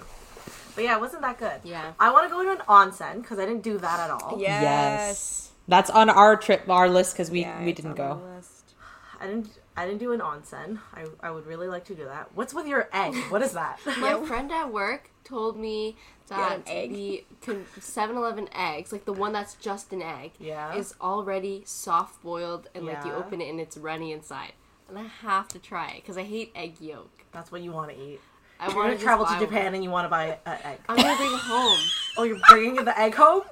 [0.75, 1.61] But yeah, it wasn't that good.
[1.63, 1.93] Yeah.
[1.99, 4.37] I want to go to an onsen because I didn't do that at all.
[4.39, 5.50] Yes.
[5.67, 8.21] That's on our trip, our list, because we, Yeah, we didn't go.
[8.23, 9.23] the.
[9.23, 9.49] I didn't.
[9.77, 10.79] I didn't do an onsen.
[10.93, 12.29] I, I would really like to do that.
[12.35, 13.15] What's with your egg?
[13.29, 13.79] What is that?
[13.99, 15.95] My friend at work told me
[16.27, 16.91] that an egg?
[16.91, 20.75] the con- 7-Eleven eggs, like the one that's just an egg, Yeah.
[20.75, 24.53] is already soft boiled and like you open it and it's runny inside.
[24.89, 27.23] And I have to try it because I hate egg yolk.
[27.31, 28.19] That's what you want to eat.
[28.61, 30.79] I You're want gonna travel to Japan and you want to buy an egg.
[30.87, 31.79] I'm gonna bring it home.
[32.17, 33.43] Oh, you're bringing the egg home?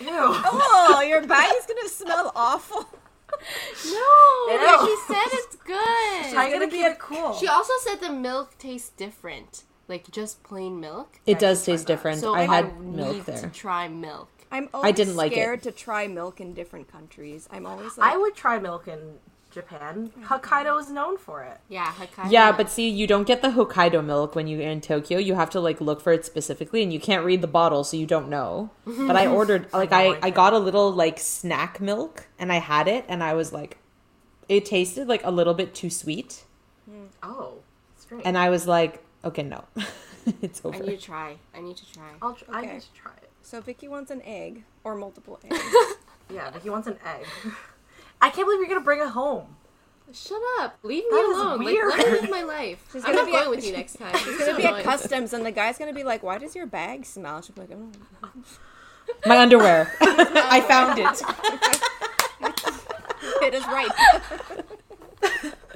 [0.00, 0.08] Ew.
[0.10, 2.80] Oh, your bag is gonna smell awful.
[3.86, 4.58] No, Ew.
[4.58, 6.34] but she said it's good.
[6.34, 7.34] How are you gonna gonna be a- cool?
[7.34, 11.20] She also said the milk tastes different, like just plain milk.
[11.24, 12.20] It does taste different.
[12.20, 13.50] So I I, had need milk to there.
[13.54, 14.28] try milk.
[14.50, 15.36] I'm always didn't like it.
[15.36, 17.48] scared to try milk in different countries.
[17.52, 18.98] I'm always like, I would try milk in
[19.50, 20.12] Japan.
[20.24, 21.58] Hokkaido is known for it.
[21.68, 22.30] Yeah, Hokkaido.
[22.30, 25.18] Yeah, but see, you don't get the Hokkaido milk when you're in Tokyo.
[25.18, 27.96] You have to like look for it specifically, and you can't read the bottle, so
[27.96, 28.70] you don't know.
[28.86, 32.86] But I ordered like I I got a little like snack milk, and I had
[32.88, 33.78] it, and I was like,
[34.48, 36.44] it tasted like a little bit too sweet,
[36.88, 37.06] hmm.
[37.22, 37.54] Oh,
[37.98, 38.22] strange.
[38.24, 39.64] and I was like, okay, no,
[40.42, 40.76] it's over.
[40.76, 41.36] I need to try.
[41.54, 42.10] I need to try.
[42.22, 43.30] I'll tr- I need to try it.
[43.42, 45.58] so Vicky wants an egg or multiple eggs.
[46.32, 47.26] Yeah, but he wants an egg.
[48.20, 49.56] I can't believe you're gonna bring it home.
[50.12, 50.76] Shut up!
[50.82, 51.64] Leave me That is alone.
[51.64, 51.88] weird.
[51.90, 52.84] Like, let me live my life.
[52.92, 54.10] She's I'm gonna be going a- with you next time.
[54.14, 57.06] It's gonna be at customs, and the guy's gonna be like, "Why does your bag
[57.06, 58.28] smell?" She'll be like, "Oh,
[59.26, 61.22] My underwear, I found it.
[63.42, 65.52] it is right."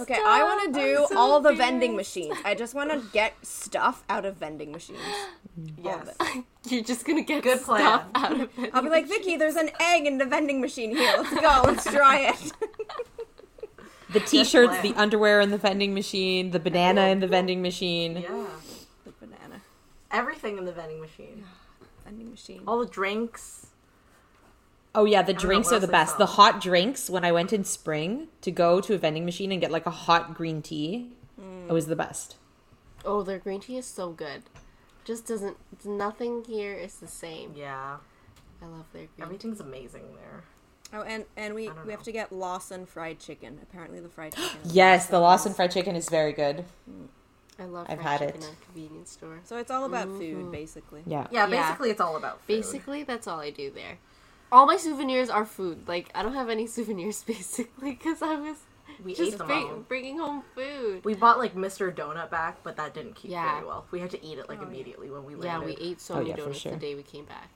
[0.00, 2.36] okay, I want to do so all the vending machines.
[2.44, 4.98] I just want to get stuff out of vending machines.
[5.82, 6.08] Yes.
[6.68, 7.80] You're just gonna get Good plan.
[7.80, 8.70] stuff out of it.
[8.74, 11.14] I'll be like, Vicky, there's an egg in the vending machine here.
[11.16, 11.62] Let's go.
[11.64, 12.52] Let's try it.
[14.12, 18.16] The t-shirts, the underwear in the vending machine, the banana in the vending machine.
[18.16, 18.46] Yeah.
[19.04, 19.60] the banana
[20.10, 21.44] Everything in the vending machine.
[22.04, 22.62] vending machine.
[22.66, 23.68] All the drinks.
[24.94, 26.12] Oh yeah, the don't drinks are the best.
[26.12, 26.18] sell.
[26.18, 29.60] The hot drinks when I went in spring to go to a vending machine and
[29.60, 31.10] get like a hot green tea,
[31.68, 32.36] it was the best.
[33.04, 34.42] Oh, their green tea is so good.
[35.04, 35.56] Just doesn't.
[35.84, 37.54] Nothing here is the same.
[37.56, 37.96] Yeah.
[38.62, 39.16] I love their green.
[39.16, 39.22] tea.
[39.22, 40.42] Everything's amazing there.
[40.92, 43.58] Oh, and and we we have to get Lawson fried chicken.
[43.62, 44.58] Apparently, the fried chicken.
[44.64, 45.56] Yes, the Lawson good.
[45.56, 46.64] fried chicken is very good.
[47.58, 47.86] I love.
[47.88, 48.46] I've fried had chicken it.
[48.46, 49.40] At a convenience store.
[49.44, 50.50] So it's all about food, mm-hmm.
[50.50, 51.02] basically.
[51.06, 51.26] Yeah.
[51.30, 51.62] Yeah, Yeah.
[51.62, 52.46] basically it's all about food.
[52.48, 53.98] Basically, that's all I do there.
[54.52, 55.86] All my souvenirs are food.
[55.88, 58.56] Like I don't have any souvenirs basically because I was
[59.04, 59.76] we ate just them bring, all.
[59.88, 61.04] bringing home food.
[61.04, 61.94] We bought like Mr.
[61.94, 63.54] Donut back, but that didn't keep Yeah.
[63.54, 63.86] very well.
[63.90, 65.68] We had to eat it like oh, immediately when we landed.
[65.70, 66.72] Yeah, we ate so Oh, many yeah, donuts sure.
[66.72, 67.50] the day we came back.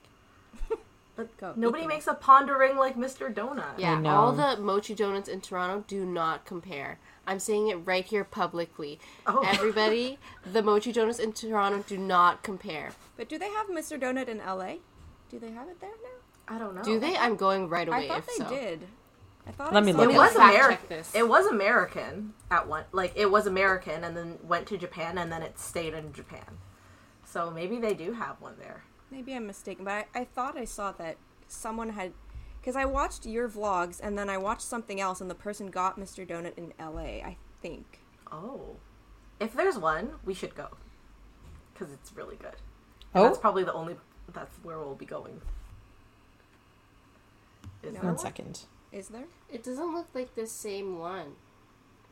[1.17, 3.33] But Go, nobody makes a Pon de Ring like Mr.
[3.33, 3.79] Donut.
[3.79, 4.11] Yeah, know.
[4.17, 6.99] all the mochi donuts in Toronto do not compare.
[7.25, 8.99] I'm saying it right here publicly.
[9.25, 9.43] Oh.
[9.47, 12.91] Everybody, the mochi donuts in Toronto do not compare.
[13.17, 13.97] But do they have Mr.
[14.01, 14.79] Donut in LA?
[15.31, 16.14] Do they have it there now?
[16.49, 16.83] I don't know.
[16.83, 17.17] Do they?
[17.17, 18.05] I'm going right away.
[18.05, 18.49] I thought if they so.
[18.49, 18.87] did.
[19.47, 21.05] I thought Let I me saw look It was American.
[21.15, 22.85] It was American at one.
[22.93, 26.59] Like it was American, and then went to Japan, and then it stayed in Japan.
[27.25, 28.85] So maybe they do have one there.
[29.11, 31.17] Maybe I'm mistaken, but I, I thought I saw that
[31.49, 32.13] someone had.
[32.61, 35.99] Because I watched your vlogs and then I watched something else, and the person got
[35.99, 36.27] Mr.
[36.27, 38.01] Donut in LA, I think.
[38.33, 38.77] Oh,
[39.39, 40.69] if there's one, we should go
[41.75, 42.57] because it's really good.
[43.15, 43.97] Oh, That's probably the only.
[44.33, 45.41] That's where we'll be going.
[47.87, 48.01] Is No.
[48.01, 48.61] one second.
[48.93, 49.25] Is there?
[49.51, 51.35] It doesn't look like the same one.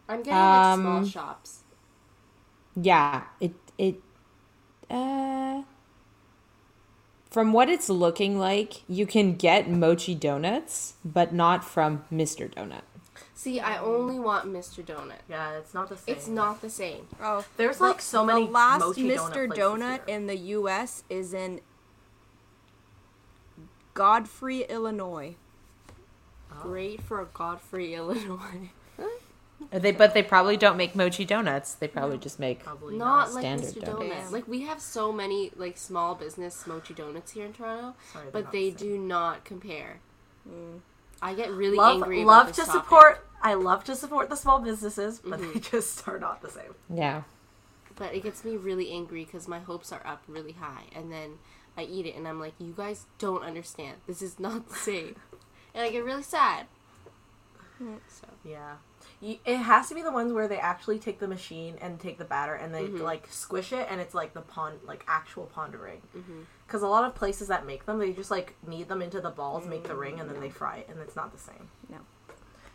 [0.08, 1.60] I'm getting like small Um, shops.
[2.74, 4.00] Yeah, it it
[4.90, 5.62] uh
[7.30, 12.52] from what it's looking like, you can get mochi donuts, but not from Mr.
[12.52, 12.82] Donut.
[13.34, 14.84] See, I only want Mr.
[14.84, 15.20] Donut.
[15.30, 16.14] Yeah, it's not the same.
[16.14, 17.08] It's not the same.
[17.22, 19.46] Oh, There's the- like so many The last mochi donut Mr.
[19.46, 20.14] places Donut here.
[20.16, 21.04] in the U.S.
[21.08, 21.60] is in
[23.94, 25.36] Godfrey, Illinois.
[26.62, 28.70] Great for a Godfrey, Illinois.
[29.70, 31.74] They, but they probably don't make mochi donuts.
[31.74, 32.64] They probably just make.
[32.64, 33.34] Probably Not not.
[33.34, 33.84] like Standard Mr.
[33.84, 34.00] donuts.
[34.10, 34.32] Donuts.
[34.32, 38.50] Like we have so many like small business mochi donuts here in Toronto, Sorry, but
[38.50, 40.00] they the do not compare.
[41.22, 42.24] I get really love angry.
[42.24, 42.72] love about to topic.
[42.82, 43.26] support.
[43.40, 45.52] I love to support the small businesses, but Mm-hmm.
[45.54, 46.74] they just are not the same.
[46.92, 47.22] Yeah.
[47.96, 51.38] but it gets me really angry because my hopes are up really high, and then
[51.76, 53.98] I eat it, and I'm like, you guys don't understand.
[54.08, 55.16] This is not the same,
[55.74, 56.66] and I get really sad.
[58.08, 58.74] So Yeah.
[59.20, 62.18] You, it has to be the ones where they actually take the machine and take
[62.18, 63.02] the batter and they Mm-hmm.
[63.02, 66.02] like squish it and it's like the pond like actual Pon de Ring.
[66.16, 66.40] Mm-hmm.
[66.66, 69.30] Because a lot of places that make them, they just like knead them into the
[69.30, 71.68] balls, make the ring, and then they fry it, and it's not the same.
[71.88, 71.98] No.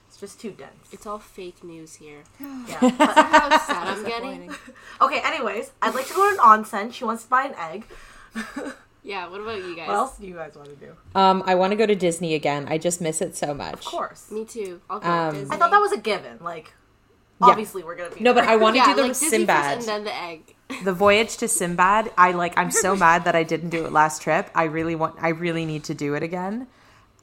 [0.07, 0.87] It's just too dense.
[0.91, 2.23] it's all fake news here.
[2.39, 2.77] yeah.
[2.81, 4.53] But- How sad I'm getting.
[5.01, 5.21] Okay.
[5.23, 6.93] Anyways, I'd like to go to an onsen.
[6.93, 7.85] She wants to buy an egg.
[9.03, 9.29] Yeah.
[9.29, 9.87] What about you guys?
[9.87, 10.93] What else do you guys want to do?
[11.15, 12.65] Um, I want to go to Disney again.
[12.69, 13.73] I just miss it so much.
[13.73, 14.29] Of course.
[14.31, 14.81] Me too.
[14.89, 15.55] I'll go Um, to Disney.
[15.55, 16.37] I thought that was a given.
[16.41, 16.73] Like,
[17.39, 17.47] Yeah.
[17.47, 18.21] obviously we're gonna be.
[18.21, 18.43] No, but.
[18.45, 19.75] I want to yeah, do the like Sinbad.
[19.77, 20.55] first and then the egg.
[20.83, 22.11] the voyage to Sinbad.
[22.17, 22.57] I like.
[22.57, 24.49] I'm so mad that I didn't do it last trip.
[24.53, 25.15] I really want.
[25.21, 26.67] I really need to do it again.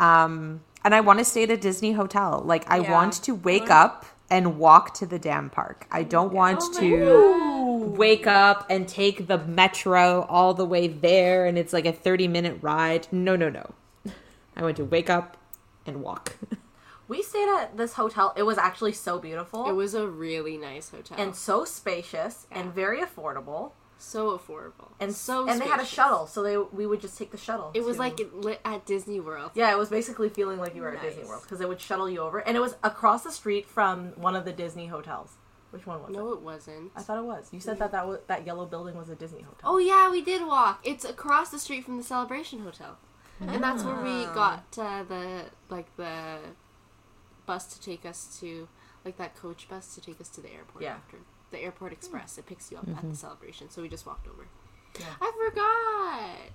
[0.00, 2.42] Um, and I want to stay at a Disney hotel.
[2.44, 2.92] Like I Yeah.
[2.92, 5.86] want to wake up and walk to the damn park.
[5.90, 6.80] I don't want Oh to
[7.84, 12.28] wake up and take the metro all the way there and it's like a 30
[12.28, 13.06] minute ride.
[13.12, 13.74] No, no, no.
[14.56, 15.36] I went to wake up
[15.86, 16.36] and walk.
[17.08, 18.32] we stayed at this hotel.
[18.36, 19.68] It was actually so beautiful.
[19.68, 23.72] It was a really nice hotel and so spacious and very affordable.
[23.98, 27.30] so affordable And so and they had a shuttle, so they we would just take
[27.30, 27.70] the shuttle.
[27.74, 29.52] It was to- like it lit at Disney World.
[29.54, 32.08] yeah, it was basically feeling like you were at Disney World because it would shuttle
[32.08, 35.36] you over, and it was across the street from one of the Disney hotels.
[35.74, 36.34] Which one was No, it?
[36.34, 36.92] it wasn't.
[36.94, 37.48] I thought it was.
[37.50, 39.58] You said that that was, that yellow building was a Disney hotel.
[39.64, 40.80] Oh yeah, we did walk.
[40.84, 42.96] It's across the street from the Celebration Hotel,
[43.40, 46.38] and that's where we got uh, the like the
[47.44, 48.68] bus to take us to
[49.04, 50.84] like that coach bus to take us to the airport.
[50.84, 50.94] Yeah.
[50.94, 51.16] after
[51.50, 53.68] the airport express, it picks you up at the celebration.
[53.68, 54.46] So we just walked over.
[55.00, 55.06] Yeah.
[55.20, 56.52] I forgot.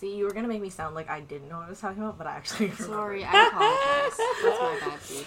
[0.00, 2.02] See, you were gonna make me sound like I didn't know what I was talking
[2.02, 2.70] about, but I actually.
[2.78, 4.16] Sorry, I apologize.
[4.42, 5.26] That's my bad, dude.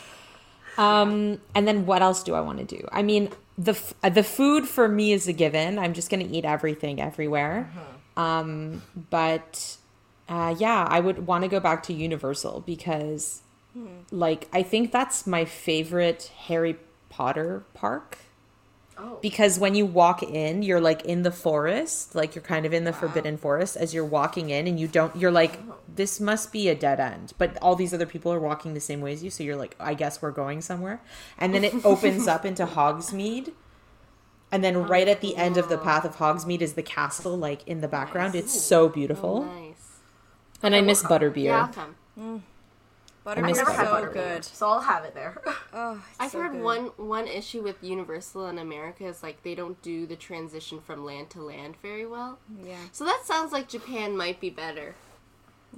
[0.77, 2.87] Um, and then what else do I want to do?
[2.91, 5.79] I mean, the f- uh, the food for me is a given.
[5.79, 7.69] I'm just gonna eat everything everywhere.
[8.15, 9.77] Um, but
[10.29, 13.41] uh, yeah, I would want to go back to Universal because,
[14.11, 16.77] like, I think that's my favorite Harry
[17.09, 18.17] Potter park.
[18.99, 22.73] Oh, because when you walk in you're like in the forest like you're kind of
[22.73, 25.59] in the forbidden forest as you're walking in and you don't you're like
[25.97, 27.33] this must be a dead end.
[27.37, 29.75] But all these other people are walking the same way as you so you're like
[29.79, 31.01] i guess we're going somewhere.
[31.37, 33.53] And then it opens up into hogsmeade.
[34.51, 37.67] And then right at the end of the path of hogsmeade is the castle like
[37.67, 38.35] in the background.
[38.35, 39.43] It's so beautiful.
[39.43, 39.99] Nice.
[40.63, 41.43] and i miss butterbeer.
[42.15, 42.39] Yeah,
[43.27, 43.45] I'll come.
[43.45, 44.13] I I've miss never had Butterbeer.
[44.13, 44.45] butterbeer, good.
[44.45, 45.41] so I'll have it there.
[45.73, 46.61] Oh, I've so heard good.
[46.61, 51.05] one one issue with Universal in America is like they don't do the transition from
[51.05, 52.39] land to land very well.
[52.63, 52.77] Yeah.
[52.91, 54.95] So that sounds like Japan might be better.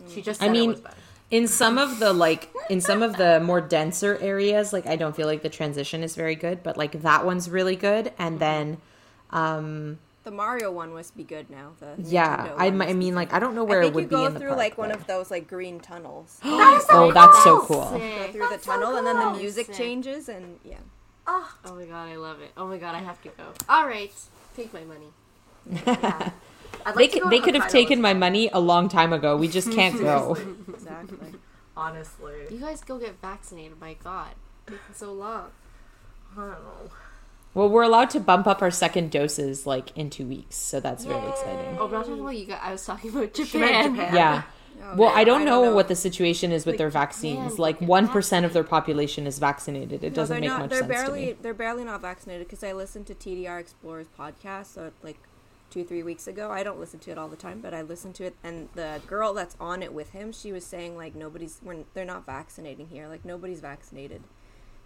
[0.09, 0.95] she just I mean, it was better.
[1.31, 5.15] in some of the like in some of the more denser areas like i don't
[5.15, 8.77] feel like the transition is very good but like that one's really good and then
[9.31, 11.71] um The Mario one must be good now.
[11.79, 14.15] The yeah i, I mean like i don't know where I it would you be
[14.15, 16.39] go in the through park, like one of those like green tunnels.
[16.43, 19.75] oh that's so cool go through the That's so tunnel and then the music Sick.
[19.75, 20.75] changes and yeah.
[21.25, 22.51] Oh, Oh my god, I love it.
[22.57, 23.43] Oh my god, I have to go.
[23.69, 24.11] All right,
[24.55, 25.11] take my money.
[25.69, 26.31] yeah.
[26.85, 29.71] I'd they could, they could have taken my money a long time ago we just
[29.71, 30.37] can't go
[30.73, 31.33] Exactly.
[31.75, 33.79] Honestly, You guys go get vaccinated.
[33.79, 34.31] My god,
[34.65, 35.51] taking so long.
[36.33, 36.91] I don't know.
[37.53, 41.05] Well we're allowed to bump up our second doses like in two weeks so that's
[41.05, 42.59] very exciting Oh, I'm not talking about you guys.
[42.61, 43.95] I was talking about Japan.
[43.95, 44.15] Japan.
[44.15, 44.43] yeah
[44.81, 47.59] Oh, well yeah, i don't know what the situation is with Like, their vaccines could
[47.59, 50.59] like 1% of their population is vaccinated it No, doesn't they're make not.
[50.61, 51.19] much they're sense barely.
[51.21, 54.67] to me They're barely not vaccinated because I listened to TDR Explorers podcast.
[54.67, 55.17] So like
[55.69, 56.49] two three weeks ago.
[56.49, 59.01] I don't listen to it all the time, but I listened to it, and the
[59.05, 61.59] girl that's on it with him, she was saying like nobody's.
[61.61, 63.07] We're, they're not vaccinating here.
[63.07, 64.23] Like nobody's vaccinated,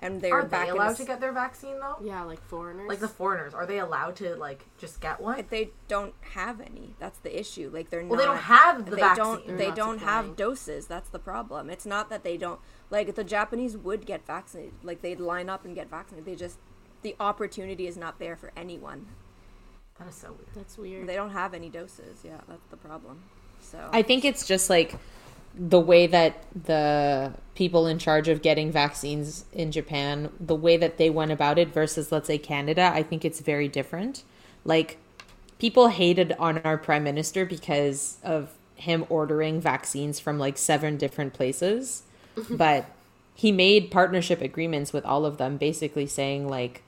[0.03, 1.97] and they're Are back they in allowed the to get their vaccine though?
[2.03, 2.88] Yeah, like foreigners.
[2.88, 5.35] Like the foreigners, are they allowed to like just get one?
[5.38, 6.93] But they don't have any.
[6.99, 7.69] That's the issue.
[7.73, 8.17] Like they're Well, not.
[8.19, 9.23] they don't have the they vaccine.
[9.25, 9.47] don't.
[9.47, 10.25] They're They don't supplying.
[10.27, 10.88] have doses.
[10.88, 11.69] That's the problem.
[11.69, 12.59] It's not that they don't.
[12.89, 14.73] Like the Japanese would get vaccinated.
[14.84, 16.25] Like they'd line up and get vaccinated.
[16.25, 16.57] They just
[17.01, 19.07] the opportunity is not there for anyone.
[19.99, 20.47] That is so weird.
[20.55, 21.07] That's weird.
[21.07, 22.19] They don't have any doses.
[22.23, 23.23] Yeah, that's the problem.
[23.61, 24.95] So I think it's just like
[25.55, 30.97] the way that the people in charge of getting vaccines in Japan, the way that
[30.97, 34.23] they went about it versus, let's say, Canada, I think it's very different.
[34.65, 34.97] Like,
[35.59, 41.34] people hated on our prime minister because of him ordering vaccines from like seven different
[41.34, 42.03] places.
[42.49, 42.85] but
[43.35, 46.84] he made partnership agreements with all of them, basically saying like,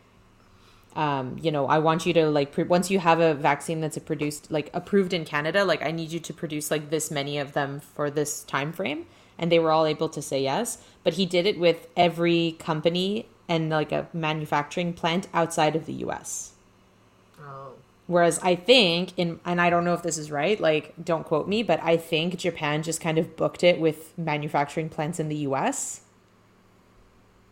[0.95, 3.97] um, you know, I want you to like pre- once you have a vaccine that's
[3.99, 7.53] produced like approved in Canada, like I need you to produce like this many of
[7.53, 9.05] them for this time frame,
[9.38, 10.77] and they were all able to say yes.
[11.03, 15.93] But he did it with every company and like a manufacturing plant outside of the
[15.93, 16.53] U.S.
[17.41, 17.73] Oh.
[18.07, 21.47] Whereas I think in and I don't know if this is right, like don't quote
[21.47, 25.38] me, but I think Japan just kind of booked it with manufacturing plants in the
[25.38, 26.01] US.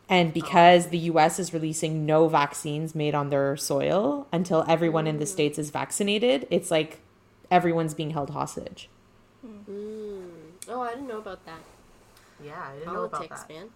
[0.09, 5.17] And because the US is releasing no vaccines made on their soil until everyone in
[5.17, 7.01] the states is vaccinated, it's like
[7.49, 8.89] everyone's being held hostage.
[9.45, 10.53] Mm.
[10.67, 11.63] Oh, I didn't know about that.
[12.39, 13.49] Yeah, I didn't know about that.
[13.49, 13.69] man.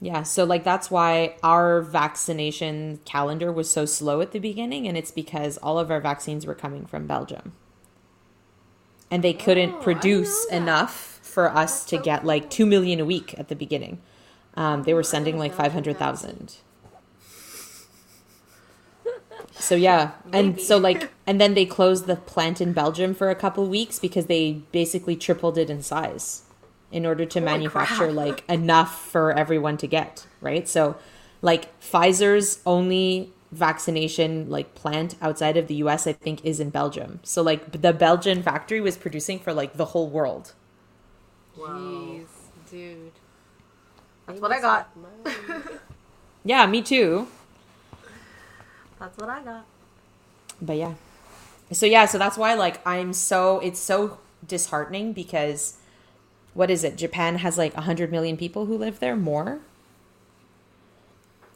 [0.00, 4.96] Yeah, so like that's why our vaccination calendar was so slow at the beginning, and
[4.96, 7.52] it's because all of our vaccines were coming from Belgium.
[9.10, 13.00] And they Oh, couldn't didn't produce enough for us to so get like 2 million
[13.00, 14.00] a week at the beginning.
[14.58, 16.56] Um, they were sending like 500,000.
[19.52, 20.62] So yeah, and Maybe.
[20.62, 24.26] so like and then they closed the plant in Belgium for a couple weeks because
[24.26, 26.42] they basically tripled it in size
[26.92, 28.14] in order to Holy manufacture crap.
[28.14, 30.68] like enough for everyone to get, right?
[30.68, 30.96] So
[31.42, 37.20] like Pfizer's only vaccination like plant outside of the US I think is in Belgium.
[37.22, 40.52] So like the Belgian factory was producing for like the whole world.
[41.56, 41.66] Whoa.
[41.66, 42.28] Jeez,
[42.70, 43.17] dude.
[44.28, 44.90] That's what I got.
[46.44, 47.26] Yeah, me too.
[49.00, 49.64] That's what I got.
[50.62, 50.94] but yeah
[51.70, 55.76] so yeah so that's why like i'm so it's so disheartening because
[56.54, 59.60] what is it japan has like 100 million people who live there more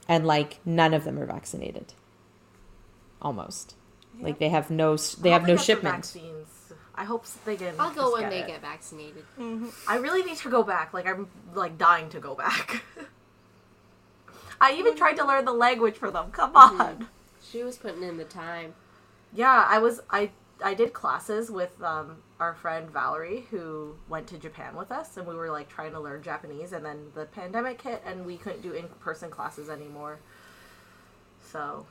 [0.08, 1.94] and like none of them are vaccinated
[3.22, 3.74] almost
[4.20, 6.51] like they have no they have no shipment Vaccines.
[7.02, 7.74] I hope they can.
[7.80, 8.46] I'll go just when get they it.
[8.46, 9.24] get vaccinated.
[9.88, 10.94] I really need to go back.
[10.94, 12.84] Like I'm like dying to go back.
[14.60, 16.30] I even tried to learn the language for them.
[16.30, 17.08] Come on.
[17.42, 18.74] She was putting in the time.
[19.34, 20.30] Yeah, I was I
[20.64, 25.26] I did classes with um our friend Valerie who went to Japan with us and
[25.26, 28.62] we were like trying to learn Japanese and then the pandemic hit and we couldn't
[28.62, 30.20] do in-person classes anymore.
[31.50, 31.84] So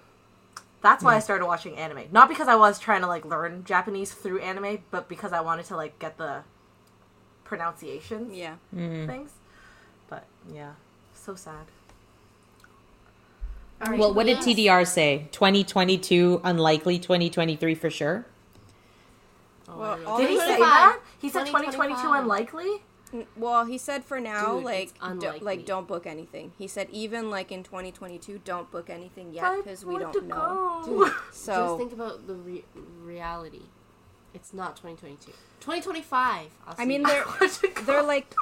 [0.82, 2.06] that's why I started watching anime.
[2.12, 5.66] Not because I was trying to like learn Japanese through anime, but because I wanted
[5.66, 6.44] to like get the
[7.44, 8.56] pronunciations Yeah.
[8.74, 9.06] Hmm.
[9.08, 9.32] things.
[10.10, 10.72] But yeah,
[11.14, 11.66] so sad.
[13.84, 18.26] All right, well what did tdr say 2022 unlikely 2023 for sure
[19.68, 20.10] Oh, Well, I don't know.
[20.12, 21.00] all Did he say that?
[21.20, 22.84] He said 2022 unlikely?
[23.36, 26.54] Well, he said for now, Dude, like, do, like don't book anything.
[26.58, 30.82] He said even like in 2022, don't book anything yet because we don't know.
[30.86, 32.66] Dude, So just think about the re-
[33.02, 33.64] reality.
[34.34, 35.32] It's not 2022.
[35.60, 36.48] 2025.
[36.68, 37.82] I'll I mean, they're want to go.
[37.84, 38.34] they're like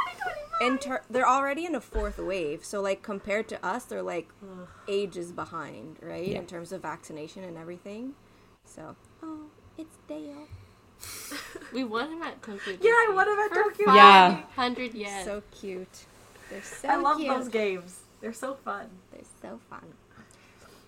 [0.62, 2.64] enter they're already in a fourth wave.
[2.64, 4.30] So like compared to us, they're like
[4.88, 6.28] ages behind, right?
[6.28, 6.40] Yeah.
[6.40, 8.14] In terms of vaccination and everything.
[8.66, 9.46] So oh,
[9.78, 10.48] it's Dale.
[11.74, 12.78] we won him at Tokyo.
[12.82, 14.42] Yeah, I Disney won him at for Tokyo Yeah.
[14.56, 15.26] hundred yen.
[15.26, 16.06] So cute.
[16.50, 17.30] They're so I love cute.
[17.30, 18.00] those games.
[18.22, 18.88] They're so fun.
[19.12, 19.86] They're so fun.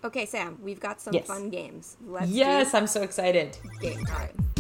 [0.04, 1.28] Okay, Sam, we've got some Yes.
[1.28, 1.96] fun games.
[2.08, 4.52] Let's yes do i'm so excited game time.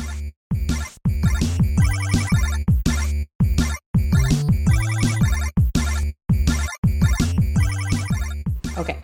[8.78, 8.98] Okay.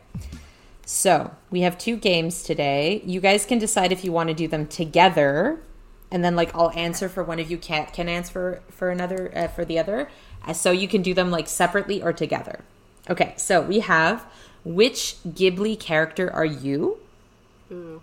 [0.85, 3.01] So we have two games today.
[3.05, 5.61] You guys can decide if you want to do them together,
[6.11, 7.57] and then like I'll answer for one of you.
[7.57, 10.09] can't can answer for another uh, for the other.
[10.45, 12.61] Uh, so you can do them like separately or together.
[13.09, 13.33] Okay.
[13.37, 14.25] So we have
[14.63, 16.97] which Ghibli character are you?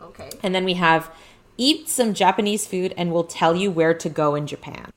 [0.03, 0.31] Okay.
[0.43, 1.11] And then we have
[1.57, 4.93] eat some Japanese food and we'll tell you where to go in Japan.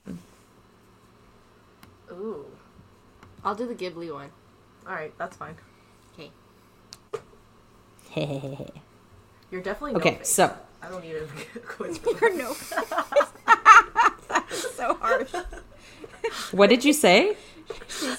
[2.11, 2.45] Ooh.
[3.43, 4.29] I'll do the Ghibli one.
[4.87, 5.55] All right, that's fine.
[6.13, 6.31] Okay.
[8.11, 8.67] okay.
[9.51, 10.15] You're definitely no Okay.
[10.15, 10.29] face.
[10.29, 10.57] So
[10.87, 11.97] I don't need a quiz.
[11.97, 12.37] for You're that.
[14.37, 14.43] no.
[14.57, 15.33] so harsh.
[16.51, 17.35] what did you say?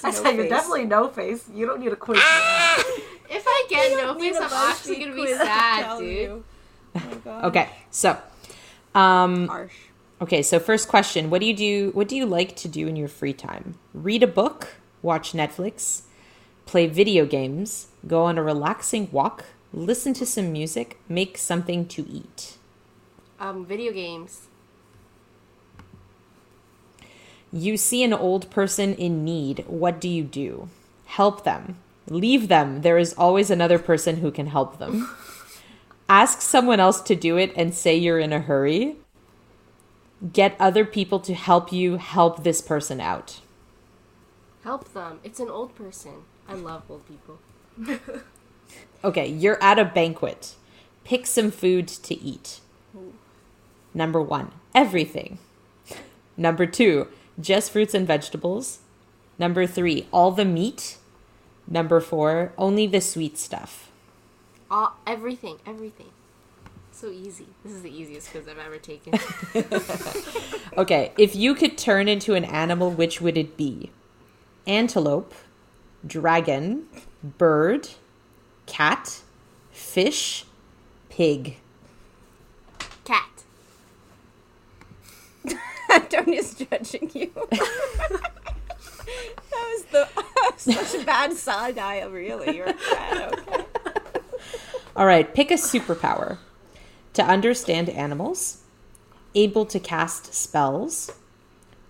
[0.03, 1.49] I said you're definitely no face.
[1.51, 2.19] You don't need a quiz.
[2.19, 2.83] for that.
[3.31, 6.43] If I get no face, I'm actually gonna be sad, dude.
[7.25, 7.47] Oh.
[7.47, 7.69] Okay.
[7.89, 8.17] So
[8.93, 9.73] um Harsh.
[10.21, 12.95] Okay, so first question, what do you do what do you like to do in
[12.95, 13.79] your free time?
[13.95, 16.03] Read a book, watch Netflix,
[16.67, 22.07] play video games, go on a relaxing walk, listen to some music, make something to
[22.07, 22.58] eat.
[23.39, 24.47] Um, video games.
[27.51, 30.69] You see an old person in need, what do you do?
[31.05, 31.77] Help them.
[32.07, 32.81] Leave them.
[32.81, 35.09] There is always another person who can help them.
[36.09, 38.97] Ask someone else to do it and say you're in a hurry.
[40.33, 43.39] Get other people to help you help this person out.
[44.63, 45.19] Help them.
[45.23, 46.23] It's an old person.
[46.47, 47.39] I love old people.
[49.03, 50.55] Okay, you're at a banquet.
[51.05, 52.59] Pick some food to eat.
[53.93, 55.39] Number one, everything.
[56.37, 57.07] Number two,
[57.39, 58.79] just fruits and vegetables.
[59.37, 60.97] Number three, all the meat.
[61.67, 63.89] Number four, only the sweet stuff.
[64.71, 66.09] All everything, everything.
[66.91, 67.47] So easy.
[67.63, 69.13] This is the easiest quiz I've ever taken.
[70.77, 73.89] Okay, if you could turn into an animal, which would it be?
[74.67, 75.33] Antelope,
[76.05, 76.85] dragon,
[77.21, 77.89] bird,
[78.65, 79.19] cat,
[79.71, 80.45] fish,
[81.09, 81.57] pig.
[83.03, 83.43] Cat.
[85.93, 87.31] Antonia's judging you.
[87.51, 88.21] that
[89.51, 90.07] was the
[90.57, 92.03] such a bad side eye.
[92.03, 93.33] Really, you're a bad.
[93.33, 93.65] Okay.
[94.95, 96.37] All right, pick a superpower.
[97.13, 98.61] To understand animals,
[99.33, 101.11] able to cast spells,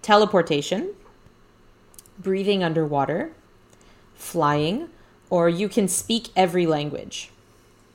[0.02, 0.94] teleportation,
[2.18, 3.34] breathing underwater,
[4.16, 4.90] flying,
[5.30, 7.32] or you can speak every language.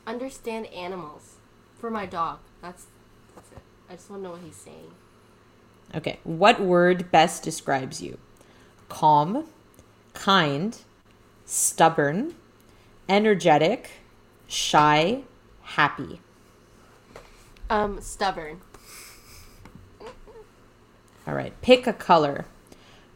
[0.06, 1.36] Understand animals.
[1.78, 2.38] For my dog.
[2.62, 2.86] That's
[3.34, 3.58] that's it.
[3.90, 4.92] I just want to know what he's saying.
[5.94, 8.18] Okay, what word best describes you?
[8.88, 9.46] Calm,
[10.12, 10.76] kind,
[11.44, 12.34] stubborn,
[13.08, 13.90] energetic,
[14.48, 15.22] shy,
[15.62, 16.20] happy.
[17.70, 18.60] Um, stubborn.
[21.26, 22.46] All right, pick a color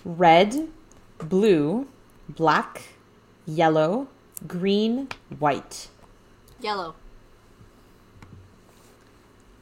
[0.05, 0.69] red,
[1.19, 1.89] blue,
[2.29, 2.83] black,
[3.45, 4.07] yellow,
[4.47, 5.89] green, white.
[6.61, 6.95] Yellow.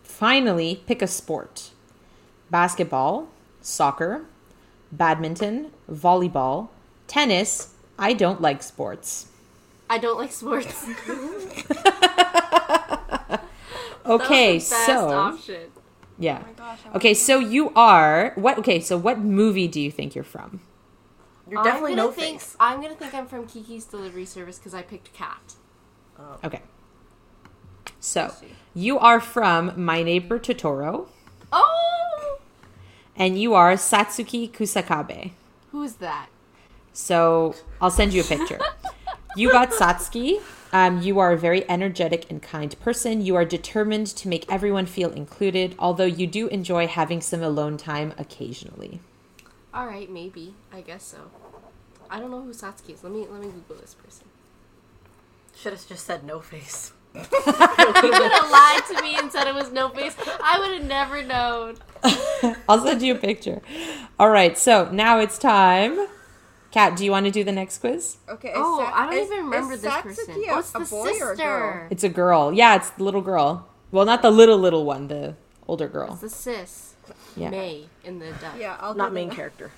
[0.02, 1.70] Finally, pick a sport
[2.50, 3.28] basketball,
[3.60, 4.24] soccer,
[4.92, 6.68] badminton, volleyball,
[7.06, 7.74] tennis.
[7.98, 9.28] I don't like sports.
[9.88, 10.84] I don't like sports.
[14.04, 15.70] Okay, That was the best so option.
[16.18, 16.42] yeah.
[16.42, 16.78] Oh my gosh.
[16.94, 18.58] Okay, so you are what?
[18.58, 20.60] Okay, so what movie do you think you're from?
[21.50, 22.56] You're definitely I'm no think, face.
[22.60, 25.54] I'm gonna think I'm from Kiki's Delivery Service because I picked cat.
[26.18, 26.38] Oh.
[26.44, 26.62] Okay,
[28.00, 28.32] so
[28.74, 31.08] you are from My Neighbor Totoro,
[31.52, 31.95] Oh,
[33.16, 35.32] and you are Satsuki Kusakabe.
[35.72, 36.28] who's that?
[36.92, 38.58] So I'll send you a picture.
[39.36, 40.40] you got Satsuki.
[40.72, 43.20] Um, you are a very energetic and kind person.
[43.22, 47.76] You are determined to make everyone feel included, although you do enjoy having some alone
[47.76, 49.00] time occasionally.
[49.72, 50.54] All right, maybe.
[50.72, 51.30] I guess so.
[52.10, 53.02] I don't know who Satsuki is.
[53.04, 54.26] Let me let me Google this person.
[55.56, 56.92] Should have just said no face.
[57.14, 57.22] You
[58.12, 60.14] could have lied to me and said it was no face.
[60.42, 61.76] I would have never known.
[62.68, 63.62] I'll send you a picture.
[64.18, 66.06] All right, so now it's time.
[66.70, 68.18] Kat, do you want to do the next quiz?
[68.28, 68.48] Okay.
[68.48, 70.34] is Oh, Sa- I don't is- even remember is this Satsuki person.
[70.50, 71.72] A, it's a the boy or a girl?
[71.72, 71.88] sister.
[71.90, 72.52] It's a girl.
[72.52, 73.68] Yeah, it's the little girl.
[73.92, 75.36] Well, not the little little one, the
[75.68, 76.12] older girl.
[76.12, 76.94] It's the sis.
[77.36, 77.50] Yeah.
[77.50, 78.58] May in the dub.
[78.58, 79.70] Yeah, I'll Not do main the, character.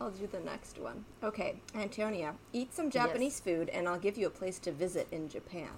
[0.00, 1.04] I'll do the next one.
[1.22, 5.28] Okay, Antonia, eat some Japanese food, and I'll give you a place to visit in
[5.28, 5.68] Japan.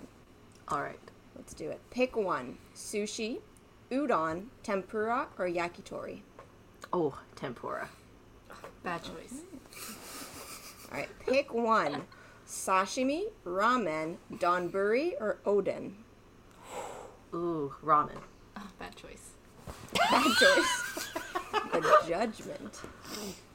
[0.69, 0.99] All right.
[1.37, 1.81] Let's do it.
[1.91, 3.41] Pick one: sushi,
[3.95, 6.21] udon, tempura, or yakitori.
[6.93, 7.89] Oh, tempura.
[8.83, 9.41] Bad choice.
[10.91, 12.03] All right, pick one:
[12.47, 15.93] sashimi, ramen, donburi, or oden.
[17.35, 18.19] Ooh, ramen.
[18.57, 19.31] Oh, bad choice.
[19.95, 21.11] Bad choice.
[21.73, 22.81] the judgment.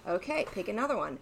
[0.07, 1.20] Okay, pick another one.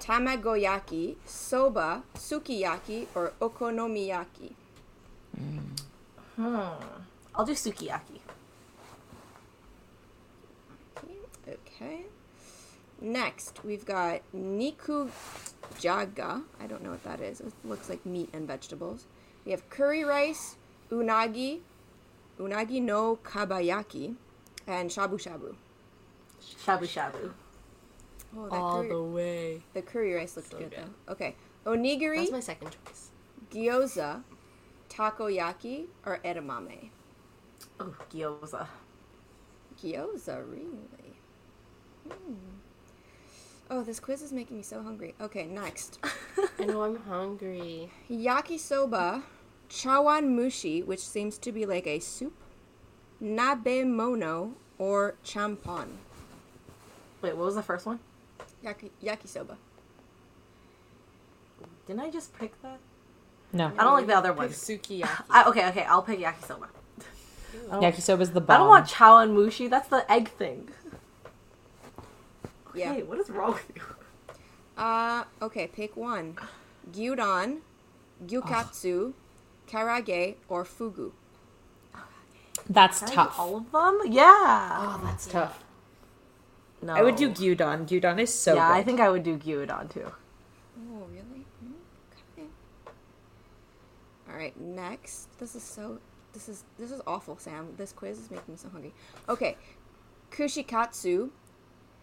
[0.00, 4.52] Tamagoyaki, soba, sukiyaki, or okonomiyaki.
[6.36, 6.68] Hmm.
[7.34, 8.20] I'll do sukiyaki.
[11.76, 12.00] Okay.
[13.00, 15.10] Next, we've got niku
[15.78, 16.42] jaga.
[16.60, 17.40] I don't know what that is.
[17.40, 19.04] It looks like meat and vegetables.
[19.44, 20.56] We have curry rice,
[20.90, 21.60] unagi,
[22.40, 24.14] unagi no kabayaki,
[24.66, 25.54] and shabu shabu.
[26.64, 27.32] Shabu shabu.
[28.36, 29.62] Oh, that All curry, the way.
[29.74, 30.78] the curry rice looked So good, good.
[31.06, 31.12] though.
[31.12, 31.36] Okay.
[31.66, 33.10] Onigiri, That's my second choice.
[33.52, 34.22] gyoza,
[34.88, 36.90] takoyaki, or edamame.
[37.78, 38.66] Oh, gyoza.
[39.82, 41.05] Gyoza, really?
[42.08, 42.34] Hmm.
[43.68, 45.14] Oh, this quiz is making me so hungry.
[45.20, 45.98] Okay, next.
[46.58, 47.90] I know I'm hungry.
[48.10, 49.22] Yakisoba,
[49.68, 52.34] chawan mushi, which seems to be like a soup,
[53.20, 55.88] nabe mono, or champon.
[57.22, 57.98] Wait, what was the first one?
[58.64, 59.56] Yaki, yakisoba.
[61.86, 62.78] Didn't I just pick that?
[63.52, 64.48] No, I don't like the other one.
[64.48, 65.08] Sukiyaki.
[65.30, 66.68] I, okay, okay, I'll pick yakisoba.
[67.70, 68.54] I don't, yakisoba's the bomb.
[68.54, 69.68] I don't want chawan mushi.
[69.68, 70.68] That's the egg thing.
[72.76, 72.92] Yeah.
[72.94, 73.82] Hey, what is wrong with you?
[74.76, 76.36] Uh, okay, pick one.
[76.92, 77.60] Gyudon,
[78.26, 79.14] gyukatsu,
[79.66, 81.12] karage, or fugu.
[82.68, 83.38] That's Can I do tough.
[83.38, 84.00] All of them?
[84.12, 84.26] Yeah.
[84.26, 85.64] oh, that's tough.
[86.82, 86.94] No.
[86.94, 87.86] I would do gyudon.
[87.86, 88.74] Gyudon is so yeah, good.
[88.74, 90.12] I think I would do gyudon too.
[90.78, 91.44] Oh, really?
[91.64, 92.48] Mm,
[94.28, 95.28] All right, next.
[95.38, 95.98] This is so.
[96.32, 97.68] This is this is awful, Sam.
[97.78, 98.92] This quiz is making me so hungry.
[99.28, 99.56] Okay,
[100.30, 101.30] kushikatsu,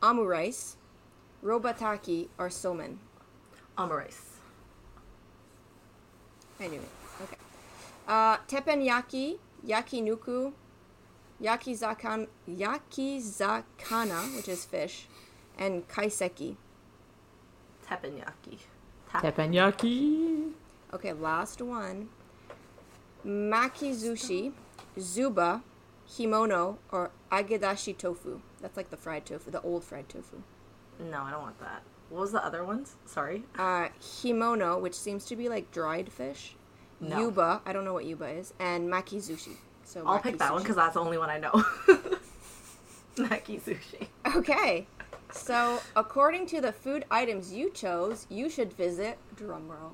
[0.04, 0.76] omurice,
[1.44, 2.98] robataki, or somen.
[3.78, 4.40] Omurice.
[6.60, 6.90] I knew it.
[7.24, 7.38] Okay.
[8.08, 10.52] Uh, teppanyaki, yakinuku,
[11.42, 15.08] yakizakan, yakizakana, which is fish,
[15.58, 16.58] and kaiseki.
[17.88, 18.58] Teppanyaki.
[19.14, 20.52] Teppanyaki.
[20.94, 22.10] Okay, last one.
[23.26, 24.52] Makizushi,
[25.16, 25.64] yuba,
[26.10, 28.42] himono, or agedashi tofu.
[28.64, 30.42] That's like the fried tofu, the old fried tofu.
[30.98, 31.84] No, I don't want that.
[32.10, 32.96] What was the other ones?
[33.06, 33.44] Sorry.
[33.60, 36.56] Uh, himono, which seems to be like dried fish.
[37.02, 37.20] No.
[37.20, 39.58] Yuba, I don't know what yuba is, and maki makizushi.
[39.84, 41.52] So I'll pick that one because that's the only one I know.
[43.18, 44.08] Maki sushi.
[44.36, 44.88] Okay.
[45.32, 49.92] So, according to the food items you chose, you should visit drumroll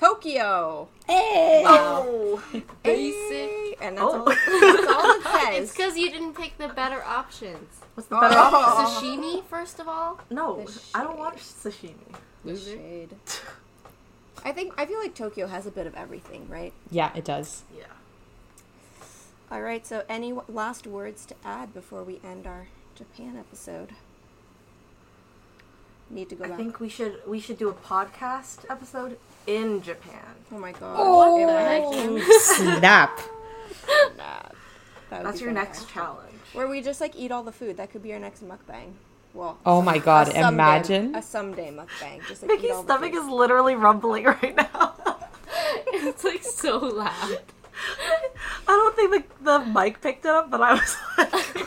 [0.00, 0.88] Tokyo.
[1.06, 1.62] Hey.
[1.66, 2.42] Oh,
[2.82, 3.76] Basic.
[3.82, 4.20] And that's, Oh.
[4.20, 5.10] all, that's all
[5.52, 7.80] it It's because you didn't pick the better options.
[7.94, 8.40] what's the better Oh.
[8.54, 9.20] option?
[9.20, 10.18] Sashimi, first of all.
[10.30, 10.64] No,
[10.94, 11.18] I don't shade.
[11.18, 12.14] watch sashimi.
[12.44, 12.72] Loser.
[12.72, 13.14] Shade.
[14.42, 16.72] I think I feel like Tokyo has a bit of everything, right?
[16.90, 17.62] Yeah, it does.
[17.76, 17.84] Yeah.
[19.52, 19.86] All right.
[19.86, 23.90] So, any w- last words to add before we end our Japan episode?
[26.08, 26.56] Need to go I back.
[26.56, 30.20] think we should we should do a podcast episode in Japan.
[30.52, 30.96] oh my god.
[30.98, 32.16] Oh.
[32.16, 32.38] If I
[32.78, 33.16] Snap.
[33.18, 34.54] can- that
[35.24, 35.94] That's your next fantastic.
[35.94, 36.34] challenge.
[36.52, 37.76] Where we just like eat all the food.
[37.78, 38.92] That could be our next mukbang.
[39.34, 41.14] Well, Oh my god, a someday- imagine.
[41.14, 42.26] a someday mukbang.
[42.28, 44.94] Just like eat Mickey's stomach is literally rumbling right now.
[45.88, 47.38] it's like so loud.
[48.68, 49.10] I don't think
[49.42, 51.66] the, the mic picked it up, but I was like,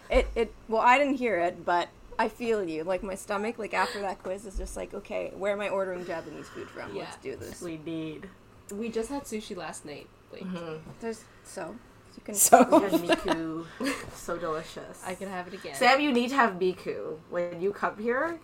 [0.10, 0.54] It it.
[0.68, 1.88] Well, I didn't hear it, but
[2.18, 2.84] I feel you.
[2.84, 6.04] Like my stomach, like after that quiz, is just like, okay, where am I ordering
[6.06, 6.96] Japanese food from?
[6.96, 7.60] Let's do this.
[7.60, 8.28] we need.
[8.72, 10.08] We just had sushi last night.
[10.32, 10.76] Like, mm-hmm.
[11.00, 11.74] There's so
[12.16, 12.34] you can.
[12.34, 13.66] So We had Miku.
[14.14, 15.02] so delicious.
[15.06, 15.74] I could have it again.
[15.74, 18.38] Sam, you need to have Miku when you come here.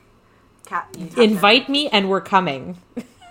[0.67, 2.77] Cat, you Invite me and we're coming.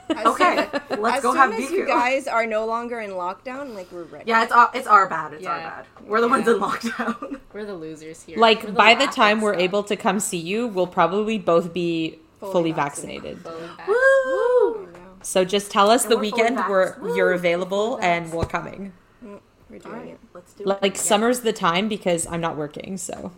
[0.09, 1.71] As Okay, soon- let's as go soon have as Miku.
[1.71, 4.25] you guys are no longer in lockdown, like we're ready.
[4.27, 5.33] Yeah, it's our, it's our bad.
[5.33, 5.85] It's our bad.
[6.05, 7.39] We're the ones in lockdown.
[7.53, 8.37] We're the losers here.
[8.37, 9.61] Like We're by the time we're stock.
[9.63, 13.37] able to come see you, we'll probably both be Fully fully, vaccinated.
[13.39, 13.67] vaccinated.
[13.67, 13.87] Fully back.
[13.87, 14.85] Woo!
[14.87, 15.23] I.
[15.23, 18.93] So just tell us And the we're weekend where you're available Fully and we're coming.
[19.25, 20.19] Mm, we're doing All right, it.
[20.33, 20.97] let's do Like it.
[20.99, 23.31] summer's the time because I'm not working, so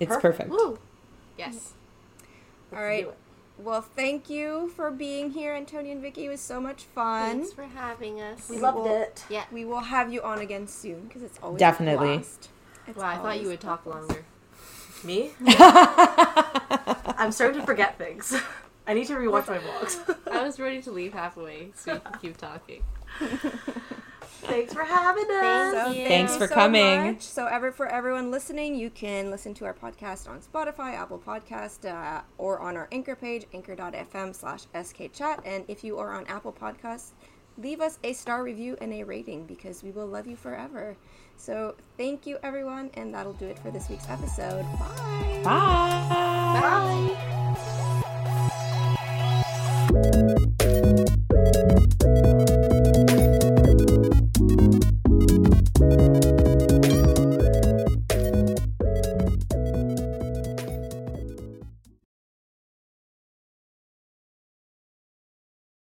[0.00, 0.50] it's perfect.
[0.50, 0.78] Woo!
[1.38, 1.72] Yes.
[2.74, 3.08] All right.
[3.60, 3.70] Do it.
[3.70, 6.26] Well, thank you for being here, Antonia and Vicky.
[6.26, 7.38] It was so much fun.
[7.40, 8.48] Thanks for having us.
[8.48, 9.24] We We loved will- it.
[9.28, 9.44] Yeah.
[9.52, 12.14] We will have you on again soon because it's always Definitely.
[12.14, 12.48] A blast.
[12.86, 14.08] It's Wow, I thought you would talk blast.
[14.08, 14.24] longer.
[15.04, 15.30] Me?
[17.16, 18.34] I'm starting to forget things.
[18.86, 20.16] I need to rewatch my vlogs.
[20.30, 22.82] I was ready to leave halfway so you could keep talking.
[24.40, 25.72] Thanks for having us.
[25.72, 25.94] So you.
[25.94, 27.12] thank Thanks you for so coming.
[27.12, 27.22] much.
[27.22, 31.84] So, ever for everyone listening, you can listen to our podcast on Spotify, Apple Podcast,
[31.88, 35.40] uh, or on our Anchor page, anchor.fm slash skchat.
[35.44, 37.12] And if you are on Apple Podcasts,
[37.58, 40.96] leave us a star review and a rating because we will love you forever.
[41.36, 44.64] So, thank you, everyone, and that'll do it for this week's episode.
[44.78, 45.40] Bye.
[45.44, 47.16] Bye.
[51.42, 51.76] Bye.